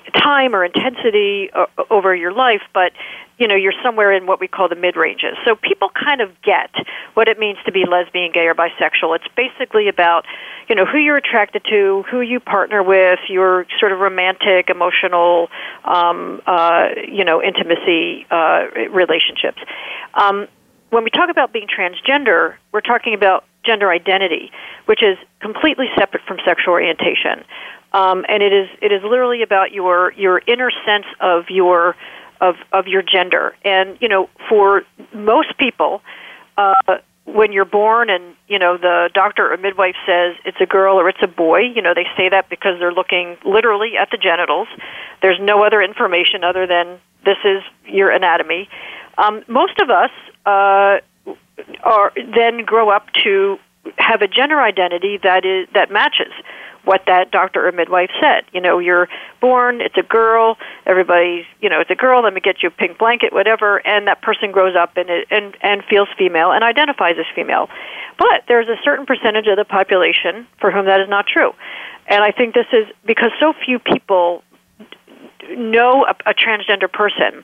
time 0.10 0.56
or 0.56 0.64
intensity 0.64 1.50
uh, 1.54 1.66
over 1.90 2.16
your 2.16 2.34
life, 2.34 2.62
but 2.74 2.92
you 3.38 3.48
know 3.48 3.56
you're 3.56 3.74
somewhere 3.84 4.12
in 4.12 4.26
what 4.26 4.40
we 4.40 4.48
call 4.48 4.70
the 4.70 4.76
mid 4.76 4.96
ranges. 4.96 5.38
So 5.46 5.56
people 5.56 5.90
kind 5.90 6.22
of 6.22 6.30
get 6.42 6.72
what 7.14 7.28
it 7.28 7.40
means 7.40 7.58
to 7.66 7.72
be 7.72 7.86
lesbian, 7.86 8.32
gay, 8.32 8.48
or 8.48 8.56
bisexual. 8.56 9.16
It's 9.16 9.28
basically 9.36 9.88
about 9.88 10.26
you 10.68 10.76
know 10.76 10.86
who 10.86 10.98
you're 10.98 11.18
attracted 11.18 11.64
to, 11.70 12.04
who 12.10 12.22
you 12.22 12.40
partner 12.40 12.84
with, 12.84 13.20
your 13.30 13.66
sort 13.80 13.92
of 13.92 14.00
romantic, 14.00 14.70
emotional, 14.70 15.50
um, 15.86 16.42
uh, 16.46 16.90
you 17.08 17.24
know, 17.24 17.42
intimacy 17.42 18.26
uh, 18.30 18.66
relationships. 18.92 19.60
Um, 20.14 20.48
when 20.90 21.04
we 21.04 21.10
talk 21.12 21.30
about 21.30 21.54
being 21.54 21.68
transgender, 21.68 22.56
we're 22.72 22.82
talking 22.82 23.14
about 23.14 23.46
gender 23.66 23.90
identity, 23.90 24.52
which 24.86 25.04
is 25.04 25.18
completely 25.40 25.88
separate 25.98 26.24
from 26.28 26.38
sexual 26.46 26.74
orientation. 26.74 27.44
Um, 27.92 28.26
and 28.30 28.44
it 28.44 28.54
is 28.54 28.70
it 28.82 28.92
is 28.92 29.02
literally 29.04 29.42
about 29.42 29.72
your 29.72 30.14
your 30.14 30.42
inner 30.48 30.72
sense 30.86 31.06
of 31.20 31.46
your 31.50 31.96
of 32.40 32.56
of 32.72 32.88
your 32.88 33.02
gender. 33.02 33.56
And 33.66 33.98
you 34.00 34.08
know, 34.08 34.30
for 34.48 34.84
most 35.14 35.58
people, 35.58 36.02
uh, 36.58 37.00
when 37.26 37.52
you're 37.52 37.66
born 37.66 38.10
and 38.10 38.36
you 38.48 38.60
know 38.60 38.78
the 38.78 39.10
doctor 39.14 39.52
or 39.52 39.58
midwife 39.58 39.96
says 40.06 40.36
it's 40.46 40.62
a 40.62 40.66
girl 40.66 41.00
or 41.00 41.10
it's 41.10 41.22
a 41.24 41.28
boy, 41.28 41.62
you 41.62 41.82
know 41.82 41.94
they 41.96 42.06
say 42.16 42.30
that 42.30 42.50
because 42.50 42.80
they're 42.80 42.94
looking 42.94 43.38
literally 43.44 43.94
at 44.00 44.10
the 44.12 44.18
genitals. 44.18 44.68
There's 45.22 45.40
no 45.42 45.64
other 45.64 45.82
information 45.82 46.44
other 46.44 46.68
than 46.68 47.00
this 47.26 47.38
is 47.44 47.64
your 47.86 48.12
anatomy. 48.12 48.70
Um, 49.18 49.44
most 49.48 49.80
of 49.82 49.90
us 49.90 50.12
uh, 50.46 51.00
are 51.84 52.12
then 52.36 52.66
grow 52.66 52.90
up 52.90 53.08
to 53.24 53.58
have 53.98 54.22
a 54.22 54.28
gender 54.28 54.60
identity 54.62 55.20
that 55.24 55.46
is 55.46 55.68
that 55.74 55.92
matches 55.92 56.32
what 56.86 57.04
that 57.08 57.30
doctor 57.30 57.68
or 57.68 57.72
midwife 57.72 58.10
said. 58.22 58.44
You 58.54 58.62
know, 58.62 58.80
you're 58.80 59.10
born, 59.42 59.82
it's 59.82 59.98
a 59.98 60.04
girl, 60.04 60.58
everybody's, 60.86 61.46
you 61.62 61.70
know, 61.70 61.82
it's 61.82 61.92
a 61.92 61.96
girl, 61.96 62.24
let 62.24 62.34
me 62.34 62.42
get 62.42 62.64
you 62.64 62.70
a 62.70 62.72
pink 62.72 62.98
blanket, 62.98 63.34
whatever, 63.34 63.86
and 63.86 64.08
that 64.08 64.22
person 64.22 64.52
grows 64.52 64.76
up 64.76 64.96
and 64.96 65.10
it, 65.10 65.28
and 65.30 65.56
and 65.62 65.84
feels 65.90 66.08
female 66.18 66.52
and 66.52 66.64
identifies 66.64 67.16
as 67.20 67.26
female. 67.36 67.70
But 68.18 68.44
there's 68.48 68.68
a 68.68 68.78
certain 68.84 69.06
percentage 69.06 69.48
of 69.48 69.58
the 69.58 69.66
population 69.66 70.48
for 70.60 70.72
whom 70.72 70.86
that 70.86 71.00
is 71.00 71.10
not 71.10 71.26
true. 71.28 71.54
And 72.08 72.24
I 72.24 72.32
think 72.32 72.54
this 72.54 72.68
is 72.74 72.88
because 73.06 73.32
so 73.40 73.54
few 73.66 73.80
people 73.80 74.44
know 75.50 76.06
a, 76.06 76.32
a 76.32 76.34
transgender 76.34 76.92
person. 76.92 77.44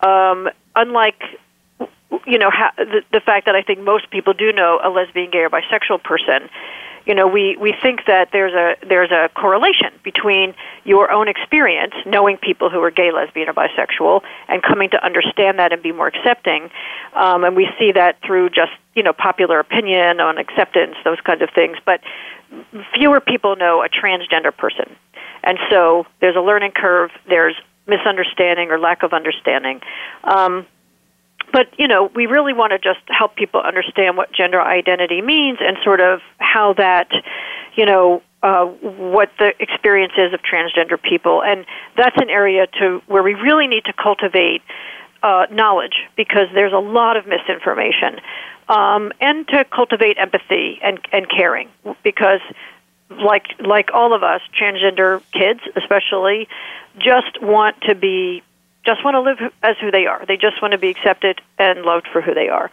Um, 0.00 0.48
unlike 0.74 1.22
you 2.26 2.38
know 2.38 2.50
ha- 2.50 2.72
the, 2.76 3.02
the 3.12 3.20
fact 3.20 3.46
that 3.46 3.54
I 3.54 3.62
think 3.62 3.80
most 3.80 4.10
people 4.10 4.32
do 4.32 4.52
know 4.52 4.80
a 4.82 4.90
lesbian, 4.90 5.30
gay, 5.30 5.40
or 5.40 5.50
bisexual 5.50 6.02
person 6.02 6.48
you 7.06 7.14
know 7.14 7.26
we 7.26 7.56
we 7.56 7.72
think 7.80 8.00
that 8.06 8.30
there's 8.32 8.52
a 8.52 8.74
there's 8.86 9.12
a 9.12 9.30
correlation 9.34 9.92
between 10.02 10.54
your 10.84 11.10
own 11.10 11.28
experience 11.28 11.94
knowing 12.04 12.36
people 12.36 12.68
who 12.68 12.82
are 12.82 12.90
gay 12.90 13.12
lesbian 13.12 13.48
or 13.48 13.54
bisexual 13.54 14.22
and 14.48 14.62
coming 14.62 14.90
to 14.90 15.04
understand 15.04 15.58
that 15.58 15.72
and 15.72 15.82
be 15.82 15.92
more 15.92 16.08
accepting. 16.08 16.68
Um, 17.14 17.44
and 17.44 17.56
we 17.56 17.68
see 17.78 17.92
that 17.92 18.18
through 18.26 18.50
just 18.50 18.72
you 18.94 19.02
know 19.02 19.12
popular 19.12 19.60
opinion 19.60 20.20
on 20.20 20.36
acceptance 20.36 20.96
those 21.04 21.20
kinds 21.20 21.42
of 21.42 21.50
things. 21.54 21.78
But 21.84 22.00
fewer 22.94 23.20
people 23.20 23.56
know 23.56 23.82
a 23.82 23.88
transgender 23.88 24.54
person. 24.54 24.94
And 25.44 25.58
so 25.70 26.06
there's 26.20 26.36
a 26.36 26.40
learning 26.40 26.72
curve 26.72 27.10
there's 27.28 27.54
misunderstanding 27.86 28.70
or 28.70 28.80
lack 28.80 29.04
of 29.04 29.12
understanding. 29.12 29.80
Um, 30.24 30.66
but 31.52 31.68
you 31.78 31.88
know, 31.88 32.10
we 32.14 32.26
really 32.26 32.52
want 32.52 32.72
to 32.72 32.78
just 32.78 33.00
help 33.08 33.36
people 33.36 33.60
understand 33.60 34.16
what 34.16 34.32
gender 34.32 34.60
identity 34.60 35.22
means 35.22 35.58
and 35.60 35.76
sort 35.84 36.00
of 36.00 36.20
how 36.38 36.74
that, 36.74 37.08
you 37.74 37.86
know, 37.86 38.22
uh, 38.42 38.64
what 38.64 39.30
the 39.38 39.52
experience 39.60 40.12
is 40.16 40.32
of 40.32 40.40
transgender 40.42 41.00
people, 41.00 41.42
and 41.42 41.64
that's 41.96 42.16
an 42.20 42.30
area 42.30 42.66
to 42.78 43.02
where 43.06 43.22
we 43.22 43.34
really 43.34 43.66
need 43.66 43.84
to 43.84 43.92
cultivate 43.92 44.62
uh, 45.22 45.46
knowledge 45.50 46.04
because 46.16 46.46
there's 46.54 46.72
a 46.72 46.78
lot 46.78 47.16
of 47.16 47.26
misinformation, 47.26 48.20
um, 48.68 49.10
and 49.20 49.48
to 49.48 49.64
cultivate 49.64 50.16
empathy 50.18 50.78
and 50.82 51.00
and 51.12 51.28
caring 51.28 51.68
because, 52.04 52.40
like 53.10 53.46
like 53.58 53.90
all 53.92 54.14
of 54.14 54.22
us, 54.22 54.42
transgender 54.60 55.22
kids 55.32 55.60
especially, 55.74 56.48
just 56.98 57.42
want 57.42 57.80
to 57.82 57.94
be 57.94 58.42
just 58.86 59.04
want 59.04 59.14
to 59.16 59.20
live 59.20 59.52
as 59.62 59.76
who 59.80 59.90
they 59.90 60.06
are. 60.06 60.24
They 60.26 60.36
just 60.36 60.62
want 60.62 60.72
to 60.72 60.78
be 60.78 60.88
accepted 60.88 61.40
and 61.58 61.82
loved 61.82 62.06
for 62.12 62.20
who 62.22 62.32
they 62.34 62.48
are. 62.48 62.70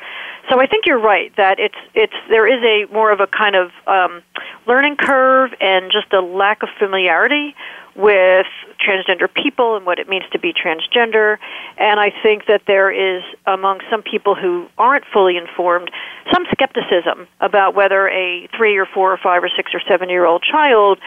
So 0.50 0.62
I 0.62 0.68
think 0.68 0.86
you're 0.86 1.00
right 1.00 1.36
that 1.38 1.60
it's 1.60 1.76
it's 1.94 2.14
there 2.30 2.48
is 2.48 2.64
a 2.64 2.94
more 2.94 3.12
of 3.12 3.20
a 3.20 3.28
kind 3.28 3.56
of 3.56 3.72
um, 3.88 4.22
learning 4.68 4.98
curve 4.98 5.52
and 5.60 5.92
just 5.92 6.14
a 6.14 6.22
lack 6.22 6.64
of 6.64 6.70
familiarity 6.78 7.56
with 7.96 8.48
transgender 8.86 9.32
people 9.32 9.76
and 9.76 9.86
what 9.86 10.00
it 10.00 10.10
means 10.10 10.26
to 10.32 10.40
be 10.40 10.54
transgender. 10.54 11.38
And 11.78 12.00
I 12.00 12.12
think 12.24 12.48
that 12.48 12.64
there 12.66 12.92
is 12.92 13.24
among 13.46 13.82
some 13.90 14.02
people 14.02 14.36
who 14.36 14.68
aren't 14.78 15.06
fully 15.14 15.38
informed 15.38 15.92
some 16.34 16.46
skepticism 16.52 17.28
about 17.40 17.76
whether 17.76 18.08
a 18.10 18.48
three 18.58 18.78
or 18.78 18.86
four 18.86 19.12
or 19.14 19.18
five 19.18 19.44
or 19.44 19.50
six 19.56 19.72
or 19.74 19.82
seven 19.88 20.10
year 20.10 20.26
old 20.26 20.44
child 20.44 21.00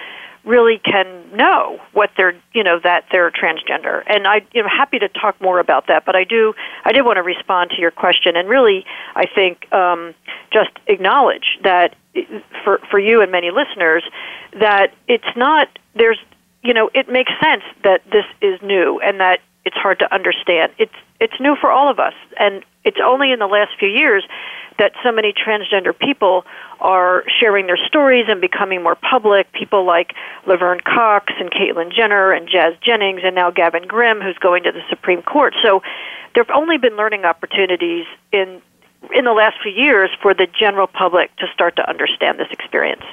really 0.47 0.78
can 0.78 1.36
know 1.36 1.78
what 1.92 2.11
they're 2.16 2.34
you 2.55 2.62
know 2.62 2.78
that 2.82 3.05
they're 3.11 3.30
transgender. 3.30 4.03
And 4.07 4.26
i 4.26 4.47
you 4.53 4.62
know 4.62 4.68
happy 4.68 4.99
to 4.99 5.09
talk 5.09 5.40
more 5.40 5.59
about 5.59 5.88
that 5.88 6.05
but 6.07 6.16
i 6.16 6.24
do 6.24 6.55
i 6.84 6.92
did 6.92 7.05
want 7.05 7.16
to 7.16 7.22
respond 7.22 7.70
to 7.70 7.80
your 7.80 7.90
question 7.90 8.36
and 8.36 8.49
really 8.49 8.86
i 9.14 9.26
think 9.26 9.70
um, 9.72 10.14
just 10.53 10.70
acknowledge 10.86 11.59
that 11.62 11.94
for 12.64 12.78
for 12.90 12.99
you 12.99 13.20
and 13.20 13.30
many 13.30 13.51
listeners 13.51 14.03
that 14.59 14.94
it's 15.09 15.36
not 15.36 15.68
there's 15.94 16.18
you 16.62 16.72
know 16.72 16.90
it 16.94 17.09
makes 17.09 17.32
sense 17.42 17.64
that 17.82 18.03
this 18.11 18.24
is 18.40 18.61
new 18.62 19.01
and 19.01 19.20
that 19.20 19.40
it's 19.66 19.76
hard 19.76 19.99
to 19.99 20.14
understand. 20.14 20.72
It's 20.78 20.94
it's 21.21 21.39
new 21.41 21.57
for 21.61 21.71
all 21.71 21.91
of 21.91 21.99
us 21.99 22.14
and 22.39 22.64
it's 22.85 22.99
only 23.05 23.33
in 23.33 23.39
the 23.39 23.47
last 23.47 23.73
few 23.79 23.89
years 23.89 24.25
that 24.79 24.93
so 25.03 25.11
many 25.11 25.33
transgender 25.33 25.99
people 25.99 26.45
are 26.81 27.25
sharing 27.41 27.67
their 27.67 27.79
stories 27.79 28.27
and 28.29 28.41
becoming 28.41 28.83
more 28.83 28.95
public. 28.95 29.51
People 29.53 29.85
like 29.85 30.12
Laverne 30.47 30.81
Cox 30.81 31.33
and 31.41 31.51
Caitlyn 31.51 31.93
Jenner 31.93 32.33
and 32.33 32.49
Jazz 32.49 32.75
Jennings 32.83 33.23
and 33.25 33.35
now 33.35 33.51
Gavin 33.51 33.87
Grimm, 33.87 34.21
who's 34.21 34.39
going 34.39 34.62
to 34.64 34.73
the 34.73 34.83
Supreme 34.89 35.23
Court. 35.23 35.55
So 35.62 35.83
there 36.35 36.45
have 36.45 36.55
only 36.55 36.79
been 36.79 36.97
learning 36.97 37.25
opportunities 37.25 38.07
in 38.33 38.61
in 39.14 39.25
the 39.25 39.33
last 39.33 39.57
few 39.62 39.73
years 39.73 40.11
for 40.21 40.35
the 40.35 40.47
general 40.59 40.87
public 40.87 41.35
to 41.37 41.47
start 41.53 41.77
to 41.77 41.89
understand 41.89 42.39
this 42.39 42.49
experience. 42.51 43.05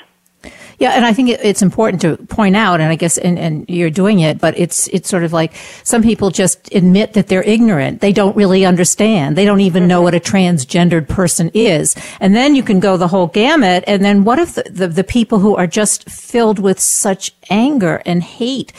Yeah, 0.84 0.92
and 0.96 1.06
I 1.06 1.14
think 1.14 1.30
it's 1.30 1.62
important 1.62 2.02
to 2.02 2.18
point 2.28 2.58
out, 2.58 2.82
and 2.82 2.92
I 2.92 2.96
guess, 2.96 3.18
and, 3.18 3.40
and 3.40 3.64
you're 3.70 3.90
doing 3.90 4.20
it, 4.20 4.42
but 4.42 4.60
it's 4.60 4.90
it's 4.90 5.08
sort 5.08 5.24
of 5.24 5.32
like 5.32 5.54
some 5.86 6.04
people 6.04 6.30
just 6.30 6.74
admit 6.74 7.14
that 7.14 7.28
they're 7.30 7.42
ignorant. 7.42 8.02
They 8.02 8.12
don't 8.12 8.36
really 8.36 8.66
understand. 8.66 9.38
They 9.38 9.46
don't 9.46 9.62
even 9.62 9.88
know 9.88 10.00
mm-hmm. 10.00 10.04
what 10.04 10.14
a 10.14 10.20
transgendered 10.20 11.08
person 11.08 11.50
is. 11.54 11.96
And 12.20 12.36
then 12.36 12.54
you 12.54 12.64
can 12.64 12.82
go 12.82 12.98
the 12.98 13.08
whole 13.08 13.28
gamut. 13.28 13.86
And 13.88 14.04
then 14.04 14.26
what 14.26 14.40
if 14.40 14.56
the, 14.56 14.64
the, 14.70 14.90
the 14.90 15.06
people 15.06 15.40
who 15.40 15.56
are 15.56 15.68
just 15.68 16.10
filled 16.10 16.60
with 16.60 16.82
such 16.82 17.34
anger 17.50 18.02
and 18.06 18.22
hate 18.22 18.74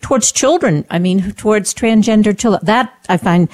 towards 0.00 0.32
children. 0.32 0.84
I 0.90 0.98
mean, 0.98 1.34
towards 1.34 1.72
transgender 1.72 2.36
children. 2.36 2.64
That 2.64 2.92
I 3.08 3.16
find. 3.16 3.48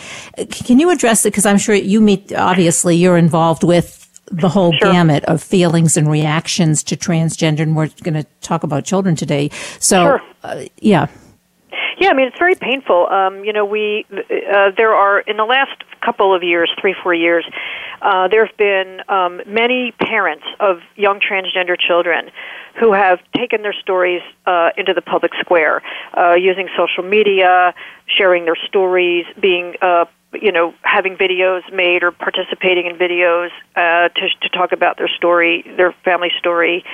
Can 0.49 0.79
you 0.81 0.89
address 0.89 1.27
it? 1.27 1.33
Because 1.33 1.45
I'm 1.45 1.59
sure 1.59 1.75
you 1.75 2.01
meet. 2.01 2.33
Obviously, 2.33 2.97
you're 2.97 3.19
involved 3.19 3.63
with 3.63 4.00
the 4.31 4.49
whole 4.49 4.73
sure. 4.73 4.93
gamut 4.93 5.25
of 5.25 5.43
feelings 5.43 5.97
and 5.97 6.11
reactions 6.11 6.83
to 6.85 6.97
transgender, 6.97 7.61
and 7.61 7.77
we're 7.77 7.91
going 8.03 8.15
to 8.15 8.27
talk 8.41 8.63
about 8.63 8.85
children 8.85 9.17
today. 9.17 9.51
So, 9.79 10.05
sure. 10.05 10.23
uh, 10.45 10.65
yeah. 10.79 11.09
Yeah, 11.99 12.09
I 12.09 12.15
mean 12.15 12.29
it's 12.29 12.39
very 12.39 12.55
painful. 12.55 13.09
Um, 13.09 13.45
you 13.45 13.53
know, 13.53 13.67
we 13.67 14.07
uh, 14.11 14.71
there 14.75 14.95
are 14.95 15.21
in 15.21 15.37
the 15.37 15.45
last 15.45 15.85
couple 16.01 16.35
of 16.35 16.43
years, 16.43 16.71
three, 16.81 16.95
four 17.03 17.13
years, 17.13 17.45
uh, 18.03 18.29
there 18.29 18.47
have 18.47 18.57
been 18.57 19.03
um, 19.09 19.43
many 19.47 19.93
parents 20.01 20.45
of 20.59 20.79
young 20.97 21.21
transgender 21.21 21.77
children 21.79 22.31
who 22.81 22.93
have 22.93 23.21
taken 23.37 23.63
their 23.63 23.75
stories 23.75 24.23
uh, 24.47 24.71
into 24.77 24.95
the 24.95 25.03
public 25.03 25.33
square 25.41 25.83
uh, 26.17 26.35
using 26.35 26.69
social 26.77 27.05
media, 27.05 27.75
sharing 28.07 28.47
their 28.47 28.57
stories, 28.67 29.27
being 29.41 29.75
uh, 29.83 30.07
you 30.33 30.53
know, 30.53 30.75
having 30.83 31.17
videos 31.17 31.61
made 31.73 32.03
or 32.03 32.13
participating 32.13 32.87
in 32.87 32.97
videos 32.97 33.51
uh, 33.75 34.09
to 34.09 34.29
to 34.43 34.49
talk 34.51 34.73
about 34.73 34.97
their 34.97 35.09
story, 35.09 35.65
their 35.77 35.93
family 36.05 36.31
story, 36.39 36.85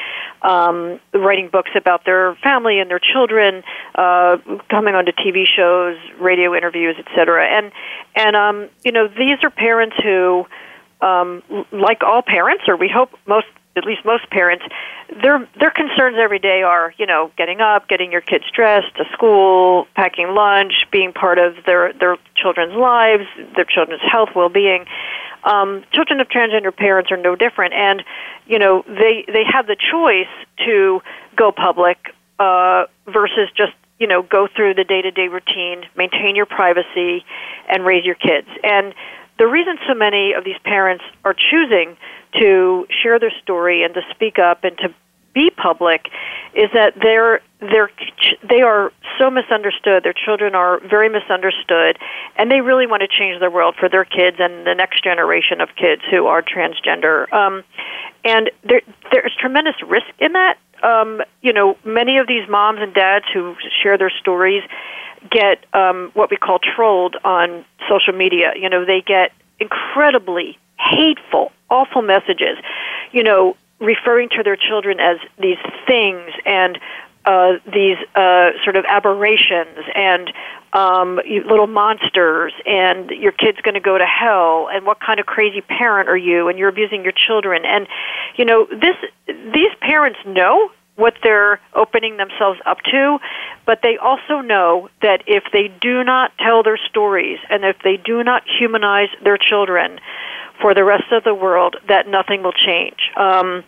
um, 0.42 0.98
writing 1.12 1.48
books 1.48 1.70
about 1.76 2.04
their 2.04 2.34
family 2.36 2.80
and 2.80 2.90
their 2.90 3.00
children, 3.00 3.62
uh, 3.94 4.38
coming 4.70 4.94
onto 4.94 5.12
TV 5.12 5.44
shows, 5.46 5.98
radio 6.18 6.54
interviews, 6.54 6.96
etc. 6.98 7.46
And 7.46 7.72
and 8.14 8.36
um, 8.36 8.68
you 8.84 8.92
know, 8.92 9.06
these 9.06 9.38
are 9.42 9.50
parents 9.50 9.96
who, 10.02 10.46
um, 11.02 11.42
like 11.72 12.02
all 12.02 12.22
parents, 12.22 12.64
or 12.68 12.76
we 12.76 12.88
hope 12.88 13.10
most 13.26 13.46
at 13.76 13.84
least 13.84 14.04
most 14.04 14.28
parents, 14.30 14.64
their 15.22 15.46
their 15.58 15.70
concerns 15.70 16.16
every 16.18 16.38
day 16.38 16.62
are, 16.62 16.94
you 16.98 17.06
know, 17.06 17.30
getting 17.36 17.60
up, 17.60 17.88
getting 17.88 18.10
your 18.12 18.20
kids 18.20 18.44
dressed, 18.54 18.94
to 18.96 19.04
school, 19.12 19.86
packing 19.94 20.34
lunch, 20.34 20.86
being 20.90 21.12
part 21.12 21.38
of 21.38 21.54
their 21.64 21.92
their 21.92 22.16
children's 22.36 22.74
lives, 22.74 23.24
their 23.54 23.64
children's 23.64 24.02
health, 24.02 24.30
well-being. 24.34 24.86
Um, 25.44 25.84
children 25.92 26.20
of 26.20 26.28
transgender 26.28 26.74
parents 26.74 27.10
are 27.12 27.16
no 27.16 27.36
different, 27.36 27.74
and 27.74 28.02
you 28.46 28.58
know 28.58 28.82
they 28.86 29.24
they 29.28 29.44
have 29.44 29.66
the 29.66 29.76
choice 29.76 30.32
to 30.64 31.02
go 31.36 31.52
public 31.52 31.98
uh, 32.38 32.84
versus 33.06 33.48
just 33.56 33.72
you 33.98 34.06
know 34.06 34.22
go 34.22 34.48
through 34.54 34.74
the 34.74 34.84
day-to-day 34.84 35.28
routine, 35.28 35.84
maintain 35.96 36.34
your 36.34 36.46
privacy, 36.46 37.24
and 37.68 37.84
raise 37.84 38.04
your 38.04 38.16
kids. 38.16 38.48
And 38.64 38.94
the 39.38 39.46
reason 39.46 39.78
so 39.86 39.94
many 39.94 40.32
of 40.32 40.44
these 40.44 40.58
parents 40.64 41.04
are 41.24 41.34
choosing 41.34 41.96
to 42.40 42.86
share 43.02 43.18
their 43.18 43.32
story 43.42 43.82
and 43.82 43.94
to 43.94 44.02
speak 44.14 44.38
up 44.38 44.64
and 44.64 44.76
to 44.78 44.94
be 45.36 45.50
public 45.50 46.08
is 46.54 46.70
that 46.72 46.94
they're 47.00 47.40
they're 47.60 47.90
they 48.48 48.62
are 48.62 48.90
so 49.18 49.30
misunderstood. 49.30 50.02
Their 50.02 50.14
children 50.14 50.54
are 50.54 50.80
very 50.80 51.10
misunderstood 51.10 51.98
and 52.36 52.50
they 52.50 52.62
really 52.62 52.86
want 52.86 53.02
to 53.02 53.08
change 53.08 53.38
the 53.38 53.50
world 53.50 53.76
for 53.78 53.88
their 53.88 54.04
kids 54.04 54.38
and 54.40 54.66
the 54.66 54.74
next 54.74 55.04
generation 55.04 55.60
of 55.60 55.68
kids 55.76 56.02
who 56.10 56.26
are 56.26 56.42
transgender. 56.42 57.30
Um, 57.32 57.64
and 58.24 58.50
there 58.64 58.80
there's 59.12 59.32
tremendous 59.38 59.76
risk 59.86 60.08
in 60.18 60.32
that. 60.32 60.56
Um, 60.82 61.20
you 61.42 61.52
know 61.52 61.76
many 61.84 62.16
of 62.16 62.26
these 62.26 62.48
moms 62.48 62.80
and 62.80 62.94
dads 62.94 63.26
who 63.32 63.56
share 63.82 63.98
their 63.98 64.10
stories 64.10 64.62
get 65.30 65.66
um, 65.74 66.10
what 66.14 66.30
we 66.30 66.38
call 66.38 66.58
trolled 66.58 67.16
on 67.24 67.64
social 67.90 68.14
media. 68.14 68.52
You 68.56 68.70
know 68.70 68.86
they 68.86 69.02
get 69.02 69.32
incredibly 69.60 70.58
hateful, 70.78 71.52
awful 71.70 72.02
messages, 72.02 72.58
you 73.12 73.22
know, 73.22 73.56
referring 73.80 74.28
to 74.30 74.42
their 74.42 74.56
children 74.56 75.00
as 75.00 75.18
these 75.38 75.58
things 75.86 76.30
and 76.44 76.78
uh, 77.26 77.54
these 77.66 77.98
uh, 78.14 78.50
sort 78.62 78.76
of 78.76 78.84
aberrations 78.88 79.84
and 79.94 80.32
um, 80.72 81.18
little 81.48 81.66
monsters, 81.66 82.52
and 82.66 83.10
your 83.10 83.32
kid's 83.32 83.60
going 83.62 83.74
to 83.74 83.80
go 83.80 83.98
to 83.98 84.06
hell, 84.06 84.68
and 84.70 84.86
what 84.86 85.00
kind 85.00 85.18
of 85.18 85.26
crazy 85.26 85.60
parent 85.60 86.08
are 86.08 86.16
you, 86.16 86.48
and 86.48 86.58
you're 86.58 86.68
abusing 86.68 87.02
your 87.02 87.12
children, 87.12 87.64
and 87.64 87.88
you 88.36 88.44
know 88.44 88.66
this. 88.70 88.96
These 89.26 89.74
parents 89.80 90.18
know 90.24 90.70
what 90.96 91.14
they're 91.22 91.60
opening 91.74 92.16
themselves 92.16 92.58
up 92.64 92.78
to, 92.90 93.18
but 93.66 93.80
they 93.82 93.96
also 93.96 94.40
know 94.40 94.88
that 95.02 95.22
if 95.26 95.44
they 95.52 95.68
do 95.80 96.02
not 96.04 96.32
tell 96.38 96.62
their 96.62 96.78
stories 96.88 97.38
and 97.50 97.64
if 97.64 97.76
they 97.84 97.98
do 97.98 98.24
not 98.24 98.42
humanize 98.58 99.10
their 99.22 99.36
children, 99.36 100.00
for 100.60 100.74
the 100.74 100.84
rest 100.84 101.12
of 101.12 101.24
the 101.24 101.34
world 101.34 101.76
that 101.88 102.08
nothing 102.08 102.42
will 102.42 102.52
change. 102.52 103.10
Um, 103.16 103.64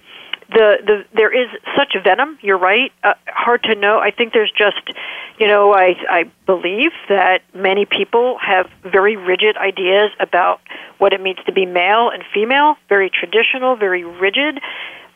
the, 0.51 0.79
the 0.85 1.05
there 1.15 1.35
is 1.35 1.49
such 1.77 1.95
venom. 2.03 2.39
You're 2.41 2.59
right. 2.59 2.91
Uh, 3.05 3.15
hard 3.27 3.63
to 3.65 3.75
know. 3.75 3.99
I 3.99 4.11
think 4.11 4.33
there's 4.33 4.53
just, 4.57 4.81
you 5.39 5.47
know, 5.47 5.75
I 5.75 5.95
I 6.09 6.31
believe 6.47 6.93
that 7.09 7.43
many 7.55 7.85
people 7.85 8.39
have 8.41 8.71
very 8.83 9.17
rigid 9.17 9.57
ideas 9.59 10.11
about 10.19 10.61
what 10.97 11.13
it 11.13 11.21
means 11.21 11.39
to 11.47 11.53
be 11.53 11.67
male 11.67 12.09
and 12.09 12.23
female. 12.33 12.77
Very 12.89 13.11
traditional, 13.11 13.77
very 13.77 14.05
rigid. 14.05 14.61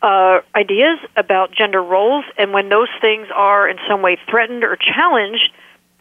Uh, 0.02 0.40
ideas 0.54 0.98
about 1.16 1.52
gender 1.52 1.82
roles, 1.82 2.24
and 2.36 2.52
when 2.52 2.68
those 2.68 2.88
things 3.00 3.28
are 3.34 3.68
in 3.68 3.78
some 3.88 4.02
way 4.02 4.18
threatened 4.28 4.64
or 4.64 4.76
challenged, 4.76 5.50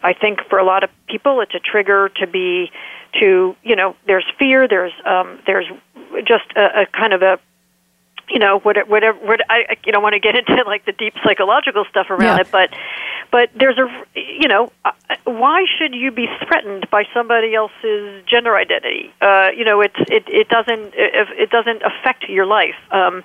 I 0.04 0.14
think 0.14 0.40
for 0.50 0.58
a 0.58 0.66
lot 0.66 0.84
of 0.84 0.90
people 1.08 1.42
it's 1.42 1.54
a 1.56 1.60
trigger 1.60 2.10
to 2.20 2.28
be 2.28 2.72
to 3.20 3.56
you 3.64 3.76
know 3.76 3.96
there's 4.08 4.26
fear 4.40 4.68
there's 4.68 4.94
um, 5.06 5.40
there's 5.46 5.68
just 6.26 6.46
a, 6.56 6.82
a 6.82 6.86
kind 6.88 7.14
of 7.14 7.22
a 7.22 7.40
you 8.32 8.40
know 8.40 8.60
whatever 8.60 8.90
whatever 8.90 9.18
what, 9.26 9.42
I 9.50 9.78
you 9.86 9.92
don't 9.92 10.04
want 10.04 10.14
to 10.14 10.20
get 10.20 10.36
into 10.40 10.64
like 10.66 10.86
the 10.86 10.94
deep 10.94 11.14
psychological 11.24 11.86
stuff 11.90 12.10
around 12.10 12.38
yeah. 12.38 12.42
it 12.42 12.52
but 12.52 12.70
but 13.32 13.50
there's 13.56 13.78
a 13.78 13.88
you 14.16 14.48
know 14.48 14.72
uh, 14.86 14.92
why 15.26 15.66
should 15.78 15.94
you 15.94 16.12
be 16.12 16.28
threatened 16.48 16.90
by 16.90 17.04
somebody 17.14 17.54
else's 17.54 18.24
gender 18.26 18.56
identity 18.56 19.14
uh 19.22 19.50
you 19.56 19.66
know 19.66 19.82
it's 19.82 20.00
it 20.08 20.24
it 20.28 20.50
doesn't 20.50 20.94
it, 20.96 21.28
it 21.38 21.50
doesn't 21.50 21.82
affect 21.84 22.24
your 22.30 22.46
life 22.46 22.76
um 22.92 23.24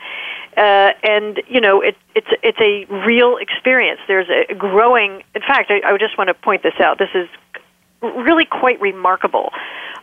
uh, 0.56 0.92
and 1.02 1.42
you 1.48 1.60
know 1.60 1.82
it, 1.82 1.96
it's 2.14 2.30
it's 2.42 2.58
a 2.60 2.86
real 3.04 3.36
experience. 3.36 4.00
There's 4.08 4.28
a 4.30 4.54
growing. 4.54 5.22
In 5.34 5.42
fact, 5.42 5.70
I, 5.70 5.82
I 5.84 5.98
just 5.98 6.16
want 6.16 6.28
to 6.28 6.34
point 6.34 6.62
this 6.62 6.80
out. 6.80 6.98
This 6.98 7.10
is 7.14 7.28
really 8.00 8.46
quite 8.46 8.80
remarkable. 8.80 9.52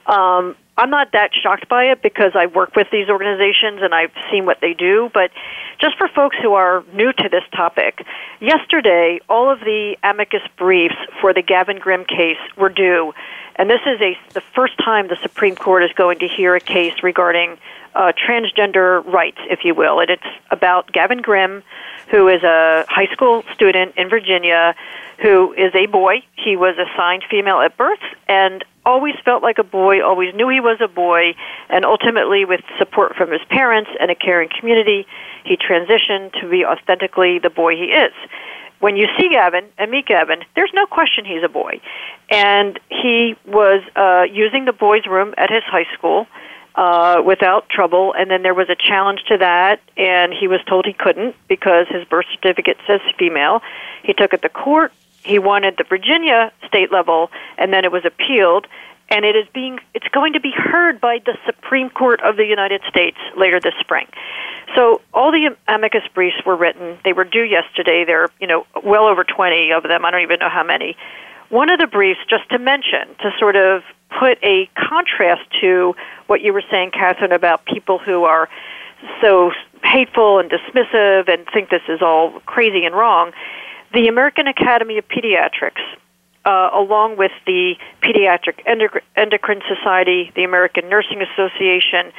Um, 0.05 0.55
I'm 0.78 0.89
not 0.89 1.11
that 1.11 1.32
shocked 1.36 1.69
by 1.69 1.86
it 1.86 2.01
because 2.01 2.32
I 2.36 2.47
work 2.47 2.76
with 2.76 2.88
these 2.91 3.07
organizations 3.07 3.82
and 3.82 3.93
I've 3.93 4.11
seen 4.32 4.45
what 4.45 4.59
they 4.59 4.74
do. 4.74 5.11
But 5.13 5.32
just 5.80 5.97
for 5.97 6.07
folks 6.07 6.36
who 6.41 6.53
are 6.53 6.84
new 6.93 7.13
to 7.13 7.30
this 7.30 7.43
topic, 7.55 8.05
yesterday 8.39 9.19
all 9.30 9.51
of 9.51 9.59
the 9.59 9.97
amicus 10.03 10.41
briefs 10.57 10.95
for 11.21 11.34
the 11.34 11.43
Gavin 11.43 11.78
Grimm 11.78 12.05
case 12.05 12.39
were 12.57 12.69
due, 12.69 13.13
and 13.55 13.69
this 13.69 13.82
is 13.86 14.01
a 14.01 14.17
the 14.34 14.41
first 14.55 14.74
time 14.84 15.07
the 15.07 15.17
Supreme 15.21 15.55
Court 15.55 15.84
is 15.84 15.91
going 15.93 16.19
to 16.19 16.28
hear 16.28 16.55
a 16.55 16.59
case 16.59 17.03
regarding 17.03 17.57
uh, 17.93 18.11
transgender 18.13 19.05
rights, 19.05 19.38
if 19.51 19.59
you 19.63 19.76
will. 19.76 19.99
And 19.99 20.09
it's 20.09 20.24
about 20.49 20.91
Gavin 20.91 21.21
Grimm, 21.21 21.61
who 22.09 22.28
is 22.30 22.41
a 22.41 22.86
high 22.89 23.07
school 23.13 23.43
student 23.53 23.93
in 23.95 24.09
Virginia 24.09 24.74
who 25.21 25.53
is 25.53 25.74
a 25.76 25.86
boy. 25.86 26.24
He 26.36 26.55
was 26.55 26.76
assigned 26.78 27.24
female 27.30 27.61
at 27.61 27.78
birth 27.78 28.01
and 28.28 28.63
always 28.86 29.15
felt 29.24 29.43
like 29.43 29.57
a 29.57 29.63
boy, 29.63 30.03
always 30.03 30.34
knew 30.36 30.49
he 30.49 30.59
was 30.64 30.80
a 30.82 30.88
boy, 30.88 31.36
and 31.70 31.86
ultimately, 31.86 32.45
with 32.45 32.61
support 32.80 33.16
from 33.16 33.32
his 33.32 33.41
parents 33.49 33.91
and 33.99 34.09
a 34.09 34.16
caring 34.16 34.49
community, 34.59 35.05
he 35.43 35.57
transitioned 35.57 36.34
to 36.41 36.49
be 36.49 36.66
authentically 36.66 37.39
the 37.39 37.49
boy 37.49 37.76
he 37.76 37.86
is. 37.86 38.14
When 38.80 38.97
you 38.97 39.07
see 39.18 39.30
Gavin 39.30 39.66
and 39.78 39.91
meet 39.91 40.07
Gavin, 40.07 40.43
there's 40.55 40.72
no 40.74 40.86
question 40.86 41.26
he's 41.26 41.43
a 41.43 41.49
boy. 41.49 41.80
And 42.30 42.80
he 42.89 43.36
was 43.45 43.82
uh, 43.95 44.24
using 44.32 44.66
the 44.66 44.74
boys' 44.74 45.05
room 45.05 45.34
at 45.38 45.49
his 45.49 45.64
high 45.64 45.86
school 45.93 46.28
uh, 46.76 47.22
without 47.26 47.70
trouble. 47.70 48.14
And 48.18 48.30
then 48.30 48.41
there 48.41 48.53
was 48.53 48.70
a 48.70 48.76
challenge 48.76 49.24
to 49.30 49.38
that, 49.38 49.80
and 49.95 50.34
he 50.34 50.47
was 50.47 50.59
told 50.68 50.86
he 50.86 50.93
couldn't 50.93 51.36
because 51.47 51.88
his 51.88 52.03
birth 52.05 52.26
certificate 52.34 52.78
says 52.88 52.99
female. 53.18 53.61
He 54.03 54.14
took 54.14 54.34
it 54.34 54.41
to 54.41 54.49
court 54.49 54.91
he 55.24 55.39
wanted 55.39 55.78
the 55.78 55.86
Virginia 55.86 56.51
state 56.68 56.91
level, 56.91 57.32
and 57.57 57.72
then 57.74 57.86
it 57.86 57.91
was 57.91 58.03
appealed, 58.05 58.68
and 59.09 59.25
it 59.25 59.35
is 59.35 59.45
being 59.53 59.79
it's 59.93 60.07
going 60.09 60.33
to 60.33 60.39
be 60.39 60.51
heard 60.55 60.99
by 60.99 61.19
the 61.25 61.37
Supreme 61.45 61.89
Court 61.89 62.21
of 62.21 62.37
the 62.37 62.45
United 62.45 62.81
States 62.89 63.17
later 63.37 63.59
this 63.59 63.73
spring. 63.79 64.07
So 64.75 65.01
all 65.13 65.31
the 65.31 65.55
amicus 65.67 66.03
briefs 66.13 66.37
were 66.45 66.55
written. 66.55 66.97
They 67.03 67.13
were 67.13 67.23
due 67.23 67.43
yesterday. 67.43 68.03
There 68.05 68.23
are 68.23 68.31
you 68.39 68.47
know 68.47 68.65
well 68.83 69.05
over 69.05 69.23
twenty 69.23 69.71
of 69.71 69.83
them. 69.83 70.05
I 70.05 70.11
don't 70.11 70.21
even 70.21 70.39
know 70.39 70.49
how 70.49 70.63
many. 70.63 70.95
One 71.49 71.69
of 71.69 71.79
the 71.79 71.87
briefs, 71.87 72.21
just 72.27 72.49
to 72.49 72.57
mention, 72.57 73.07
to 73.21 73.31
sort 73.37 73.55
of 73.55 73.83
put 74.19 74.39
a 74.43 74.69
contrast 74.75 75.43
to 75.61 75.95
what 76.25 76.41
you 76.41 76.51
were 76.51 76.63
saying, 76.71 76.91
Kathryn, 76.91 77.31
about 77.31 77.65
people 77.65 77.99
who 77.99 78.23
are 78.23 78.49
so 79.21 79.51
hateful 79.83 80.39
and 80.39 80.49
dismissive 80.49 81.31
and 81.31 81.45
think 81.53 81.69
this 81.69 81.83
is 81.87 82.01
all 82.01 82.39
crazy 82.45 82.85
and 82.85 82.95
wrong 82.95 83.33
the 83.93 84.07
American 84.07 84.47
Academy 84.47 84.97
of 84.97 85.07
Pediatrics, 85.07 85.81
uh, 86.45 86.69
along 86.73 87.17
with 87.17 87.31
the 87.45 87.75
Pediatric 88.01 88.59
Endocrine 89.15 89.61
Society, 89.67 90.31
the 90.35 90.43
American 90.43 90.89
Nursing 90.89 91.21
Association, 91.21 92.11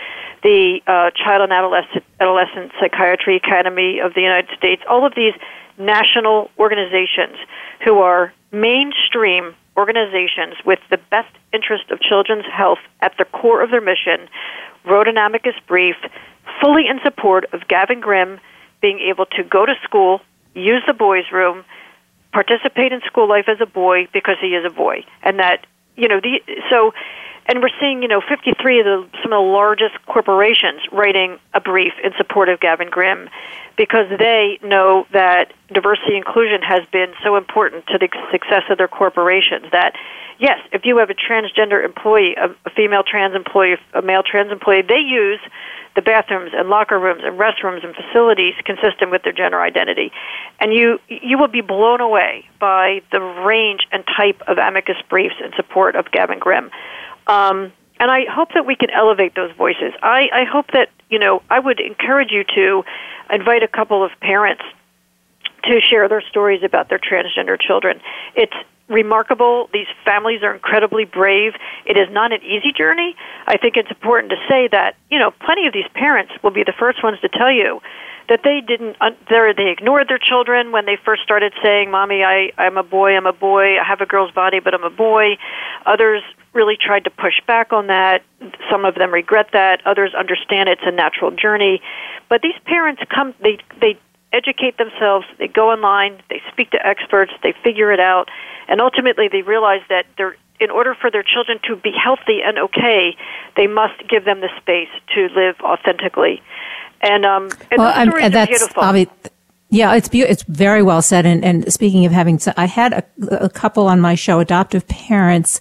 the 0.43 0.81
uh, 0.87 1.11
Child 1.11 1.43
and 1.43 1.53
Adolescent, 1.53 2.05
Adolescent 2.21 2.73
Psychiatry 2.81 3.37
Academy 3.37 4.01
of 4.01 4.15
the 4.15 4.23
United 4.23 4.49
States, 4.57 4.83
all 4.89 5.07
of 5.07 5.15
these 5.15 5.35
national 5.79 6.51
organizations 6.59 7.37
who 7.85 7.99
are 7.99 8.33
mainstream 8.53 9.55
organizations 9.77 10.55
with 10.65 10.79
the 10.91 10.99
best 11.11 11.35
interest 11.53 11.91
of 11.91 12.01
children's 12.01 12.47
health 12.47 12.79
at 13.01 13.13
the 13.19 13.25
core 13.25 13.63
of 13.63 13.71
their 13.71 13.81
mission, 13.81 14.29
wrote 14.85 15.09
an 15.09 15.19
amicus 15.19 15.55
brief 15.67 15.97
fully 16.61 16.87
in 16.87 17.01
support 17.03 17.45
of 17.53 17.67
Gavin 17.69 18.01
Grimm 18.01 18.39
being 18.81 19.01
able 19.01 19.27
to 19.27 19.43
go 19.43 19.67
to 19.67 19.75
school 19.83 20.21
use 20.55 20.83
the 20.87 20.95
boys' 20.95 21.31
room, 21.33 21.65
participate 22.35 22.93
in 22.93 23.01
school 23.07 23.29
life 23.29 23.47
as 23.49 23.59
a 23.61 23.67
boy 23.67 24.09
because 24.13 24.37
he 24.41 24.49
is 24.49 24.65
a 24.67 24.75
boy, 24.75 25.05
and 25.23 25.39
that 25.39 25.67
you 25.97 26.09
know 26.09 26.21
the 26.21 26.41
so 26.69 26.93
and 27.47 27.61
we're 27.61 27.75
seeing, 27.81 28.03
you 28.03 28.09
know, 28.09 28.21
53 28.21 28.81
of 28.81 28.85
the 28.85 29.09
some 29.23 29.33
of 29.33 29.45
the 29.45 29.51
largest 29.53 29.95
corporations 30.07 30.81
writing 30.93 31.39
a 31.53 31.61
brief 31.61 31.93
in 32.03 32.13
support 32.17 32.49
of 32.49 32.61
Gavin 32.61 32.89
Grimm 32.91 33.29
because 33.77 34.07
they 34.19 34.59
know 34.63 35.07
that 35.13 35.53
diversity 35.73 36.17
inclusion 36.17 36.63
has 36.63 36.87
been 36.93 37.13
so 37.23 37.37
important 37.37 37.87
to 37.89 37.99
the 37.99 38.09
success 38.31 38.63
of 38.71 38.79
their 38.79 38.89
corporations 38.89 39.67
that 39.73 39.95
yes, 40.39 40.59
if 40.73 40.85
you 40.85 40.99
have 40.99 41.11
a 41.11 41.15
transgender 41.15 41.85
employee, 41.85 42.35
a, 42.37 42.51
a 42.67 42.71
female 42.71 43.03
trans 43.03 43.35
employee, 43.35 43.77
a 43.93 44.03
male 44.03 44.23
trans 44.23 44.51
employee, 44.51 44.83
they 44.83 45.01
use 45.01 45.41
the 45.95 46.03
bathrooms 46.03 46.51
and 46.55 46.69
locker 46.69 46.99
rooms 46.99 47.23
and 47.25 47.39
restrooms 47.39 47.85
and 47.85 47.95
facilities 47.95 48.55
consistent 48.65 49.11
with 49.11 49.23
their 49.23 49.33
gender 49.33 49.61
identity. 49.61 50.13
And 50.61 50.73
you 50.73 50.99
you 51.09 51.39
will 51.39 51.49
be 51.49 51.61
blown 51.61 52.01
away 52.01 52.47
by 52.59 53.03
the 53.13 53.21
range 53.21 53.81
and 53.93 54.05
type 54.17 54.43
of 54.47 54.59
amicus 54.59 54.97
briefs 55.09 55.37
in 55.45 55.53
support 55.57 55.95
of 55.95 56.11
Gavin 56.11 56.39
Grimm. 56.39 56.71
Um, 57.27 57.73
and 58.01 58.11
I 58.11 58.25
hope 58.31 58.51
that 58.55 58.67
we 58.67 58.77
can 58.77 58.91
elevate 58.91 59.35
those 59.35 59.53
voices. 59.57 59.93
I, 60.03 60.29
I 60.33 60.45
hope 60.45 60.67
that, 60.73 60.91
you 61.09 61.19
know, 61.19 61.43
I 61.49 61.59
would 61.59 61.81
encourage 61.81 62.31
you 62.31 62.45
to 62.55 62.85
invite 63.31 63.63
a 63.63 63.69
couple 63.69 64.05
of 64.05 64.11
parents 64.21 64.63
to 65.65 65.81
share 65.81 66.09
their 66.09 66.23
stories 66.23 66.63
about 66.63 66.89
their 66.89 66.99
transgender 66.99 67.59
children. 67.61 68.01
It's 68.35 68.53
remarkable. 68.89 69.71
These 69.73 69.87
families 70.05 70.43
are 70.43 70.53
incredibly 70.53 71.05
brave. 71.05 71.55
It 71.87 71.97
is 71.97 72.09
not 72.11 72.33
an 72.33 72.43
easy 72.43 72.73
journey. 72.77 73.17
I 73.47 73.57
think 73.57 73.77
it's 73.77 73.91
important 73.91 74.31
to 74.31 74.37
say 74.49 74.69
that, 74.69 74.97
you 75.11 75.19
know, 75.19 75.31
plenty 75.31 75.67
of 75.67 75.73
these 75.73 75.89
parents 75.95 76.33
will 76.43 76.51
be 76.51 76.65
the 76.65 76.75
first 76.79 77.03
ones 77.03 77.19
to 77.21 77.29
tell 77.29 77.51
you 77.51 77.81
that 78.29 78.41
they 78.43 78.61
didn't 78.67 78.97
they 79.29 79.71
ignored 79.71 80.09
their 80.09 80.19
children 80.19 80.73
when 80.73 80.87
they 80.87 80.97
first 81.05 81.23
started 81.23 81.53
saying 81.63 81.91
mommy 81.91 82.23
i 82.25 82.51
i'm 82.57 82.79
a 82.79 82.83
boy 82.83 83.15
i'm 83.15 83.27
a 83.27 83.35
boy 83.35 83.79
i 83.79 83.85
have 83.85 84.01
a 84.01 84.07
girl's 84.07 84.31
body 84.31 84.61
but 84.61 84.73
i'm 84.73 84.83
a 84.83 84.89
boy 84.89 85.37
others 85.85 86.23
really 86.55 86.77
tried 86.81 87.05
to 87.05 87.11
push 87.11 87.41
back 87.47 87.73
on 87.73 87.89
that. 87.89 88.23
Some 88.71 88.85
of 88.85 88.95
them 88.95 89.13
regret 89.13 89.49
that. 89.53 89.85
Others 89.87 90.15
understand 90.15 90.69
it's 90.69 90.83
a 90.85 90.93
natural 90.93 91.31
journey. 91.31 91.81
But 92.29 92.43
these 92.43 92.59
parents 92.65 93.03
come 93.15 93.35
they 93.43 93.59
they 93.81 93.99
educate 94.33 94.79
themselves. 94.79 95.27
They 95.39 95.49
go 95.49 95.71
online. 95.71 96.23
They 96.31 96.43
speak 96.51 96.71
to 96.71 96.87
experts. 96.87 97.33
They 97.43 97.55
figure 97.63 97.93
it 97.93 98.01
out. 98.01 98.29
And 98.69 98.81
ultimately 98.81 99.29
they 99.29 99.43
realize 99.43 99.83
that 99.89 100.07
they're 100.17 100.37
in 100.61 100.71
order 100.71 100.95
for 100.95 101.11
their 101.11 101.23
children 101.23 101.59
to 101.69 101.77
be 101.77 101.93
healthy 101.93 102.41
and 102.45 102.59
okay, 102.59 103.17
they 103.57 103.67
must 103.67 104.09
give 104.09 104.25
them 104.25 104.41
the 104.41 104.49
space 104.61 104.89
to 105.15 105.29
live 105.35 105.57
authentically. 105.61 106.43
And 107.01 107.27
um, 107.27 107.51
and 107.71 107.79
well, 107.79 107.95
those 107.95 108.09
stories 108.09 108.35
are 108.35 108.47
beautiful. 108.47 108.83
Obvi- 108.83 109.11
yeah, 109.71 109.95
it's 109.95 110.09
be- 110.09 110.21
it's 110.21 110.45
very 110.45 110.83
well 110.83 111.03
said. 111.03 111.27
And, 111.27 111.45
and 111.45 111.73
speaking 111.73 112.07
of 112.07 112.13
having, 112.13 112.41
I 112.57 112.67
had 112.67 112.93
a, 112.93 113.45
a 113.45 113.49
couple 113.51 113.89
on 113.89 114.01
my 114.01 114.15
show, 114.15 114.39
adoptive 114.39 114.87
parents, 114.87 115.59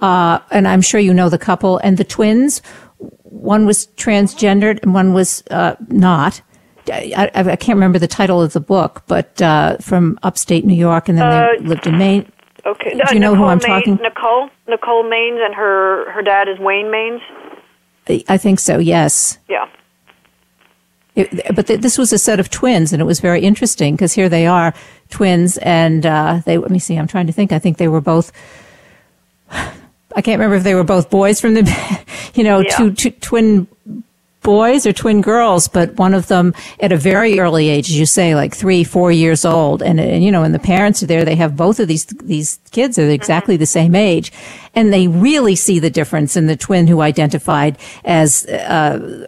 uh, 0.00 0.40
and 0.50 0.68
I'm 0.68 0.82
sure 0.82 1.00
you 1.00 1.14
know 1.14 1.28
the 1.28 1.38
couple 1.38 1.78
and 1.78 1.96
the 1.98 2.04
twins. 2.04 2.62
One 3.22 3.66
was 3.66 3.86
transgendered 3.96 4.82
and 4.82 4.94
one 4.94 5.12
was 5.12 5.42
uh, 5.50 5.76
not. 5.88 6.40
I, 6.88 7.30
I, 7.34 7.56
can't 7.56 7.76
remember 7.76 7.98
the 7.98 8.06
title 8.06 8.40
of 8.40 8.52
the 8.52 8.60
book, 8.60 9.02
but 9.08 9.42
uh, 9.42 9.76
from 9.78 10.18
upstate 10.22 10.64
New 10.64 10.76
York, 10.76 11.08
and 11.08 11.18
then 11.18 11.26
Uh, 11.26 11.48
they 11.58 11.66
lived 11.66 11.86
in 11.86 11.98
Maine. 11.98 12.30
Okay. 12.64 12.94
Do 12.94 13.14
you 13.14 13.20
know 13.20 13.34
who 13.34 13.44
I'm 13.44 13.58
Maines- 13.58 13.66
talking? 13.66 13.94
Nicole 13.96 14.50
Nicole 14.68 15.04
Maines 15.04 15.44
and 15.44 15.54
her 15.54 16.10
her 16.12 16.22
dad 16.22 16.48
is 16.48 16.58
Wayne 16.58 16.86
Maines. 16.86 17.20
I 18.28 18.38
think 18.38 18.60
so. 18.60 18.78
Yes. 18.78 19.38
Yeah. 19.48 19.66
It, 21.16 21.54
but 21.54 21.66
th- 21.66 21.80
this 21.80 21.96
was 21.96 22.12
a 22.12 22.18
set 22.18 22.38
of 22.38 22.50
twins, 22.50 22.92
and 22.92 23.00
it 23.00 23.04
was 23.04 23.20
very 23.20 23.40
interesting 23.40 23.94
because 23.94 24.12
here 24.12 24.28
they 24.28 24.46
are, 24.46 24.74
twins, 25.10 25.56
and 25.58 26.04
uh, 26.04 26.40
they. 26.44 26.58
Let 26.58 26.70
me 26.70 26.78
see. 26.78 26.96
I'm 26.96 27.06
trying 27.06 27.26
to 27.26 27.32
think. 27.32 27.52
I 27.52 27.58
think 27.58 27.78
they 27.78 27.88
were 27.88 28.02
both. 28.02 28.32
I 30.16 30.22
can't 30.22 30.38
remember 30.40 30.56
if 30.56 30.64
they 30.64 30.74
were 30.74 30.82
both 30.84 31.10
boys 31.10 31.40
from 31.40 31.54
the, 31.54 32.00
you 32.34 32.42
know, 32.42 32.60
Yeah. 32.60 32.76
two, 32.76 32.92
two 32.92 33.10
twin 33.10 33.68
boys 34.42 34.86
or 34.86 34.92
twin 34.92 35.20
girls, 35.22 35.66
but 35.66 35.92
one 35.94 36.14
of 36.14 36.28
them 36.28 36.54
at 36.78 36.92
a 36.92 36.96
very 36.96 37.40
early 37.40 37.68
age, 37.68 37.90
as 37.90 37.98
you 37.98 38.06
say, 38.06 38.36
like 38.36 38.54
three, 38.54 38.84
four 38.84 39.10
years 39.10 39.44
old, 39.44 39.82
and, 39.82 39.98
and 39.98 40.22
you 40.24 40.30
know, 40.30 40.44
and 40.44 40.54
the 40.54 40.60
parents 40.60 41.02
are 41.02 41.06
there. 41.06 41.24
They 41.24 41.34
have 41.34 41.56
both 41.56 41.80
of 41.80 41.88
these 41.88 42.06
these 42.06 42.60
kids 42.70 42.96
are 42.96 43.02
mm-hmm. 43.02 43.10
exactly 43.10 43.56
the 43.56 43.66
same 43.66 43.96
age, 43.96 44.32
and 44.76 44.92
they 44.92 45.08
really 45.08 45.56
see 45.56 45.80
the 45.80 45.90
difference 45.90 46.36
in 46.36 46.46
the 46.46 46.56
twin 46.56 46.86
who 46.86 47.00
identified 47.00 47.76
as. 48.04 48.46
Uh, 48.46 49.26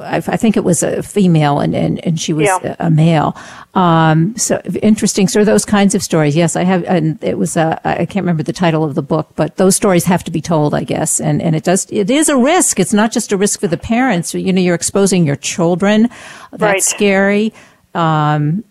I, 0.00 0.16
I 0.16 0.36
think 0.36 0.56
it 0.56 0.64
was 0.64 0.82
a 0.82 1.02
female 1.02 1.58
and, 1.60 1.74
and, 1.74 1.98
and 2.06 2.20
she 2.20 2.32
was 2.32 2.46
Yeah. 2.46 2.76
a, 2.78 2.86
a 2.86 2.90
male. 2.90 3.36
Um, 3.74 4.36
so 4.36 4.60
interesting. 4.82 5.26
So 5.28 5.44
those 5.44 5.64
kinds 5.64 5.94
of 5.94 6.02
stories. 6.02 6.36
Yes, 6.36 6.54
I 6.56 6.62
have, 6.62 6.84
and 6.84 7.22
it 7.22 7.36
was, 7.36 7.56
uh, 7.56 7.78
I 7.84 8.06
can't 8.06 8.22
remember 8.24 8.42
the 8.42 8.52
title 8.52 8.84
of 8.84 8.94
the 8.94 9.02
book, 9.02 9.28
but 9.34 9.56
those 9.56 9.74
stories 9.74 10.04
have 10.04 10.22
to 10.24 10.30
be 10.30 10.40
told, 10.40 10.72
I 10.74 10.84
guess. 10.84 11.20
And, 11.20 11.42
and 11.42 11.56
it 11.56 11.64
does, 11.64 11.86
it 11.90 12.10
is 12.10 12.28
a 12.28 12.36
risk. 12.36 12.78
It's 12.78 12.92
not 12.94 13.10
just 13.12 13.32
a 13.32 13.36
risk 13.36 13.60
for 13.60 13.66
the 13.66 13.76
parents. 13.76 14.34
You 14.34 14.52
know, 14.52 14.60
you're 14.60 14.74
exposing 14.74 15.26
your 15.26 15.36
children. 15.36 16.08
That's 16.52 16.62
Right. 16.62 16.82
scary. 16.82 17.52
Um, 17.94 18.64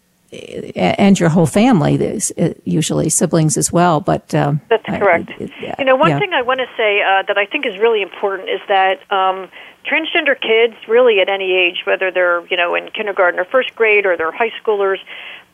and 0.75 1.19
your 1.19 1.29
whole 1.29 1.45
family, 1.45 1.93
uh, 2.37 2.49
usually 2.63 3.09
siblings 3.09 3.57
as 3.57 3.71
well. 3.71 3.99
But 4.01 4.33
um, 4.35 4.61
That's 4.69 4.85
correct. 4.85 5.29
it- 5.39 5.51
it- 5.59 5.75
You 5.79 5.85
know, 5.85 5.95
one 5.95 6.11
yeah. 6.11 6.19
thing 6.19 6.33
I 6.33 6.41
want 6.41 6.59
to 6.59 6.67
say 6.77 7.01
uh, 7.01 7.23
that 7.23 7.37
I 7.37 7.45
think 7.45 7.65
is 7.65 7.77
really 7.77 8.01
important 8.01 8.49
is 8.49 8.61
that 8.67 8.99
um, 9.11 9.49
transgender 9.85 10.39
kids, 10.39 10.75
really 10.87 11.19
at 11.19 11.29
any 11.29 11.53
age, 11.53 11.81
whether 11.85 12.11
they're 12.11 12.45
you 12.47 12.57
know 12.57 12.75
in 12.75 12.89
kindergarten 12.91 13.39
or 13.39 13.45
first 13.45 13.75
grade 13.75 14.05
or 14.05 14.17
they're 14.17 14.31
high 14.31 14.51
schoolers, 14.63 14.99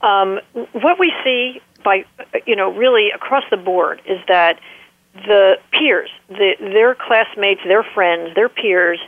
um, 0.01 0.39
what 0.73 0.99
we 0.99 1.11
see 1.23 1.61
by 1.83 2.05
you 2.45 2.55
know 2.55 2.71
really 2.71 3.11
across 3.11 3.43
the 3.49 3.57
board 3.57 4.01
is 4.05 4.19
that 4.27 4.59
the 5.13 5.57
peers, 5.71 6.09
the, 6.29 6.55
their 6.59 6.95
classmates, 6.95 7.61
their 7.65 7.83
friends, 7.83 8.33
their 8.35 8.47
peers, 8.49 8.99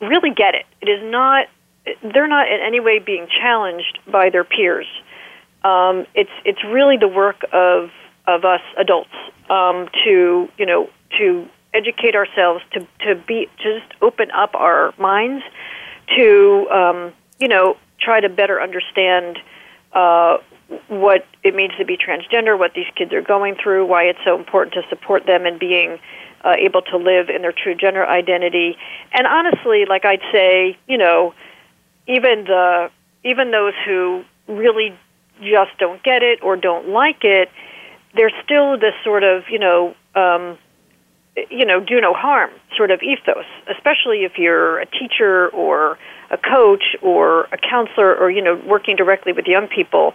really 0.00 0.30
get 0.30 0.54
it. 0.54 0.66
It 0.80 0.88
is 0.88 1.02
not 1.10 1.48
they're 2.02 2.28
not 2.28 2.48
in 2.48 2.60
any 2.60 2.80
way 2.80 2.98
being 2.98 3.26
challenged 3.28 3.98
by 4.10 4.30
their 4.30 4.44
peers. 4.44 4.86
Um, 5.64 6.06
it's 6.14 6.30
it's 6.44 6.62
really 6.64 6.96
the 6.96 7.08
work 7.08 7.44
of 7.52 7.90
of 8.26 8.44
us 8.44 8.60
adults 8.76 9.10
um, 9.50 9.88
to 10.04 10.48
you 10.58 10.66
know 10.66 10.90
to 11.18 11.48
educate 11.74 12.14
ourselves 12.14 12.62
to 12.72 12.80
to 13.06 13.14
be 13.26 13.48
to 13.62 13.80
just 13.80 13.92
open 14.02 14.30
up 14.30 14.54
our 14.54 14.94
minds 14.98 15.44
to 16.16 16.68
um, 16.70 17.12
you 17.38 17.48
know 17.48 17.76
try 18.00 18.20
to 18.20 18.28
better 18.28 18.60
understand 18.60 19.38
uh, 19.92 20.38
what 20.88 21.26
it 21.42 21.54
means 21.54 21.72
to 21.78 21.84
be 21.84 21.96
transgender, 21.96 22.58
what 22.58 22.74
these 22.74 22.86
kids 22.96 23.12
are 23.12 23.22
going 23.22 23.56
through, 23.62 23.86
why 23.86 24.04
it's 24.04 24.18
so 24.24 24.36
important 24.36 24.74
to 24.74 24.82
support 24.88 25.24
them 25.26 25.46
in 25.46 25.58
being 25.58 25.98
uh, 26.44 26.54
able 26.58 26.82
to 26.82 26.96
live 26.96 27.28
in 27.28 27.42
their 27.42 27.52
true 27.52 27.74
gender 27.74 28.06
identity. 28.06 28.76
And 29.12 29.26
honestly, 29.26 29.84
like 29.88 30.04
I'd 30.04 30.22
say, 30.32 30.76
you 30.86 30.98
know, 30.98 31.34
even 32.06 32.44
the 32.44 32.90
even 33.24 33.50
those 33.50 33.74
who 33.84 34.24
really 34.48 34.96
just 35.40 35.76
don't 35.78 36.02
get 36.02 36.22
it 36.22 36.42
or 36.42 36.56
don't 36.56 36.88
like 36.88 37.24
it, 37.24 37.50
there's 38.14 38.32
still 38.44 38.78
this 38.78 38.94
sort 39.04 39.24
of 39.24 39.44
you 39.50 39.58
know 39.58 39.94
um, 40.14 40.58
you 41.50 41.64
know 41.64 41.80
do 41.80 42.00
no 42.00 42.12
harm 42.14 42.50
sort 42.76 42.90
of 42.90 43.02
ethos, 43.02 43.44
especially 43.74 44.24
if 44.24 44.38
you're 44.38 44.78
a 44.78 44.86
teacher 44.86 45.48
or 45.48 45.98
a 46.30 46.38
coach 46.38 46.96
or 47.02 47.44
a 47.52 47.58
counselor 47.58 48.14
or 48.14 48.30
you 48.30 48.42
know 48.42 48.60
working 48.66 48.96
directly 48.96 49.32
with 49.32 49.46
young 49.46 49.68
people. 49.68 50.14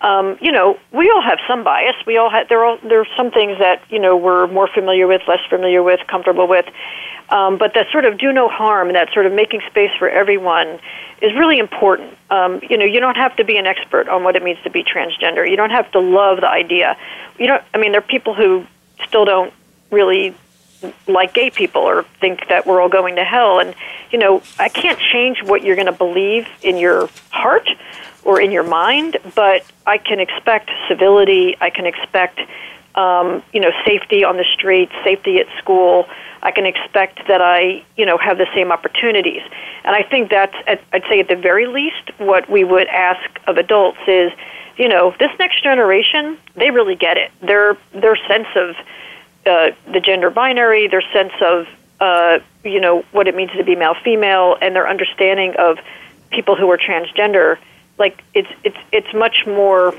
Um, 0.00 0.38
you 0.40 0.52
know, 0.52 0.78
we 0.92 1.10
all 1.10 1.22
have 1.22 1.38
some 1.48 1.64
bias. 1.64 1.96
We 2.06 2.18
all 2.18 2.30
have 2.30 2.48
there 2.48 2.64
are 2.64 2.78
there 2.82 3.00
are 3.00 3.08
some 3.16 3.30
things 3.30 3.58
that 3.58 3.82
you 3.90 3.98
know 3.98 4.16
we're 4.16 4.46
more 4.46 4.68
familiar 4.68 5.06
with, 5.06 5.22
less 5.26 5.44
familiar 5.48 5.82
with, 5.82 6.00
comfortable 6.06 6.46
with. 6.46 6.66
Um, 7.30 7.58
but 7.58 7.74
that 7.74 7.90
sort 7.90 8.04
of 8.04 8.18
do 8.18 8.32
no 8.32 8.48
harm, 8.48 8.88
and 8.88 8.96
that 8.96 9.12
sort 9.12 9.26
of 9.26 9.32
making 9.32 9.60
space 9.68 9.90
for 9.98 10.08
everyone, 10.08 10.78
is 11.20 11.34
really 11.34 11.58
important. 11.58 12.16
Um, 12.30 12.60
you 12.68 12.78
know, 12.78 12.86
you 12.86 13.00
don't 13.00 13.16
have 13.16 13.36
to 13.36 13.44
be 13.44 13.58
an 13.58 13.66
expert 13.66 14.08
on 14.08 14.22
what 14.24 14.36
it 14.36 14.42
means 14.42 14.58
to 14.62 14.70
be 14.70 14.84
transgender. 14.84 15.48
You 15.48 15.56
don't 15.56 15.70
have 15.70 15.90
to 15.92 16.00
love 16.00 16.40
the 16.40 16.48
idea. 16.48 16.96
You 17.38 17.48
don't. 17.48 17.62
I 17.74 17.78
mean, 17.78 17.92
there 17.92 18.00
are 18.00 18.06
people 18.06 18.34
who 18.34 18.66
still 19.06 19.24
don't 19.24 19.52
really 19.90 20.34
like 21.08 21.34
gay 21.34 21.50
people 21.50 21.82
or 21.82 22.04
think 22.20 22.48
that 22.48 22.66
we're 22.66 22.80
all 22.80 22.88
going 22.88 23.16
to 23.16 23.24
hell. 23.24 23.58
And 23.58 23.74
you 24.12 24.18
know, 24.18 24.42
I 24.58 24.68
can't 24.68 24.98
change 24.98 25.42
what 25.42 25.62
you're 25.62 25.76
going 25.76 25.86
to 25.86 25.92
believe 25.92 26.46
in 26.62 26.76
your 26.76 27.08
heart 27.30 27.68
or 28.28 28.38
in 28.38 28.50
your 28.50 28.62
mind, 28.62 29.16
but 29.34 29.64
I 29.86 29.96
can 29.96 30.20
expect 30.20 30.70
civility. 30.86 31.56
I 31.62 31.70
can 31.70 31.86
expect, 31.86 32.38
um, 32.94 33.42
you 33.54 33.60
know, 33.60 33.72
safety 33.86 34.22
on 34.22 34.36
the 34.36 34.44
street, 34.52 34.90
safety 35.02 35.38
at 35.38 35.46
school. 35.56 36.06
I 36.42 36.50
can 36.50 36.66
expect 36.66 37.26
that 37.26 37.40
I, 37.40 37.82
you 37.96 38.04
know, 38.04 38.18
have 38.18 38.36
the 38.36 38.46
same 38.54 38.70
opportunities. 38.70 39.40
And 39.82 39.96
I 39.96 40.02
think 40.02 40.28
that's, 40.28 40.54
at, 40.66 40.82
I'd 40.92 41.04
say 41.08 41.20
at 41.20 41.28
the 41.28 41.36
very 41.36 41.66
least, 41.66 42.10
what 42.18 42.50
we 42.50 42.64
would 42.64 42.86
ask 42.88 43.26
of 43.46 43.56
adults 43.56 43.98
is, 44.06 44.30
you 44.76 44.88
know, 44.88 45.14
this 45.18 45.30
next 45.38 45.62
generation, 45.62 46.36
they 46.54 46.70
really 46.70 46.96
get 46.96 47.16
it. 47.16 47.30
Their 47.40 47.78
their 47.94 48.16
sense 48.28 48.48
of 48.54 48.76
uh, 49.46 49.70
the 49.90 50.00
gender 50.00 50.28
binary, 50.28 50.86
their 50.86 51.06
sense 51.14 51.32
of, 51.40 51.66
uh, 51.98 52.40
you 52.62 52.78
know, 52.78 53.06
what 53.12 53.26
it 53.26 53.34
means 53.34 53.52
to 53.52 53.64
be 53.64 53.74
male 53.74 53.96
female, 54.04 54.58
and 54.60 54.76
their 54.76 54.86
understanding 54.86 55.54
of 55.58 55.78
people 56.30 56.56
who 56.56 56.70
are 56.70 56.76
transgender 56.76 57.56
like 57.98 58.22
it's 58.34 58.48
it's 58.64 58.76
it's 58.92 59.12
much 59.14 59.44
more 59.46 59.94